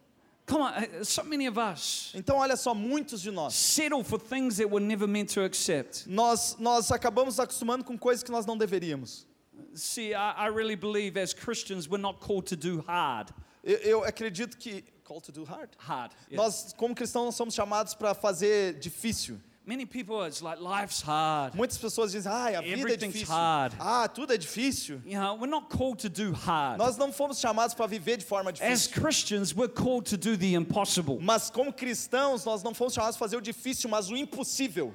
Come 0.47 0.61
on, 0.63 0.73
uh, 0.73 1.05
so 1.05 1.25
many 1.25 1.47
of 1.49 1.59
us 1.59 2.13
Então, 2.15 2.37
olha 2.37 2.55
só, 2.57 2.75
muitos 2.75 3.23
de 3.23 3.31
nós, 3.31 3.55
settle 3.55 4.05
for 4.05 4.19
things 4.19 4.59
that 4.59 4.69
we're 4.69 4.85
never 4.85 5.09
meant 5.09 5.33
to 5.33 5.41
accept. 5.41 6.05
nós, 6.07 6.57
nós 6.59 6.91
acabamos 6.91 7.41
acostumando 7.41 7.83
com 7.83 7.97
coisas 7.97 8.23
que 8.23 8.31
nós 8.31 8.45
não 8.45 8.57
deveríamos. 8.57 9.27
See, 9.75 10.15
I, 10.15 10.47
I 10.47 10.47
really 10.49 10.77
believe 10.77 11.17
as 11.17 11.35
Christians 11.35 11.89
we're 11.89 11.99
not 12.01 12.21
called 12.21 12.47
to 12.47 12.57
do 12.57 12.83
hard. 12.87 13.31
Eu, 13.63 13.77
eu 13.79 14.05
acredito 14.05 14.57
que. 14.57 14.85
Call 15.05 15.21
to 15.21 15.33
do 15.33 15.45
hard? 15.45 15.69
Hard. 15.79 16.13
yeah. 16.31 16.43
Nós, 16.43 16.73
como 16.77 16.95
cristãos, 16.95 17.27
nós 17.27 17.35
somos 17.35 17.55
chamados 17.55 17.95
para 17.95 18.15
fazer 18.15 18.79
difícil. 18.79 19.39
Many 19.67 19.87
people, 19.87 20.23
it's 20.27 20.43
like 20.43 20.61
life's 20.61 21.01
hard. 21.01 21.55
Muitas 21.55 21.79
pessoas 21.79 22.13
dizem, 22.13 22.31
ah, 22.31 22.59
a 22.59 22.61
vida 22.61 22.93
é 22.93 22.97
difícil. 22.97 23.27
hard. 23.27 23.75
Ah, 23.81 24.07
tudo 24.09 24.35
é 24.35 24.37
difícil. 24.37 25.01
You 25.07 25.19
know, 25.19 25.37
we're 25.37 25.51
not 25.51 25.69
called 25.71 25.99
to 26.03 26.11
do 26.11 26.33
hard. 26.33 26.79
Nós 26.79 26.99
não 26.99 27.11
fomos 27.13 27.39
chamados 27.41 27.75
para 27.75 27.87
viver 27.87 28.19
de 28.19 28.25
forma 28.27 28.51
As 28.51 28.59
difícil. 28.59 29.03
Christians, 29.03 29.55
we're 29.55 29.73
called 29.73 30.05
to 30.11 30.19
do 30.19 30.37
the 30.37 30.55
impossible. 30.55 31.19
Mas 31.21 31.49
como 31.51 31.73
cristãos, 31.73 32.45
nós 32.45 32.63
não 32.63 32.75
fomos 32.75 32.93
chamados 32.93 33.17
para 33.17 33.27
fazer 33.27 33.37
o 33.37 33.41
difícil, 33.41 33.89
mas 33.89 34.11
o 34.11 34.17
impossível. 34.17 34.95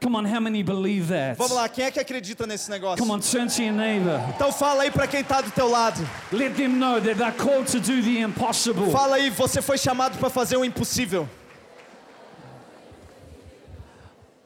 Come 0.00 0.16
on, 0.16 0.26
how 0.26 0.40
many 0.40 0.62
believe 0.62 1.08
that? 1.08 1.38
Vamos 1.38 1.52
lá, 1.52 1.68
quem 1.68 1.84
é 1.84 1.90
que 1.90 1.98
acredita 1.98 2.46
nesse 2.46 2.70
negócio? 2.70 2.98
Come 2.98 3.12
on, 3.12 3.20
turn 3.20 3.48
to 3.48 3.62
your 3.62 3.72
neighbor. 3.72 4.20
Então 4.34 4.52
fala 4.52 4.82
aí 4.82 4.90
para 4.90 5.06
quem 5.06 5.20
está 5.20 5.40
do 5.40 5.50
teu 5.50 5.68
lado. 5.68 6.06
Let 6.30 6.54
them 6.54 6.78
know 6.78 7.00
that 7.00 7.16
they're 7.16 7.32
called 7.32 7.66
to 7.72 7.80
do 7.80 8.02
the 8.02 8.20
impossible. 8.20 8.90
Fala 8.90 9.16
aí, 9.16 9.30
você 9.30 9.62
foi 9.62 9.78
chamado 9.78 10.18
para 10.18 10.28
fazer 10.28 10.56
o 10.56 10.64
impossível. 10.64 11.26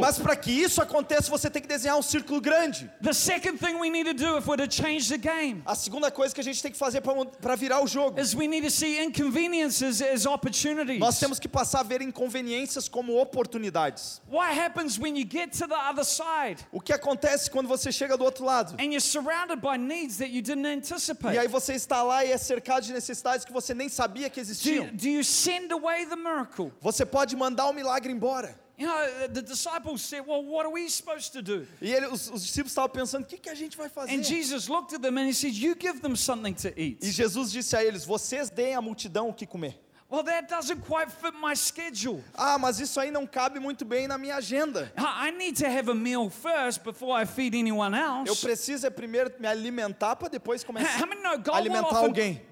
Mas 0.00 0.18
para 0.18 0.36
que 0.36 0.50
isso 0.50 0.80
aconteça, 0.80 1.30
você 1.30 1.50
tem 1.50 1.60
que 1.62 1.68
desenhar 1.68 1.98
um 1.98 2.02
círculo 2.02 2.40
grande. 2.40 2.90
The 3.02 3.12
second 3.12 3.58
thing 3.58 3.74
we 3.76 3.90
need 3.90 4.04
to 4.06 4.14
do 4.14 4.38
if 4.38 4.46
we're 4.46 4.56
to 4.66 4.70
change 4.72 5.08
the 5.08 5.18
game 5.18 5.62
A 5.66 5.74
segunda 5.74 6.10
coisa 6.10 6.34
que 6.34 6.40
a 6.40 6.44
gente 6.44 6.62
tem 6.62 6.70
que 6.70 6.78
fazer 6.78 7.00
para 7.00 7.56
virar 7.56 7.82
o 7.82 7.86
jogo, 7.86 8.20
is 8.20 8.34
we 8.34 8.46
need 8.46 8.64
to 8.64 8.70
see 8.70 9.02
inconveniences 9.02 10.00
as 10.02 10.26
opportunities. 10.26 10.98
nós 11.00 11.18
temos 11.18 11.38
que 11.38 11.48
passar 11.48 11.80
a 11.80 11.82
ver 11.82 12.02
inconveniências 12.02 12.88
como 12.88 13.18
oportunidades. 13.20 14.20
What 14.30 14.56
happens 14.58 14.98
when 14.98 15.16
you 15.16 15.26
get 15.28 15.52
to 15.58 15.66
the 15.66 15.74
other 15.90 16.04
side 16.04 16.58
O 16.72 16.80
que 16.80 16.92
acontece 16.92 17.50
quando 17.50 17.66
você 17.68 17.90
chega 17.90 18.16
do 18.16 18.24
outro 18.24 18.44
lado? 18.44 18.74
and 18.78 18.92
you're 18.92 19.00
surrounded 19.00 19.60
by 19.60 19.76
needs 19.76 20.18
that 20.18 20.30
you 20.30 20.42
didn't 20.42 20.64
E 20.66 20.74
anticipate? 20.74 21.38
aí 21.38 21.48
você 21.48 21.74
está 21.74 22.02
lá 22.02 22.24
e 22.24 22.30
é 22.32 22.38
cercado 22.38 22.86
de 22.86 22.92
necessidades 22.92 23.44
que 23.44 23.52
você 23.52 23.74
nem 23.74 23.88
sabia 23.88 24.28
que 24.30 24.40
existiam. 24.40 24.88
do 24.92 25.08
you 25.08 25.24
send 25.24 25.72
away 25.72 26.06
the 26.06 26.16
miracle? 26.16 26.72
Você 26.80 27.04
pode 27.04 27.34
mandar 27.36 27.63
o 27.68 27.72
milagre 27.72 28.12
embora. 28.12 28.62
You 28.76 28.88
know, 28.88 29.28
the 29.32 29.40
disciples 29.40 30.02
said, 30.02 30.24
Well, 30.26 30.42
what 30.42 30.66
are 30.66 30.72
we 30.72 30.88
supposed 30.90 31.32
to 31.34 31.42
do? 31.42 31.64
E 31.80 31.92
ele, 31.92 32.06
os, 32.06 32.28
os 32.28 32.42
discípulos 32.42 32.72
estavam 32.72 32.90
pensando, 32.90 33.22
o 33.22 33.26
que, 33.26 33.38
que 33.38 33.48
a 33.48 33.54
gente 33.54 33.76
vai 33.76 33.88
fazer? 33.88 34.12
And 34.12 34.22
Jesus 34.24 34.66
looked 34.66 34.94
at 34.96 35.00
them 35.00 35.16
and 35.16 35.28
he 35.28 35.32
said, 35.32 35.54
You 35.54 35.76
give 35.78 36.00
them 36.00 36.16
something 36.16 36.54
to 36.54 36.68
E 36.76 36.96
eat. 37.00 37.06
Jesus 37.12 37.52
disse 37.52 37.76
a 37.76 37.84
eles, 37.84 38.04
vocês 38.04 38.50
deem 38.50 38.74
à 38.74 38.80
multidão 38.80 39.28
o 39.28 39.32
que 39.34 39.46
comer. 39.46 39.80
Well, 40.10 40.22
that 40.24 40.48
doesn't 40.48 40.82
quite 40.82 41.10
fit 41.10 41.34
my 41.40 41.54
schedule. 41.56 42.22
Ah, 42.34 42.58
mas 42.58 42.78
isso 42.78 43.00
aí 43.00 43.10
não 43.10 43.26
cabe 43.26 43.58
muito 43.58 43.84
bem 43.84 44.06
na 44.06 44.18
minha 44.18 44.36
agenda. 44.36 44.92
I 44.96 45.30
need 45.30 45.56
to 45.60 45.66
have 45.66 45.88
a 45.90 45.94
meal 45.94 46.28
first 46.28 46.82
before 46.84 47.20
I 47.20 47.26
feed 47.26 47.56
anyone 47.56 47.96
Eu 47.96 48.26
else. 48.32 48.40
preciso 48.40 48.86
é 48.86 48.90
primeiro 48.90 49.32
me 49.40 49.46
alimentar 49.46 50.14
para 50.16 50.28
depois 50.28 50.62
começar 50.62 50.88
a 51.00 51.56
alimentar 51.56 51.96
alguém. 51.96 52.42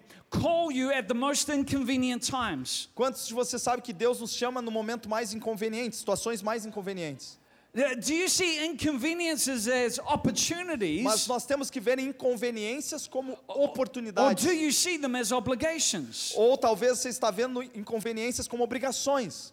Call 0.41 0.73
you 0.73 0.91
at 0.91 1.07
the 1.07 1.15
most 1.15 1.49
inconvenient 1.53 2.21
times? 2.25 2.89
Quantos 2.95 3.27
de 3.29 3.35
vocês 3.35 3.61
sabem 3.63 3.83
que 3.83 3.93
Deus 3.93 4.21
nos 4.21 4.33
chama 4.35 4.63
no 4.63 4.71
momento 4.71 5.09
mais 5.09 5.33
inconveniente, 5.35 5.95
situações 5.97 6.43
mais 6.43 6.65
inconvenientes? 6.65 7.39
Uh, 7.75 7.97
Do 7.97 8.13
you 8.13 8.29
see 8.29 8.67
inconveniences 8.67 9.67
as 9.67 9.99
opportunities? 9.99 11.03
Mas 11.05 11.27
nós 11.27 11.47
temos 11.47 11.71
que 11.71 11.81
ver 11.81 11.99
inconveniências 11.99 13.07
como 13.07 13.33
Or 13.49 13.65
oportunidades. 13.65 14.45
do 14.45 14.53
you 14.53 14.71
see 14.73 14.99
them 14.99 15.15
as 15.17 15.33
obligations? 15.33 16.33
Ou 16.37 16.57
talvez 16.59 16.99
você 16.99 17.09
está 17.09 17.31
vendo 17.31 17.63
inconveniências 17.63 18.47
como 18.49 18.63
obrigações. 18.63 19.53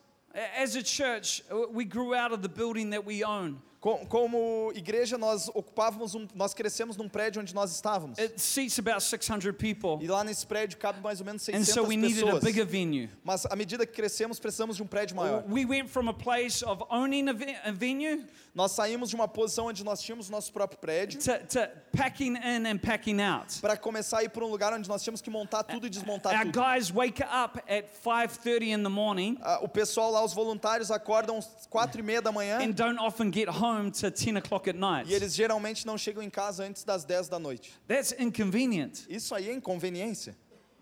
As 0.62 0.76
a 0.76 0.84
church, 0.84 1.44
uh, 1.50 1.68
we 1.74 1.84
grew 1.86 2.14
out 2.14 2.34
of 2.34 2.42
the 2.42 2.48
building 2.50 2.90
that 2.92 3.06
we 3.06 3.24
own. 3.24 3.58
Co- 3.80 4.00
Como 4.10 4.74
igreja, 4.76 5.18
nós 5.18 5.48
ocupávamos 5.54 6.14
um, 6.14 6.28
nós 6.36 6.54
crescemos 6.54 6.98
num 6.98 7.08
prédio 7.08 7.42
onde 7.42 7.56
nós 7.56 7.72
estávamos. 7.72 8.20
It 8.20 8.40
seats 8.42 8.78
about 8.78 9.02
600 9.02 9.56
people, 9.56 10.04
E 10.04 10.08
lá 10.08 10.22
nesse 10.22 10.46
prédio 10.46 10.78
cabe 10.78 11.00
mais 11.02 11.22
ou 11.22 11.26
menos 11.26 11.44
and 11.44 11.64
600 11.64 11.74
so 11.74 11.84
we 11.84 11.96
needed 11.96 12.24
a 12.24 12.26
pessoas. 12.26 12.44
bigger 12.44 12.66
venue. 12.66 13.10
Mas 13.24 13.46
à 13.46 13.56
medida 13.56 13.86
que 13.86 13.94
crescemos, 13.94 14.38
precisamos 14.38 14.76
de 14.76 14.84
um 14.84 14.88
prédio 14.88 15.16
maior. 15.16 15.46
We 15.48 15.64
went 15.66 15.88
from 15.88 16.10
a 16.10 16.14
place 16.14 16.62
of 16.66 16.84
owning 16.90 17.30
a, 17.30 17.34
ve- 17.34 17.56
a 17.64 17.72
venue 17.72 18.26
Nós 18.54 18.72
saímos 18.74 19.10
de 19.10 19.16
uma 19.16 19.28
posição 19.28 19.68
onde 19.68 19.84
nós 19.86 20.02
tínhamos 20.02 20.28
o 20.28 20.32
nosso 20.32 20.52
próprio 20.52 20.78
prédio 20.80 21.20
to, 21.22 21.32
to 21.48 21.60
packing 21.96 22.36
in 22.36 22.66
and 22.68 22.80
packing 22.80 23.22
out. 23.22 23.62
para 23.62 23.78
começar 23.78 24.18
a 24.18 24.24
ir 24.24 24.30
para 24.30 24.44
um 24.44 24.50
lugar 24.50 24.74
onde 24.74 24.90
nós 24.90 25.02
tínhamos 25.02 25.22
que 25.22 25.30
montar 25.30 25.64
tudo 25.64 25.88
e 25.88 25.90
desmontar 25.90 26.34
Our 26.36 26.52
tudo. 26.52 26.60
guys 26.60 26.92
wake 26.92 27.22
up 27.24 27.60
at 27.72 27.86
5:30 28.04 28.64
in 28.78 28.84
the 28.84 28.90
morning 28.90 29.38
Ah, 29.42 29.60
O 29.62 29.70
pessoal 29.70 30.12
lá, 30.12 30.22
os 30.26 30.34
voluntários, 30.34 30.92
acordam 30.92 31.38
às 31.38 31.66
quatro 31.70 32.02
e 32.02 32.04
meia 32.04 32.22
da 32.22 32.32
manhã 32.34 32.60
and 32.62 32.72
don't 32.72 33.00
often 33.00 33.32
get 33.32 33.48
home 33.48 33.69
till 33.92 34.12
10 34.12 34.38
o'clock 34.38 34.68
at 34.68 34.76
night. 34.76 35.10
e 35.10 35.14
eles 35.14 35.34
geralmente 35.36 35.86
não 35.86 35.98
chegam 35.98 36.22
em 36.24 36.30
casa 36.30 36.64
antes 36.64 36.84
das 36.84 37.04
10 37.04 37.28
da 37.30 37.40
noite. 37.40 37.74
That's 37.88 38.14
inconvenient. 38.20 39.06
Isso 39.10 39.34
aí 39.36 39.50
é 39.50 39.54
inconveniência. 39.54 40.36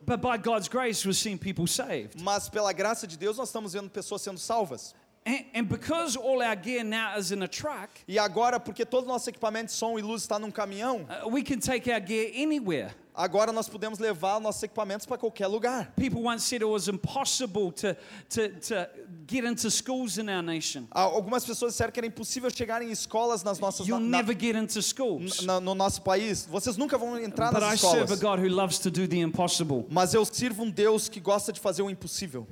But 0.05 0.21
by 0.21 0.37
God's 0.37 0.69
grace, 0.69 1.05
we're 1.05 1.13
seeing 1.13 1.37
people 1.37 1.67
saved. 1.67 2.21
Mas 2.21 2.47
pela 2.49 2.71
graça 2.71 3.05
de 3.05 3.17
Deus, 3.17 3.37
nós 3.37 3.49
estamos 3.49 3.73
vendo 3.73 3.89
pessoas 3.89 4.21
sendo 4.21 4.39
salvas. 4.39 4.95
And, 5.27 5.45
and 5.53 5.63
because 5.67 6.15
all 6.15 6.41
our 6.41 6.55
gear 6.55 6.85
now 6.85 7.17
is 7.19 7.31
in 7.31 7.43
a 7.43 7.47
truck, 7.49 7.89
E 8.07 8.17
agora, 8.17 8.59
porque 8.61 8.85
todo 8.85 9.03
o 9.03 9.07
nosso 9.07 9.29
equipamento 9.29 9.67
de 9.67 9.73
som 9.73 9.99
e 9.99 10.01
luz 10.01 10.21
está 10.21 10.39
num 10.39 10.49
caminhão, 10.49 11.05
uh, 11.25 11.29
we 11.29 11.43
can 11.43 11.59
take 11.59 11.91
our 11.91 11.99
gear 11.99 12.31
anywhere. 12.33 12.91
agora 13.13 13.51
nós 13.51 13.67
podemos 13.67 13.97
levar 13.99 14.39
nossos 14.39 14.61
equipamentos 14.63 15.05
para 15.05 15.17
qualquer 15.17 15.47
lugar. 15.47 15.91
People 15.97 16.21
once 16.25 16.43
said 16.45 16.61
it 16.61 16.65
was 16.69 16.87
impossible 16.87 17.71
to, 17.73 17.95
to, 18.29 18.49
to 18.61 18.87
get 19.27 19.43
into 19.43 19.69
schools 19.71 20.17
in 20.19 20.29
our 20.29 20.41
nation. 20.43 20.87
Ah, 20.91 21.01
Algumas 21.01 21.43
pessoas 21.43 21.73
disseram 21.73 21.91
que 21.91 21.99
era 21.99 22.07
impossível 22.07 22.49
chegar 22.49 22.81
em 22.81 22.91
escolas 22.91 23.43
nas 23.43 23.59
nossas 23.59 23.87
You'll 23.87 23.99
na- 23.99 24.17
never 24.19 24.33
get 24.39 24.55
into 24.55 24.81
schools. 24.81 25.41
na- 25.41 25.59
no 25.59 25.73
nosso 25.75 26.03
país. 26.03 26.45
Vocês 26.45 26.77
nunca 26.77 26.95
vão 26.97 27.19
entrar 27.19 27.51
But 27.51 27.63
I 27.63 27.71
nas 27.71 27.81
serve 27.81 27.97
a 27.97 28.15
escolas. 28.15 28.19
God 28.21 28.39
who 28.39 28.55
loves 28.55 28.77
to 28.79 28.89
do 28.91 29.07
the 29.07 29.17
impossible. 29.17 29.85
Mas 29.89 30.13
eu 30.13 30.23
sirvo 30.23 30.63
um 30.63 30.69
Deus 30.69 31.09
que 31.09 31.19
gosta 31.19 31.51
de 31.51 31.59
fazer 31.59 31.81
o 31.81 31.89
impossível. 31.89 32.47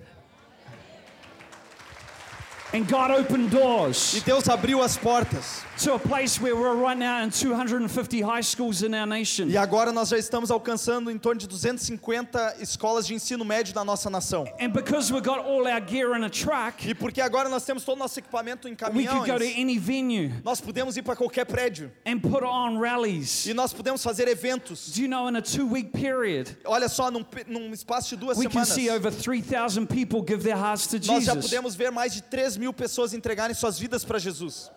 And 2.73 2.83
God 2.89 3.11
opened 3.11 3.51
doors 3.51 4.15
E 4.15 4.21
Deus 4.21 4.49
abriu 4.49 4.81
as 4.81 4.97
portas. 4.97 5.63
to 5.83 5.93
a 5.93 5.99
place 5.99 6.41
where 6.41 6.55
we're 6.55 6.75
right 6.75 6.97
now 6.97 7.21
in 7.23 7.29
250 7.29 8.21
high 8.21 8.41
schools 8.41 8.81
in 8.81 8.93
our 8.93 9.05
nation. 9.05 9.47
E 9.49 9.55
agora 9.57 9.91
nós 9.91 10.09
já 10.09 10.17
estamos 10.17 10.49
alcançando 10.49 11.11
em 11.11 11.17
torno 11.17 11.39
de 11.39 11.47
250 11.47 12.55
escolas 12.61 13.05
de 13.05 13.13
ensino 13.13 13.45
médio 13.45 13.73
na 13.75 13.83
nossa 13.85 14.09
nação. 14.09 14.45
And 14.59 14.69
because 14.71 15.13
we 15.13 15.21
got 15.21 15.39
all 15.39 15.67
our 15.67 15.79
gear 15.85 16.15
in 16.17 16.23
a 16.23 16.29
truck, 16.29 16.85
E 16.87 16.93
porque 16.93 17.21
agora 17.21 17.47
nós 17.49 17.63
temos 17.65 17.83
todo 17.83 17.95
o 17.97 17.99
nosso 17.99 18.19
equipamento 18.19 18.67
em 18.67 18.71
we 18.93 19.05
could 19.05 19.05
go 19.07 19.37
to 19.37 19.45
caminhões, 19.45 19.57
any 19.59 19.77
venue 19.77 20.33
nós 20.43 20.59
podemos 20.59 20.97
ir 20.97 21.03
para 21.03 21.15
qualquer 21.15 21.45
prédio. 21.45 21.91
and 22.05 22.19
put 22.19 22.43
on 22.43 22.79
rallies. 22.79 23.45
E 23.45 23.53
nós 23.53 23.73
podemos 23.73 24.01
fazer 24.03 24.27
eventos. 24.27 24.89
Do 24.91 25.01
you 25.01 25.07
know 25.07 25.27
in 25.29 25.35
a 25.37 25.41
two 25.41 25.65
week 25.67 25.91
period, 25.91 26.49
Olha 26.65 26.89
só, 26.89 27.11
num, 27.11 27.23
num 27.47 27.71
espaço 27.73 28.09
de 28.09 28.15
duas 28.17 28.37
we 28.37 28.45
can 28.45 28.65
semanas, 28.65 28.69
see 28.69 28.89
over 28.89 29.11
3,000 29.11 29.85
people 29.87 30.21
give 30.25 30.43
their 30.43 30.57
hearts 30.57 30.87
to 30.87 30.97
nós 30.97 31.23
já 31.23 31.33
Jesus. 31.33 31.45
podemos 31.45 31.75
ver 31.75 31.91
mais 31.91 32.13
de 32.13 32.21
3 32.23 32.54
mil 32.57 32.73
pessoas 32.73 33.13
entregarem 33.13 33.53
suas 33.55 33.79
vidas 33.79 34.03
para 34.03 34.19
Jesus. 34.19 34.71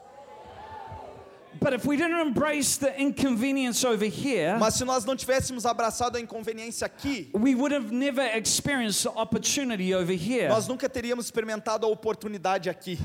But 1.61 1.73
if 1.73 1.85
we 1.87 1.97
didn't 1.97 2.21
embrace 2.21 2.77
the 2.77 2.95
inconvenience 3.01 3.85
over 3.85 4.05
here, 4.07 4.57
Mas 4.59 4.75
se 4.75 4.85
nós 4.85 5.05
não 5.05 5.17
tivéssemos 5.17 5.67
abraçado 5.67 6.17
a 6.17 6.21
inconveniência 6.21 6.87
aqui, 6.87 7.31
we 7.35 7.55
would 7.55 7.75
have 7.75 7.91
never 7.93 8.23
experienced 8.37 9.03
the 9.03 9.19
opportunity 9.19 9.93
over 9.93 10.15
here. 10.15 10.49
nós 10.49 10.69
nunca 10.69 10.89
teríamos 10.89 11.25
experimentado 11.25 11.85
a 11.85 11.89
oportunidade 11.89 12.71
aqui. 12.71 12.99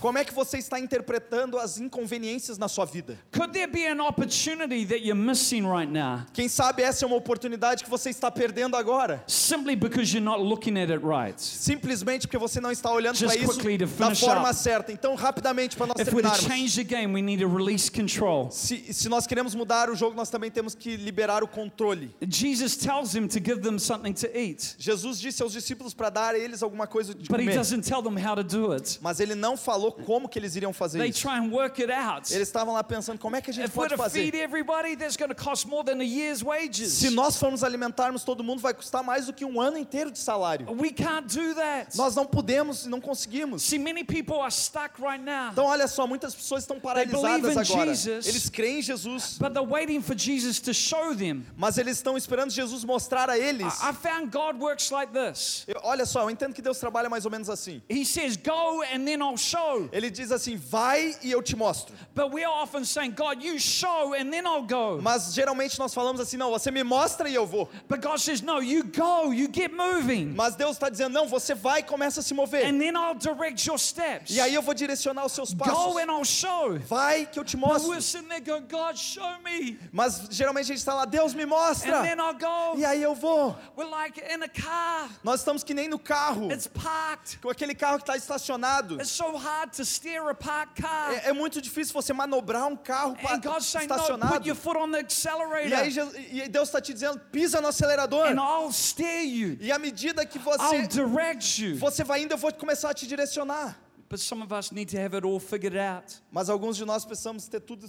Como 0.00 0.18
é 0.18 0.24
que 0.24 0.34
você 0.34 0.58
está 0.58 0.80
interpretando 0.80 1.58
as 1.58 1.78
inconveniências 1.78 2.58
na 2.58 2.66
sua 2.68 2.84
vida? 2.84 3.16
Could 3.32 3.52
there 3.52 3.70
be 3.70 3.86
an 3.86 4.00
opportunity 4.00 4.84
that 4.86 5.04
you're 5.04 5.14
missing 5.14 5.62
right 5.62 5.90
now 5.90 6.24
Quem 6.32 6.48
sabe 6.48 6.82
essa 6.82 7.04
é 7.04 7.06
uma 7.06 7.16
oportunidade 7.16 7.84
que 7.84 7.90
você 7.90 8.10
está 8.10 8.30
perdendo 8.30 8.76
agora? 8.76 9.22
simply 9.26 9.76
because 9.76 10.12
you're 10.12 10.24
not 10.24 10.42
looking 10.42 10.76
at 10.76 10.90
it 10.90 11.04
right? 11.04 11.40
Simplesmente 11.40 12.26
porque 12.26 12.38
você 12.38 12.60
não 12.60 12.72
está 12.72 12.90
olhando 12.90 13.18
para 13.18 13.34
isso 13.36 13.58
da 13.96 14.14
forma 14.14 14.52
certa. 14.52 14.92
Então, 14.92 15.14
rapidamente, 15.14 15.76
para 15.76 15.86
nós 15.86 15.98
If 15.98 16.06
terminarmos. 16.06 16.40
change 16.40 16.76
the 16.76 16.84
game, 16.84 17.14
we 17.14 17.22
need 17.22 17.40
to 17.42 17.48
release 17.48 17.90
control. 17.90 18.50
Se, 18.50 18.92
se 18.92 19.08
nós 19.08 19.26
queremos 19.26 19.54
mudar 19.54 19.88
o 19.88 19.94
jogo, 19.94 20.16
nós 20.16 20.30
também 20.30 20.50
temos 20.50 20.74
que 20.74 20.96
liberar 20.96 21.42
o 21.44 21.48
controle. 21.48 22.14
Jesus 22.28 22.76
tells 22.76 23.12
them 23.12 23.28
to 23.28 23.38
give 23.38 23.60
them 23.60 23.78
something 23.78 24.12
to 24.12 24.26
eat, 24.36 24.74
Jesus 24.78 25.20
disse 25.20 25.42
aos 25.42 25.52
discípulos 25.52 25.94
para 25.94 26.10
dar 26.10 26.34
a 26.34 26.38
eles 26.38 26.62
alguma 26.62 26.86
coisa 26.86 27.03
de 27.08 27.28
but 27.28 27.40
he 27.40 27.44
comer. 27.46 27.54
doesn't 27.56 27.82
tell 27.82 28.00
them 28.02 28.16
how 28.16 28.34
to 28.36 28.42
do 28.44 28.72
it. 28.72 28.98
Mas 29.02 29.18
ele 29.20 29.34
não 29.34 29.56
falou 29.56 29.90
como 29.92 30.28
que 30.28 30.38
eles 30.38 30.54
iriam 30.56 30.72
fazer 30.72 30.98
They 30.98 31.10
isso. 31.10 31.20
try 31.22 31.32
and 31.38 31.50
work 31.50 31.82
it 31.82 31.92
out. 31.92 32.32
Eles 32.32 32.46
estavam 32.48 32.72
lá 32.74 32.84
pensando, 32.84 33.18
como 33.18 33.34
é 33.34 33.40
que 33.40 33.50
a 33.50 33.52
gente 33.52 33.66
If 33.66 33.76
we're 33.76 33.88
pode 33.88 34.00
to 34.02 34.10
feed 34.10 34.30
fazer? 34.32 34.42
everybody, 34.42 34.96
that's 34.96 35.16
going 35.16 35.28
to 35.30 35.34
cost 35.34 35.66
more 35.66 35.84
than 35.84 36.00
a 36.00 36.04
year's 36.04 36.42
wages. 36.42 36.92
Se 36.92 37.10
nós 37.10 37.36
formos 37.36 37.64
alimentarmos 37.64 38.22
todo 38.22 38.44
mundo, 38.44 38.60
vai 38.60 38.72
custar 38.74 39.02
mais 39.02 39.26
do 39.26 39.32
que 39.32 39.44
um 39.44 39.60
ano 39.60 39.76
inteiro 39.78 40.10
de 40.10 40.18
salário. 40.18 40.66
We 40.70 40.90
can't 40.92 41.26
do 41.36 41.54
that. 41.56 41.96
Nós 41.96 42.14
não 42.14 42.24
podemos 42.26 42.84
e 42.86 42.88
não 42.88 43.00
conseguimos. 43.00 43.62
See, 43.62 43.78
many 43.78 44.04
people 44.04 44.36
are 44.40 44.52
stuck 44.52 45.00
right 45.00 45.22
now, 45.22 45.50
Então, 45.50 45.64
olha 45.64 45.88
só, 45.88 46.06
muitas 46.06 46.34
pessoas 46.34 46.62
estão 46.62 46.78
paralisadas 46.78 47.40
believe 47.40 47.54
in 47.54 47.58
agora. 47.58 47.94
Jesus. 47.94 48.26
Eles 48.26 48.48
creem 48.50 48.78
em 48.80 48.82
Jesus, 48.82 49.38
but 49.40 49.52
they're 49.54 49.66
waiting 49.68 50.00
for 50.02 50.14
Jesus 50.16 50.60
to 50.60 50.74
show 50.74 51.14
them. 51.16 51.44
mas 51.56 51.78
eles 51.78 51.96
estão 51.96 52.16
esperando 52.16 52.50
Jesus 52.50 52.84
mostrar 52.84 53.30
a 53.30 53.38
eles. 53.38 53.72
I 53.82 53.94
I 53.94 53.96
found 53.96 54.30
God 54.32 54.60
works 54.60 54.90
like 54.90 55.12
this. 55.12 55.64
Eu- 55.68 55.80
Olha 55.84 56.04
só, 56.04 56.22
eu 56.22 56.30
entendo 56.30 56.52
que 56.52 56.60
Deus 56.60 56.78
trabalha 56.94 57.10
mais 57.10 57.24
ou 57.24 57.30
menos 57.30 57.50
assim. 57.50 57.82
He 57.90 58.04
says, 58.04 58.36
Go 58.36 58.82
and 58.82 59.04
then 59.04 59.20
I'll 59.20 59.36
show. 59.36 59.88
Ele 59.92 60.10
diz 60.10 60.30
assim: 60.30 60.56
vai 60.56 61.16
e 61.22 61.32
eu 61.32 61.42
te 61.42 61.56
mostro. 61.56 61.92
But 62.14 62.32
we 62.32 62.44
are 62.44 62.62
often 62.62 62.84
saying, 62.84 63.12
God, 63.16 63.42
you 63.42 63.58
show 63.58 64.14
and 64.14 64.30
then 64.30 64.44
I'll 64.46 64.62
go. 64.62 65.00
Mas 65.02 65.34
geralmente 65.34 65.76
nós 65.78 65.92
falamos 65.92 66.20
assim: 66.20 66.36
não, 66.36 66.50
você 66.50 66.70
me 66.70 66.84
mostra 66.84 67.28
e 67.28 67.34
eu 67.34 67.44
vou. 67.46 67.68
But 67.88 68.00
God 68.00 68.18
says, 68.18 68.40
No, 68.40 68.62
you 68.62 68.84
go, 68.84 69.32
you 69.32 69.48
get 69.52 69.72
moving. 69.72 70.32
Mas 70.36 70.54
Deus 70.54 70.72
está 70.72 70.88
dizendo: 70.88 71.12
não, 71.12 71.26
você 71.26 71.54
vai 71.54 71.80
e 71.80 71.82
começa 71.82 72.20
a 72.20 72.22
se 72.22 72.32
mover. 72.32 72.64
And 72.66 72.78
then 72.78 72.94
I'll 72.94 73.16
direct 73.18 73.66
your 73.68 73.78
steps. 73.78 74.30
E 74.30 74.40
aí 74.40 74.54
eu 74.54 74.62
vou 74.62 74.74
direcionar 74.74 75.24
os 75.26 75.32
seus 75.32 75.52
Go 75.52 75.64
passos. 75.64 75.96
and 75.96 76.12
I'll 76.12 76.24
show. 76.24 76.78
Vai 76.86 77.26
que 77.26 77.38
eu 77.40 77.44
te 77.44 77.56
But 77.56 77.66
mostro. 77.68 77.90
we're 77.90 78.00
sitting 78.02 78.28
there 78.28 78.40
going, 78.40 78.66
God, 78.70 78.96
show 78.96 79.28
me. 79.44 79.78
Mas 79.92 80.28
geralmente 80.30 80.66
a 80.66 80.68
gente 80.68 80.78
está 80.78 80.94
lá: 80.94 81.04
Deus 81.04 81.34
me 81.34 81.44
mostra. 81.44 81.98
And 82.00 82.02
then 82.04 82.18
I'll 82.20 82.38
go. 82.38 82.78
E 82.78 82.84
aí 82.84 83.02
eu 83.02 83.14
vou. 83.16 83.56
We're 83.76 83.90
like 83.90 84.20
in 84.20 84.42
a 84.44 84.48
car. 84.48 85.08
Nós 85.24 85.40
estamos 85.40 85.64
que 85.64 85.74
nem 85.74 85.88
no 85.88 85.98
carro, 85.98 86.52
It's 86.52 86.68
parked. 86.84 87.38
com 87.40 87.48
aquele 87.50 87.74
carro 87.74 87.96
que 87.96 88.02
está 88.02 88.16
estacionado. 88.16 88.96
It's 88.96 89.10
so 89.10 89.36
hard 89.36 89.72
to 89.76 89.84
steer 89.84 90.28
a 90.28 90.34
parked 90.34 90.82
car. 90.82 91.12
É, 91.12 91.30
é 91.30 91.32
muito 91.32 91.60
difícil 91.60 91.92
você 91.94 92.12
manobrar 92.12 92.66
um 92.66 92.76
carro 92.76 93.16
And 93.28 93.40
God's 93.40 93.66
saying, 93.66 93.86
no, 93.88 93.94
put 93.94 94.02
estacionado. 94.02 94.46
your 94.46 94.56
foot 94.56 94.76
on 94.76 94.90
the 94.90 94.98
E 94.98 95.00
aí 95.00 95.04
accelerator. 95.04 96.20
E 96.30 96.48
Deus 96.48 96.68
está 96.68 96.80
te 96.80 96.92
dizendo: 96.92 97.18
pisa 97.32 97.60
no 97.60 97.68
acelerador. 97.68 98.26
And 98.26 98.36
I'll 98.40 98.72
steer 98.72 99.24
you. 99.24 99.56
E 99.60 99.72
à 99.72 99.78
medida 99.78 100.24
que 100.26 100.38
I'll 100.38 100.44
você 100.44 100.86
direct 100.86 101.64
you. 101.64 101.78
você 101.78 102.04
vai 102.04 102.22
indo, 102.22 102.32
eu 102.32 102.38
vou 102.38 102.52
começar 102.52 102.90
a 102.90 102.94
te 102.94 103.06
direcionar. 103.06 103.78
But 104.08 104.20
some 104.20 104.42
of 104.42 104.52
us 104.52 104.70
need 104.70 104.90
to 104.94 104.98
have 105.00 105.16
it 105.16 105.26
all 105.26 105.40
figured 105.40 105.76
out. 105.76 106.20
Mas 106.30 106.48
alguns 106.48 106.76
de 106.76 106.84
nós 106.84 107.04
precisamos 107.04 107.48
ter 107.48 107.60
tudo 107.60 107.86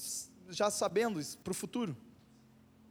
já 0.49 0.71
sabendo 0.71 1.19
para 1.43 1.51
o 1.51 1.53
futuro. 1.53 1.95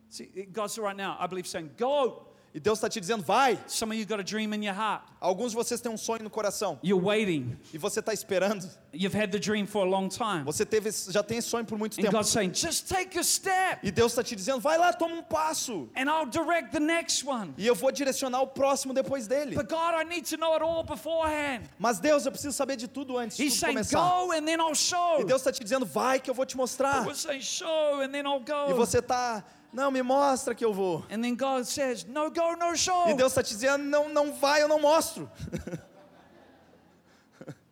See, 0.08 0.26
God's 0.52 0.78
right 0.78 0.96
now, 0.96 1.16
I 1.18 1.26
believe, 1.26 1.48
saying, 1.48 1.70
Go. 1.76 2.33
E 2.54 2.60
Deus 2.60 2.78
está 2.78 2.88
te 2.88 3.00
dizendo: 3.00 3.24
vai. 3.24 3.58
Some 3.66 3.92
of 3.92 3.98
you 4.00 4.06
got 4.06 4.20
a 4.20 4.22
dream 4.22 4.54
in 4.54 4.64
your 4.64 4.74
heart. 4.76 5.02
Alguns 5.20 5.50
de 5.50 5.56
vocês 5.56 5.80
têm 5.80 5.90
um 5.90 5.96
sonho 5.96 6.22
no 6.22 6.30
coração 6.30 6.78
You're 6.84 7.04
waiting. 7.04 7.58
e 7.72 7.78
você 7.78 7.98
está 7.98 8.12
esperando. 8.12 8.64
You've 8.92 9.16
had 9.16 9.32
the 9.32 9.40
dream 9.40 9.66
for 9.66 9.84
a 9.84 9.88
long 9.90 10.08
time. 10.08 10.44
Você 10.44 10.64
teve, 10.64 10.88
já 11.10 11.20
tem 11.22 11.38
esse 11.38 11.48
sonho 11.48 11.64
por 11.64 11.76
muito 11.76 11.98
And 11.98 12.02
tempo. 12.02 12.12
God's 12.16 12.28
saying, 12.30 12.54
Just 12.54 12.88
take 12.88 13.18
a 13.18 13.24
step. 13.24 13.80
E 13.82 13.90
Deus 13.90 14.12
está 14.12 14.22
te 14.22 14.36
dizendo: 14.36 14.60
vai 14.60 14.78
lá, 14.78 14.92
toma 14.92 15.16
um 15.16 15.22
passo. 15.22 15.88
And 15.96 16.08
I'll 16.08 16.26
direct 16.26 16.70
the 16.70 16.78
next 16.78 17.26
one. 17.26 17.54
E 17.58 17.66
eu 17.66 17.74
vou 17.74 17.90
direcionar 17.90 18.40
o 18.40 18.46
próximo 18.46 18.94
depois 18.94 19.26
dele. 19.26 19.56
But 19.56 19.68
God, 19.68 19.94
I 20.00 20.04
need 20.04 20.28
to 20.30 20.36
know 20.36 20.52
it 20.54 20.62
all 20.62 20.84
beforehand. 20.84 21.62
Mas 21.76 21.98
Deus, 21.98 22.24
eu 22.24 22.30
preciso 22.30 22.52
saber 22.56 22.76
de 22.76 22.86
tudo 22.86 23.18
antes 23.18 23.36
de 23.36 23.42
He's 23.42 23.54
tudo 23.54 23.60
saying, 23.62 23.74
começar. 23.78 23.98
Go 23.98 24.30
and 24.30 24.44
then 24.46 24.60
I'll 24.60 24.76
show. 24.76 25.20
E 25.20 25.24
Deus 25.24 25.40
está 25.40 25.50
te 25.50 25.60
dizendo: 25.64 25.84
vai 25.84 26.20
que 26.20 26.30
eu 26.30 26.34
vou 26.34 26.46
te 26.46 26.56
mostrar. 26.56 27.04
We're 27.04 27.16
saying, 27.16 27.40
Show 27.40 28.00
and 28.00 28.10
then 28.12 28.24
I'll 28.26 28.42
E 28.68 28.70
go. 28.70 28.76
você 28.76 28.98
está 29.00 29.42
Não, 29.74 29.90
me 29.90 30.02
mostra 30.02 30.54
que 30.54 30.64
eu 30.64 30.72
vou. 30.72 31.04
And 31.10 31.20
then 31.20 31.34
God 31.34 31.64
says, 31.64 32.04
No, 32.04 32.30
go, 32.30 32.54
no, 32.56 32.76
show. 32.76 33.08
E 33.08 33.14
Deus 33.14 33.32
está 33.32 33.42
te 33.42 33.52
dizendo, 33.52 33.82
não, 33.82 34.08
não 34.08 34.32
vai, 34.32 34.62
eu 34.62 34.68
não 34.68 34.80
mostro. 34.80 35.28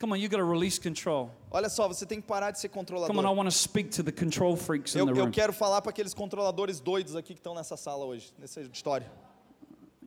Come 0.01 0.15
on, 0.15 0.17
you 0.17 0.29
got 0.29 0.39
to 0.39 0.45
release 0.45 0.81
control. 0.81 1.31
Olha 1.49 1.69
só, 1.69 1.87
você 1.87 2.05
tem 2.05 2.21
que 2.21 2.27
parar 2.27 2.51
de 2.51 2.59
ser 2.59 2.69
Come 2.69 2.81
on, 2.81 2.83
I 2.83 2.87
controlador. 3.07 3.37
want 3.37 3.49
to 3.49 3.57
speak 3.57 3.91
to 3.91 4.03
the 4.03 4.11
control 4.11 4.57
freaks 4.57 4.97
in 4.97 4.99
Eu, 4.99 5.07
the 5.07 5.21
eu 5.21 5.31
quero 5.31 5.53
falar 5.53 5.81
para 5.81 5.91
aqueles 5.91 6.13
controladores 6.13 6.81
doidos 6.81 7.15
aqui 7.15 7.35
que 7.35 7.41
estão 7.41 7.55
nessa 7.55 7.77
sala 7.77 8.05
hoje, 8.05 8.35
nesse 8.37 8.59
auditório. 8.59 9.07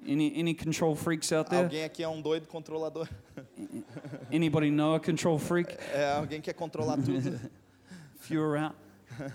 Any, 0.06 0.38
any 0.38 0.54
control 0.54 0.96
freaks 0.98 1.32
out 1.32 1.50
there? 1.50 1.64
Alguém 1.64 1.86
aqui 1.86 2.04
é 2.04 2.10
um 2.10 2.22
doido 2.22 2.46
controlador? 2.50 3.08
Anybody 4.34 4.70
know 4.70 4.96
a 4.96 5.00
control 5.00 5.40
freak? 5.40 5.78
É, 5.94 6.12
alguém 6.12 6.42
quer 6.42 6.54
controlar 6.54 6.98
tudo? 6.98 7.40
Few 8.20 8.44
around. 8.44 8.76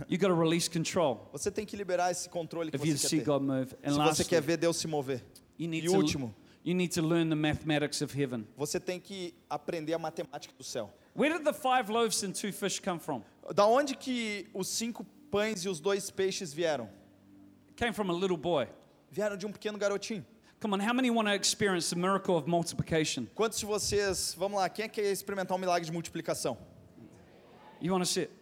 You 0.09 0.19
got 0.19 0.29
to 0.29 0.35
release 0.35 0.69
control 0.69 1.29
Você 1.33 1.51
tem 1.51 1.65
que 1.67 1.77
liberar 1.77 2.11
esse 2.11 2.29
controle 2.29 2.71
que 2.71 2.77
if 2.77 2.85
you 2.85 2.97
você 2.97 3.09
quer 3.09 3.17
ter. 3.19 3.25
God 3.25 3.43
move. 3.43 3.75
And 3.85 3.91
Se 3.91 3.97
você 3.97 3.99
lastly, 3.99 4.25
quer 4.27 4.41
ver 4.43 4.57
Deus 4.57 4.77
se 4.77 4.87
mover. 4.87 5.23
you 5.59 5.69
need 5.69 5.85
E 5.85 5.89
to 5.89 5.95
último, 5.97 6.35
you 6.65 6.75
need 6.75 6.93
to 6.95 7.03
learn 7.03 7.29
the 7.29 7.35
mathematics 7.37 8.01
of 8.03 8.13
heaven. 8.15 8.47
você 8.57 8.79
tem 8.81 8.99
que 9.01 9.35
aprender 9.49 9.95
a 9.95 9.99
matemática 9.99 10.55
do 10.57 10.65
céu. 10.65 10.91
Where 11.15 11.35
did 11.37 11.45
the 11.45 11.53
five 11.53 11.91
loaves 11.91 12.23
and 12.23 12.33
two 12.33 12.53
fish 12.53 12.81
come 12.81 12.99
from? 13.01 13.23
Da 13.55 13.67
onde 13.67 13.97
que 13.97 14.49
os 14.55 14.69
cinco 14.69 15.05
pães 15.31 15.65
e 15.65 15.69
os 15.69 15.81
dois 15.81 16.11
peixes 16.11 16.53
vieram? 16.53 16.89
Came 17.77 17.93
from 17.93 18.11
a 18.11 18.15
little 18.15 18.37
boy. 18.37 18.67
Vieram 19.11 19.37
de 19.37 19.45
um 19.47 19.51
pequeno 19.53 19.77
garotinho. 19.79 20.25
Come 20.61 20.75
on, 20.75 20.81
how 20.81 20.93
many 20.93 21.11
want 21.11 21.27
to 21.27 21.35
experience 21.35 21.89
the 21.89 21.97
miracle 21.99 22.37
of 22.37 22.47
multiplication? 22.49 23.27
Quantos 23.35 23.59
de 23.59 23.65
vocês, 23.67 24.35
vamos 24.37 24.59
lá, 24.61 24.69
quem 24.69 24.85
é 24.85 24.89
que 24.89 25.01
quer 25.01 25.11
experimentar 25.11 25.57
um 25.57 25.61
milagre 25.61 25.87
de 25.87 25.91
multiplicação? 25.93 26.57
You 27.81 27.93
want 27.93 28.05
to 28.05 28.07
see 28.11 28.21
it? 28.25 28.33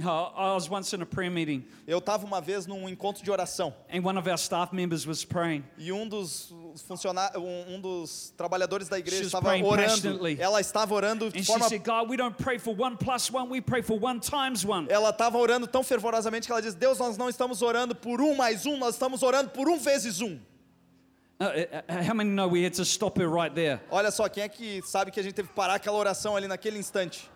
You 0.00 0.04
know, 0.04 0.32
I 0.36 0.54
was 0.54 0.70
once 0.70 0.94
in 0.94 1.02
a 1.02 1.06
prayer 1.06 1.28
meeting, 1.28 1.64
Eu 1.84 1.98
estava 1.98 2.24
uma 2.24 2.40
vez 2.40 2.68
num 2.68 2.88
encontro 2.88 3.24
de 3.24 3.32
oração 3.32 3.74
and 3.92 4.00
one 4.04 4.16
of 4.16 4.28
our 4.28 4.38
staff 4.38 4.72
members 4.72 5.04
was 5.04 5.24
praying. 5.24 5.64
e 5.76 5.90
um 5.90 6.06
dos 6.06 6.54
funcionários, 6.86 7.42
um, 7.42 7.74
um 7.74 7.80
dos 7.80 8.32
trabalhadores 8.36 8.88
da 8.88 8.96
igreja 8.96 9.24
estava 9.24 9.56
orando. 9.56 10.20
Ela 10.38 10.60
estava 10.60 10.94
orando 10.94 11.32
de 11.32 11.40
And 11.40 11.44
forma 11.44 11.68
said, 11.68 11.82
God, 11.82 12.08
we 12.08 12.16
don't 12.16 12.36
pray 12.36 12.60
for 12.60 12.76
one 12.80 12.96
plus 12.96 13.28
one, 13.28 13.50
we 13.50 13.60
pray 13.60 13.82
for 13.82 13.98
one 14.00 14.20
times 14.20 14.64
one. 14.64 14.86
ela 14.88 15.10
estava 15.10 15.36
orando 15.36 15.66
tão 15.66 15.82
fervorosamente 15.82 16.46
que 16.46 16.52
ela 16.52 16.62
diz: 16.62 16.74
Deus, 16.76 17.00
nós 17.00 17.16
não 17.16 17.28
estamos 17.28 17.60
orando 17.60 17.92
por 17.92 18.20
um 18.20 18.36
mais 18.36 18.66
um, 18.66 18.76
nós 18.76 18.94
estamos 18.94 19.24
orando 19.24 19.50
por 19.50 19.68
um 19.68 19.80
vezes 19.80 20.20
um. 20.20 20.38
How 21.40 22.14
many 22.14 22.30
know 22.30 22.48
we 22.48 22.64
had 22.64 22.74
to 22.74 22.84
stop 22.84 23.18
her 23.20 23.28
right 23.28 23.52
there? 23.52 23.80
Olha 23.90 24.12
só, 24.12 24.28
quem 24.28 24.44
é 24.44 24.48
que 24.48 24.80
sabe 24.82 25.10
que 25.10 25.18
a 25.18 25.22
gente 25.24 25.34
teve 25.34 25.48
que 25.48 25.54
parar 25.54 25.74
aquela 25.74 25.96
oração 25.98 26.36
ali 26.36 26.46
naquele 26.46 26.78
instante? 26.78 27.28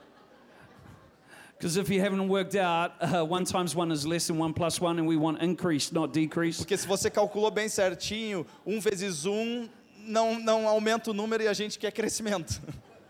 Because 1.63 1.77
if 1.77 1.89
you 1.91 2.01
haven't 2.01 2.27
worked 2.27 2.57
out, 2.57 2.95
uh, 3.01 3.25
one 3.25 3.45
times 3.45 3.73
one 3.77 3.93
is 3.93 4.05
less 4.05 4.27
than 4.27 4.37
one 4.37 4.53
plus 4.53 4.81
one, 4.81 4.99
and 4.99 5.07
we 5.07 5.17
want 5.17 5.41
increase, 5.41 5.93
not 5.93 6.13
decrease. 6.13 6.59
Porque 6.59 6.77
se 6.77 6.89
você 6.89 7.09
calculou 7.09 7.53
bem 7.53 7.69
certinho, 7.69 8.45
um 8.67 8.81
vezes 8.81 9.27
um 9.27 9.69
não, 10.05 10.41
não 10.41 10.67
aumenta 10.67 11.13
o 11.13 11.15
número 11.15 11.45
e 11.45 11.47
a 11.47 11.53
gente 11.53 11.79
quer 11.79 11.93
crescimento. 11.93 12.61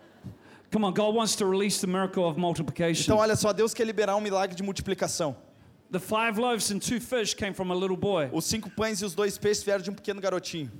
Come 0.70 0.84
on, 0.84 0.92
God 0.92 1.14
wants 1.14 1.34
to 1.36 1.46
release 1.46 1.80
the 1.80 1.86
miracle 1.86 2.28
of 2.28 2.38
multiplication. 2.38 3.04
Então, 3.04 3.16
olha 3.16 3.36
só, 3.36 3.54
Deus 3.54 3.72
quer 3.72 3.86
liberar 3.86 4.16
um 4.16 4.20
milagre 4.20 4.54
de 4.54 4.62
multiplicação. 4.62 5.34
The 5.90 5.98
five 5.98 6.38
loaves 6.38 6.70
and 6.70 6.78
two 6.78 7.00
fish 7.00 7.32
came 7.32 7.54
from 7.54 7.72
a 7.72 7.74
little 7.74 7.96
boy. 7.96 8.28
Os 8.34 8.44
cinco 8.44 8.68
pães 8.68 9.00
e 9.00 9.06
os 9.06 9.14
dois 9.14 9.38
peixes 9.38 9.62
vieram 9.64 9.82
de 9.82 9.90
um 9.90 9.94
pequeno 9.94 10.20
garotinho. 10.20 10.70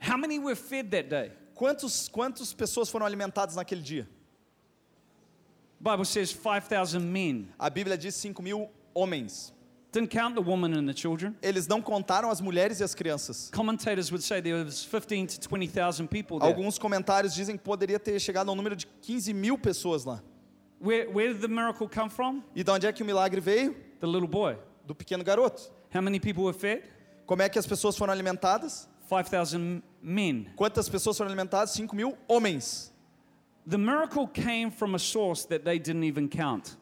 How 0.00 0.16
many 0.16 0.38
were 0.38 0.56
fed 0.56 0.88
that 0.92 1.10
day? 1.10 1.30
Quantos, 1.54 2.08
quantas 2.08 2.54
pessoas 2.54 2.88
foram 2.88 3.04
alimentadas 3.04 3.54
naquele 3.54 3.82
dia? 3.82 4.08
Bible 5.86 6.04
says 6.04 6.32
5,000 6.32 7.00
men. 7.00 7.48
A 7.56 7.70
Bíblia 7.70 7.96
diz 7.96 8.20
5 8.20 8.42
mil 8.42 8.68
homens. 8.92 9.52
Didn't 9.92 10.10
count 10.10 10.34
the 10.34 10.42
woman 10.42 10.74
and 10.74 10.84
the 10.88 10.92
children. 10.92 11.36
Eles 11.40 11.68
não 11.68 11.80
contaram 11.80 12.28
as 12.28 12.40
mulheres 12.40 12.80
e 12.80 12.84
as 12.84 12.92
crianças. 12.92 13.50
Commentators 13.52 14.10
would 14.10 14.22
say 14.22 14.42
there 14.42 14.64
was 14.64 14.84
15 14.84 15.26
to 15.28 15.40
20,000 15.48 16.08
people 16.08 16.40
there. 16.40 16.52
Alguns 16.52 16.76
comentários 16.76 17.32
dizem 17.32 17.56
que 17.56 17.62
poderia 17.62 18.00
ter 18.00 18.18
chegado 18.18 18.50
a 18.50 18.52
um 18.52 18.56
número 18.56 18.74
de 18.74 18.84
15 18.84 19.32
mil 19.32 19.56
pessoas 19.56 20.04
lá. 20.04 20.20
Where, 20.80 21.08
where 21.08 21.32
did 21.32 21.40
the 21.40 21.48
miracle 21.48 21.88
come 21.88 22.10
from? 22.10 22.42
E 22.54 22.64
de 22.64 22.70
onde 22.70 22.86
é 22.86 22.92
que 22.92 23.02
o 23.02 23.06
milagre 23.06 23.40
veio? 23.40 23.74
The 24.00 24.06
little 24.06 24.28
boy. 24.28 24.58
Do 24.84 24.94
pequeno 24.94 25.22
garoto. 25.22 25.70
How 25.94 26.02
many 26.02 26.18
people 26.18 26.42
were 26.42 26.58
fed? 26.58 26.82
Como 27.24 27.42
é 27.42 27.48
que 27.48 27.58
as 27.60 27.66
pessoas 27.66 27.96
foram 27.96 28.12
alimentadas? 28.12 28.88
5,000 29.08 29.82
men. 30.02 30.48
Quantas 30.56 30.88
pessoas 30.88 31.16
foram 31.16 31.30
alimentadas? 31.30 31.70
5 31.70 31.94
mil 31.94 32.18
homens. 32.28 32.92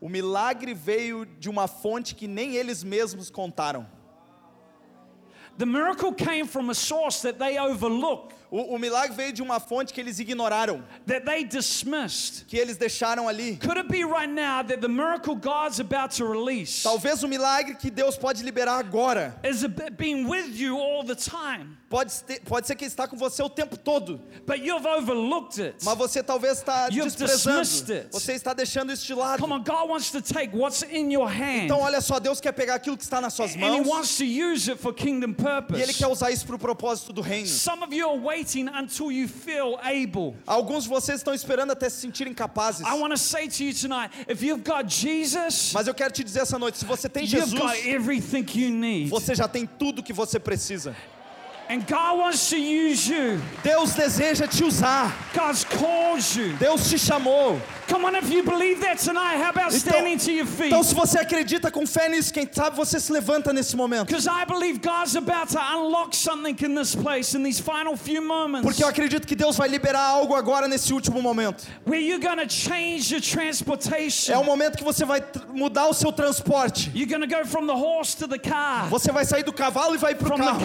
O 0.01 0.09
milagre 0.09 0.75
veio 0.75 1.25
de 1.25 1.49
uma 1.49 1.67
fonte 1.67 2.15
que 2.15 2.29
nem 2.29 2.57
eles 2.57 2.85
mesmos 2.85 3.31
contaram. 3.31 3.87
The 5.57 5.65
miracle 5.65 6.13
came 6.13 6.47
from 6.47 6.69
a 6.69 6.75
source 6.75 7.23
that 7.23 7.39
they 7.39 7.59
overlooked, 7.59 8.35
O, 8.51 8.75
o 8.75 8.79
milagre 8.79 9.17
veio 9.17 9.33
de 9.33 9.43
uma 9.43 9.59
fonte 9.59 9.93
que 9.93 10.01
eles 10.01 10.19
ignoraram, 10.19 10.83
that 11.07 11.25
they 11.25 11.45
dismissed. 11.45 12.45
que 12.47 12.57
eles 12.57 12.77
deixaram 12.77 13.29
ali. 13.29 13.57
Could 13.57 13.79
it 13.79 13.89
be 13.89 14.05
right 14.05 14.29
now 14.29 14.63
that 14.63 14.81
the 14.81 14.89
miracle 14.89 15.35
God's 15.35 15.81
about 15.81 16.15
to 16.17 16.25
release 16.25 16.83
Talvez 16.83 17.23
o 17.23 17.29
milagre 17.29 17.75
que 17.75 17.91
Deus 17.91 18.17
pode 18.17 18.43
liberar 18.43 18.79
agora 18.79 19.39
is 19.43 19.65
a 19.65 19.69
bit 19.69 19.97
being 19.97 20.27
with 20.29 20.55
you 20.55 20.79
all 20.79 21.05
the 21.05 21.15
time, 21.15 21.77
pode, 21.89 22.13
ser- 22.13 22.41
pode 22.45 22.67
ser 22.67 22.75
que 22.77 22.85
está 22.85 23.09
com 23.09 23.17
você 23.17 23.43
o 23.43 23.49
tempo 23.49 23.77
todo, 23.77 24.21
mas 24.47 25.99
você 25.99 26.23
talvez 26.23 26.59
está 26.59 26.89
You've 26.89 27.11
desprezando. 27.11 28.09
Você 28.13 28.33
está 28.33 28.53
deixando 28.53 28.93
isso 28.93 29.07
de 29.07 29.15
lado. 29.15 29.41
Come 29.41 29.55
on, 29.55 29.63
God 29.63 29.89
wants 29.91 30.11
to 30.11 30.21
take 30.21 30.57
what's 30.57 30.83
in 30.83 31.13
your 31.13 31.29
hand 31.29 31.65
Então 31.65 31.81
olha 31.81 32.01
só, 32.01 32.19
Deus 32.19 32.41
quer 32.41 32.53
pegar 32.53 32.75
aquilo 32.77 32.97
que 32.97 33.05
está 33.05 33.21
nas 33.21 33.35
suas 33.35 33.57
mãos 33.57 33.87
wants 33.87 34.17
to 34.17 34.25
use 34.25 34.71
it 34.71 34.81
for 34.81 34.93
kingdom 34.95 35.35
e 35.77 35.83
Ele 35.83 35.93
quer 35.93 36.07
usar 36.07 36.31
isso 36.31 36.47
para 36.47 36.57
o 36.57 36.59
propósito 36.59 37.13
do 37.13 37.21
reino. 37.21 37.49
Some 37.49 37.83
of 37.83 37.95
you 37.95 38.09
are 38.09 38.19
waiting 38.35 38.69
until 38.69 39.11
you 39.13 39.29
feel 39.29 39.79
able. 39.83 40.35
Alguns 40.47 40.85
de 40.85 40.89
vocês 40.89 41.21
estão 41.21 41.33
esperando 41.35 41.71
até 41.73 41.89
se 41.89 42.01
sentirem 42.01 42.35
capazes. 42.35 42.81
I 42.87 42.95
want 42.99 43.13
to 43.13 43.19
say 43.19 43.49
to 43.49 43.65
you 43.65 43.73
tonight 43.73 44.11
if 44.29 44.43
you've 44.43 44.65
got 44.65 44.89
Jesus, 44.89 45.73
Mas 45.73 45.87
eu 45.87 45.95
quero 45.95 46.13
te 46.13 46.25
dizer 46.25 46.41
essa 46.41 46.59
noite, 46.59 46.79
se 46.79 46.85
você 46.85 47.09
tem 47.09 47.25
you've 47.25 47.51
Jesus, 47.51 47.61
got 47.61 47.77
everything 47.87 48.45
you 48.55 48.71
need. 48.71 49.09
você 49.11 49.35
já 49.35 49.47
tem 49.49 49.67
tudo 49.67 50.03
que 50.03 50.13
você 50.13 50.39
precisa. 50.39 50.95
And 51.69 51.87
God 51.87 52.19
wants 52.19 52.51
to 52.51 52.61
use 52.61 53.09
you. 53.09 53.41
Deus 53.63 53.95
deseja 53.95 54.47
te 54.47 54.63
usar. 54.65 55.13
God's 55.33 55.65
called 55.65 56.23
you. 56.37 56.53
Deus 56.59 56.91
te 56.91 56.97
chamou. 56.97 57.59
Come 57.89 58.07
on, 58.07 58.15
if 58.17 58.31
you 58.31 58.43
believe 58.43 58.81
that 58.81 58.99
tonight, 58.99 59.37
how 59.37 59.51
about 59.51 59.71
standing 59.73 60.17
to 60.19 60.33
your 60.33 60.47
feet? 60.47 60.69
então 60.73 60.83
se 60.83 60.95
você 60.95 61.19
acredita 61.19 61.71
com 61.71 61.87
fé 61.87 62.09
nisso, 62.09 62.33
quem 62.33 62.49
sabe 62.51 62.77
você 62.77 62.99
se 62.99 63.13
levanta 63.13 63.53
nesse 63.53 63.77
momento. 63.77 64.07
Because 64.07 64.27
I 64.27 64.45
believe 64.47 64.81
God's 64.81 65.17
about 65.17 65.49
to 65.53 65.59
unlock 65.61 66.15
something 66.17 66.57
in 66.65 66.75
this 66.75 66.95
place 66.95 67.35
in 67.35 67.43
these 67.43 67.61
final 67.61 67.95
few 67.95 68.23
moments 68.23 68.63
Porque 68.65 68.83
eu 68.83 68.89
acredito 68.89 69.27
que 69.27 69.37
Deus 69.37 69.57
vai 69.57 69.69
liberar 69.69 70.01
algo 70.01 70.35
agora 70.35 70.67
nesse 70.67 70.95
último 70.95 71.21
momento. 71.21 71.65
where 71.85 72.01
you're 72.01 72.19
going 72.19 72.39
to 72.39 72.49
change 72.49 73.13
your 73.13 73.21
transportation. 73.21 74.33
É 74.33 74.39
o 74.39 74.45
momento 74.45 74.79
que 74.79 74.85
você 74.85 75.05
vai 75.05 75.23
mudar 75.53 75.87
o 75.87 75.93
seu 75.93 76.11
transporte. 76.11 76.91
You're 76.95 77.07
going 77.07 77.29
to 77.29 77.37
go 77.37 77.45
from 77.45 77.67
the 77.67 77.75
horse 77.75 78.17
to 78.17 78.27
the 78.27 78.39
car, 78.39 78.89
Você 78.89 79.13
vai 79.13 79.27
sair 79.27 79.43
do 79.45 79.53
cavalo 79.53 79.95
e 79.95 79.99
vai 79.99 80.15
pro 80.15 80.29
from 80.29 80.39
the 80.39 80.65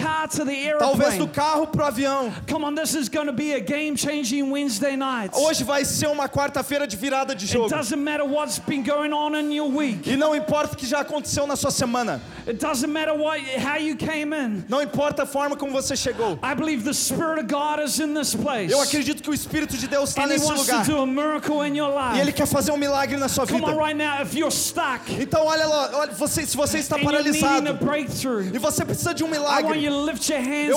Talvez 0.90 1.18
do 1.18 1.28
carro 1.28 1.66
pro 1.66 1.84
avião. 1.84 2.32
Come 2.48 2.64
on, 2.64 2.74
this 2.74 2.94
is 2.94 3.08
going 3.08 3.26
to 3.26 3.32
be 3.32 3.52
a 3.54 3.60
game 3.60 3.96
changing 3.96 4.50
Wednesday 4.50 4.96
night. 4.96 5.34
Hoje 5.36 5.64
vai 5.64 5.84
ser 5.84 6.06
uma 6.08 6.28
quarta-feira 6.28 6.86
de 6.86 6.96
virada 6.96 7.34
de 7.34 7.44
It 7.44 7.52
jogo. 7.52 7.68
doesn't 7.68 7.98
matter 8.02 8.24
what's 8.24 8.58
been 8.58 8.82
going 8.82 9.12
on 9.12 9.34
in 9.36 9.52
your 9.52 9.68
week. 9.70 10.08
E 10.10 10.16
não 10.16 10.34
importa 10.34 10.74
o 10.74 10.76
que 10.76 10.86
já 10.86 11.00
aconteceu 11.00 11.46
na 11.46 11.56
sua 11.56 11.70
semana. 11.70 12.20
It 12.46 12.58
doesn't 12.58 12.90
matter 12.90 13.14
what, 13.14 13.40
how 13.58 13.76
you 13.78 13.96
came 13.96 14.34
in. 14.34 14.64
Não 14.68 14.82
importa 14.82 15.22
a 15.22 15.26
forma 15.26 15.56
como 15.56 15.72
você 15.72 15.96
chegou. 15.96 16.38
I 16.42 16.54
believe 16.54 16.84
the 16.84 16.92
Spirit 16.92 17.40
of 17.40 17.46
God 17.48 17.80
is 17.84 17.98
in 18.00 18.14
this 18.14 18.34
place. 18.34 18.72
Eu 18.72 18.80
acredito 18.80 19.22
que 19.22 19.30
o 19.30 19.34
Espírito 19.34 19.76
de 19.76 19.86
Deus 19.86 20.10
está 20.10 20.26
nesse 20.26 20.50
lugar. 20.50 20.84
to 20.84 20.92
do 20.92 21.02
a 21.02 21.06
miracle 21.06 21.62
in 21.66 21.76
your 21.76 21.90
E 22.14 22.16
Ele 22.18 22.24
life. 22.26 22.32
quer 22.32 22.46
fazer 22.46 22.72
um 22.72 22.76
milagre 22.76 23.16
na 23.16 23.28
sua 23.28 23.46
Come 23.46 23.60
vida. 23.60 23.72
on, 23.72 23.76
right 23.78 23.96
now, 23.96 24.22
if 24.22 24.34
you're 24.34 24.50
stuck 24.50 25.00
Então 25.20 25.46
olha 25.46 25.66
lá, 25.66 25.90
olha, 25.94 26.12
você, 26.12 26.46
se 26.46 26.56
você 26.56 26.78
está 26.78 26.98
paralisado 26.98 27.72
breakthrough, 27.74 28.50
e 28.54 28.58
você 28.58 28.84
precisa 28.84 29.14
de 29.14 29.22
um 29.22 29.28
milagre, 29.28 29.78
you 29.84 29.90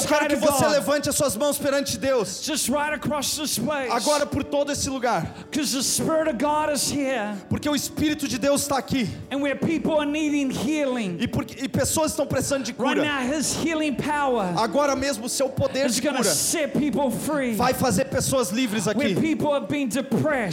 eu 0.04 0.10
quero 0.10 0.28
que 0.28 0.36
você 0.36 0.68
levante 0.68 1.10
as 1.10 1.16
suas 1.16 1.36
mãos 1.36 1.58
perante 1.58 1.98
Deus. 1.98 2.42
Agora 3.92 4.26
por 4.26 4.44
todo 4.44 4.72
esse 4.72 4.90
lugar, 4.90 5.34
Because 5.50 5.74
the 5.76 5.84
Spirit 5.84 6.30
of 6.30 6.38
God 6.38 6.72
is 6.72 6.90
here. 6.90 7.36
porque 7.50 7.70
o 7.70 7.76
Espírito 7.76 8.28
de 8.28 8.38
Deus 8.38 8.62
está 8.62 8.78
aqui 8.78 9.08
And 9.32 9.40
where 9.42 9.56
people 9.56 10.00
are 10.00 10.06
needing 10.06 10.50
healing. 10.50 11.18
e, 11.20 11.28
porque, 11.28 11.64
e 11.64 11.68
pessoas 11.68 12.12
estão 12.12 12.26
precisando 12.26 12.64
de 12.64 12.74
cura. 12.74 12.96
now, 12.96 13.22
His 13.22 13.54
healing 13.54 13.96
power 13.96 14.54
Agora 14.58 14.96
mesmo 14.96 15.26
o 15.26 15.30
seu 15.30 15.50
poder 15.50 15.88
is 15.88 15.96
de 15.96 16.02
cura 16.02 16.22
vai 17.56 17.74
fazer 17.74 18.06
pessoas 18.06 18.50
livres 18.52 18.88
aqui. 18.88 19.16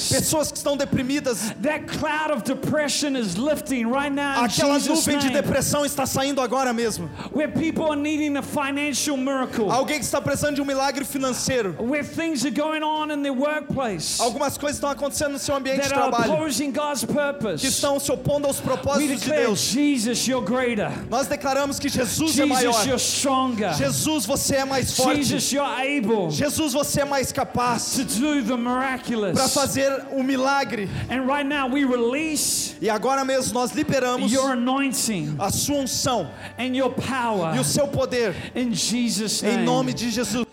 Pessoas 0.09 0.51
que 0.51 0.57
estão 0.57 0.77
deprimidas, 0.77 1.53
That 1.63 1.87
cloud 1.87 2.33
of 2.33 2.43
depression 2.45 3.17
is 3.17 3.37
lifting 3.37 3.87
right 3.87 4.11
now 4.11 4.41
in 4.41 4.45
aquela 4.45 4.79
nuvem 4.79 5.19
de 5.19 5.31
depressão 5.31 5.85
está 5.85 6.07
saindo 6.07 6.41
agora 6.41 6.73
mesmo. 6.73 7.09
Where 7.33 7.49
people 7.49 7.85
are 7.87 7.97
needing 7.97 8.37
a 8.37 8.43
financial 8.43 9.17
miracle. 9.17 9.40
Miracle, 9.47 9.71
Alguém 9.71 9.99
que 9.99 10.05
está 10.05 10.21
precisando 10.21 10.57
de 10.57 10.63
um 10.63 10.65
milagre 10.65 11.05
financeiro. 11.05 11.75
where 11.79 12.05
things 12.05 12.45
are 12.45 12.51
going 12.55 12.83
on 12.83 13.11
in 13.11 13.23
their 13.23 13.33
workplace 13.35 14.21
Algumas 14.21 14.57
coisas 14.59 14.77
estão 14.77 14.91
acontecendo 14.91 15.33
no 15.33 15.39
seu 15.39 15.55
ambiente 15.57 15.83
de 15.83 15.89
trabalho 15.89 16.33
opposing 16.35 16.71
God's 16.73 17.05
que 17.05 17.13
purpose. 17.13 17.67
estão 17.67 17.99
se 17.99 18.11
opondo 18.13 18.47
aos 18.47 18.61
propósitos 18.61 19.21
de 19.23 19.31
Deus. 19.31 19.59
Jesus, 19.61 20.27
you're 20.27 20.45
greater. 20.45 20.91
Nós 21.09 21.27
declaramos 21.27 21.79
que 21.79 21.89
Jesus 21.89 22.39
é 22.39 22.45
maior. 22.45 22.73
Jesus, 22.73 22.87
you're 22.87 22.99
stronger. 22.99 23.75
Jesus, 23.75 24.27
você 24.27 24.57
é 24.57 24.65
mais 24.65 24.95
forte. 24.97 25.23
Jesus, 25.25 25.53
you're 25.53 25.67
able 25.69 26.31
Jesus, 26.31 26.73
você 26.73 27.03
é 27.03 27.05
mais 27.05 27.33
capaz 27.33 27.95
to 27.97 28.05
do 28.05 28.43
the 28.43 28.49
para 28.51 28.57
miraculous. 28.57 29.55
fazer 29.55 30.05
o 30.13 30.23
milagre. 30.23 30.89
And 31.11 31.27
right 31.27 31.45
now 31.47 31.69
we 31.69 31.85
release 31.85 32.77
E 32.81 32.89
agora 32.89 33.25
mesmo 33.25 33.55
nós 33.55 33.73
liberamos 33.73 34.33
your 34.33 34.51
anointing 34.53 35.37
a 35.39 35.51
sua 35.51 35.77
unção 35.77 36.31
and 36.59 36.75
your 36.77 36.91
power 36.91 37.55
e 37.57 37.59
o 37.59 37.65
seu 37.65 37.87
poder 37.89 38.35
in 38.55 38.73
Jesus' 38.75 39.30
em 39.43 39.53
name. 39.53 39.65
nome 39.65 39.95
de 39.95 40.11
Jesus. 40.11 40.47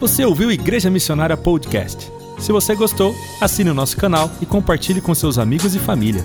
Você 0.00 0.24
ouviu 0.24 0.50
Igreja 0.50 0.90
Missionária 0.90 1.36
Podcast? 1.36 2.10
Se 2.38 2.50
você 2.50 2.74
gostou, 2.74 3.14
assine 3.40 3.70
o 3.70 3.74
nosso 3.74 3.96
canal 3.96 4.28
e 4.40 4.46
compartilhe 4.46 5.00
com 5.00 5.14
seus 5.14 5.38
amigos 5.38 5.76
e 5.76 5.78
família. 5.78 6.24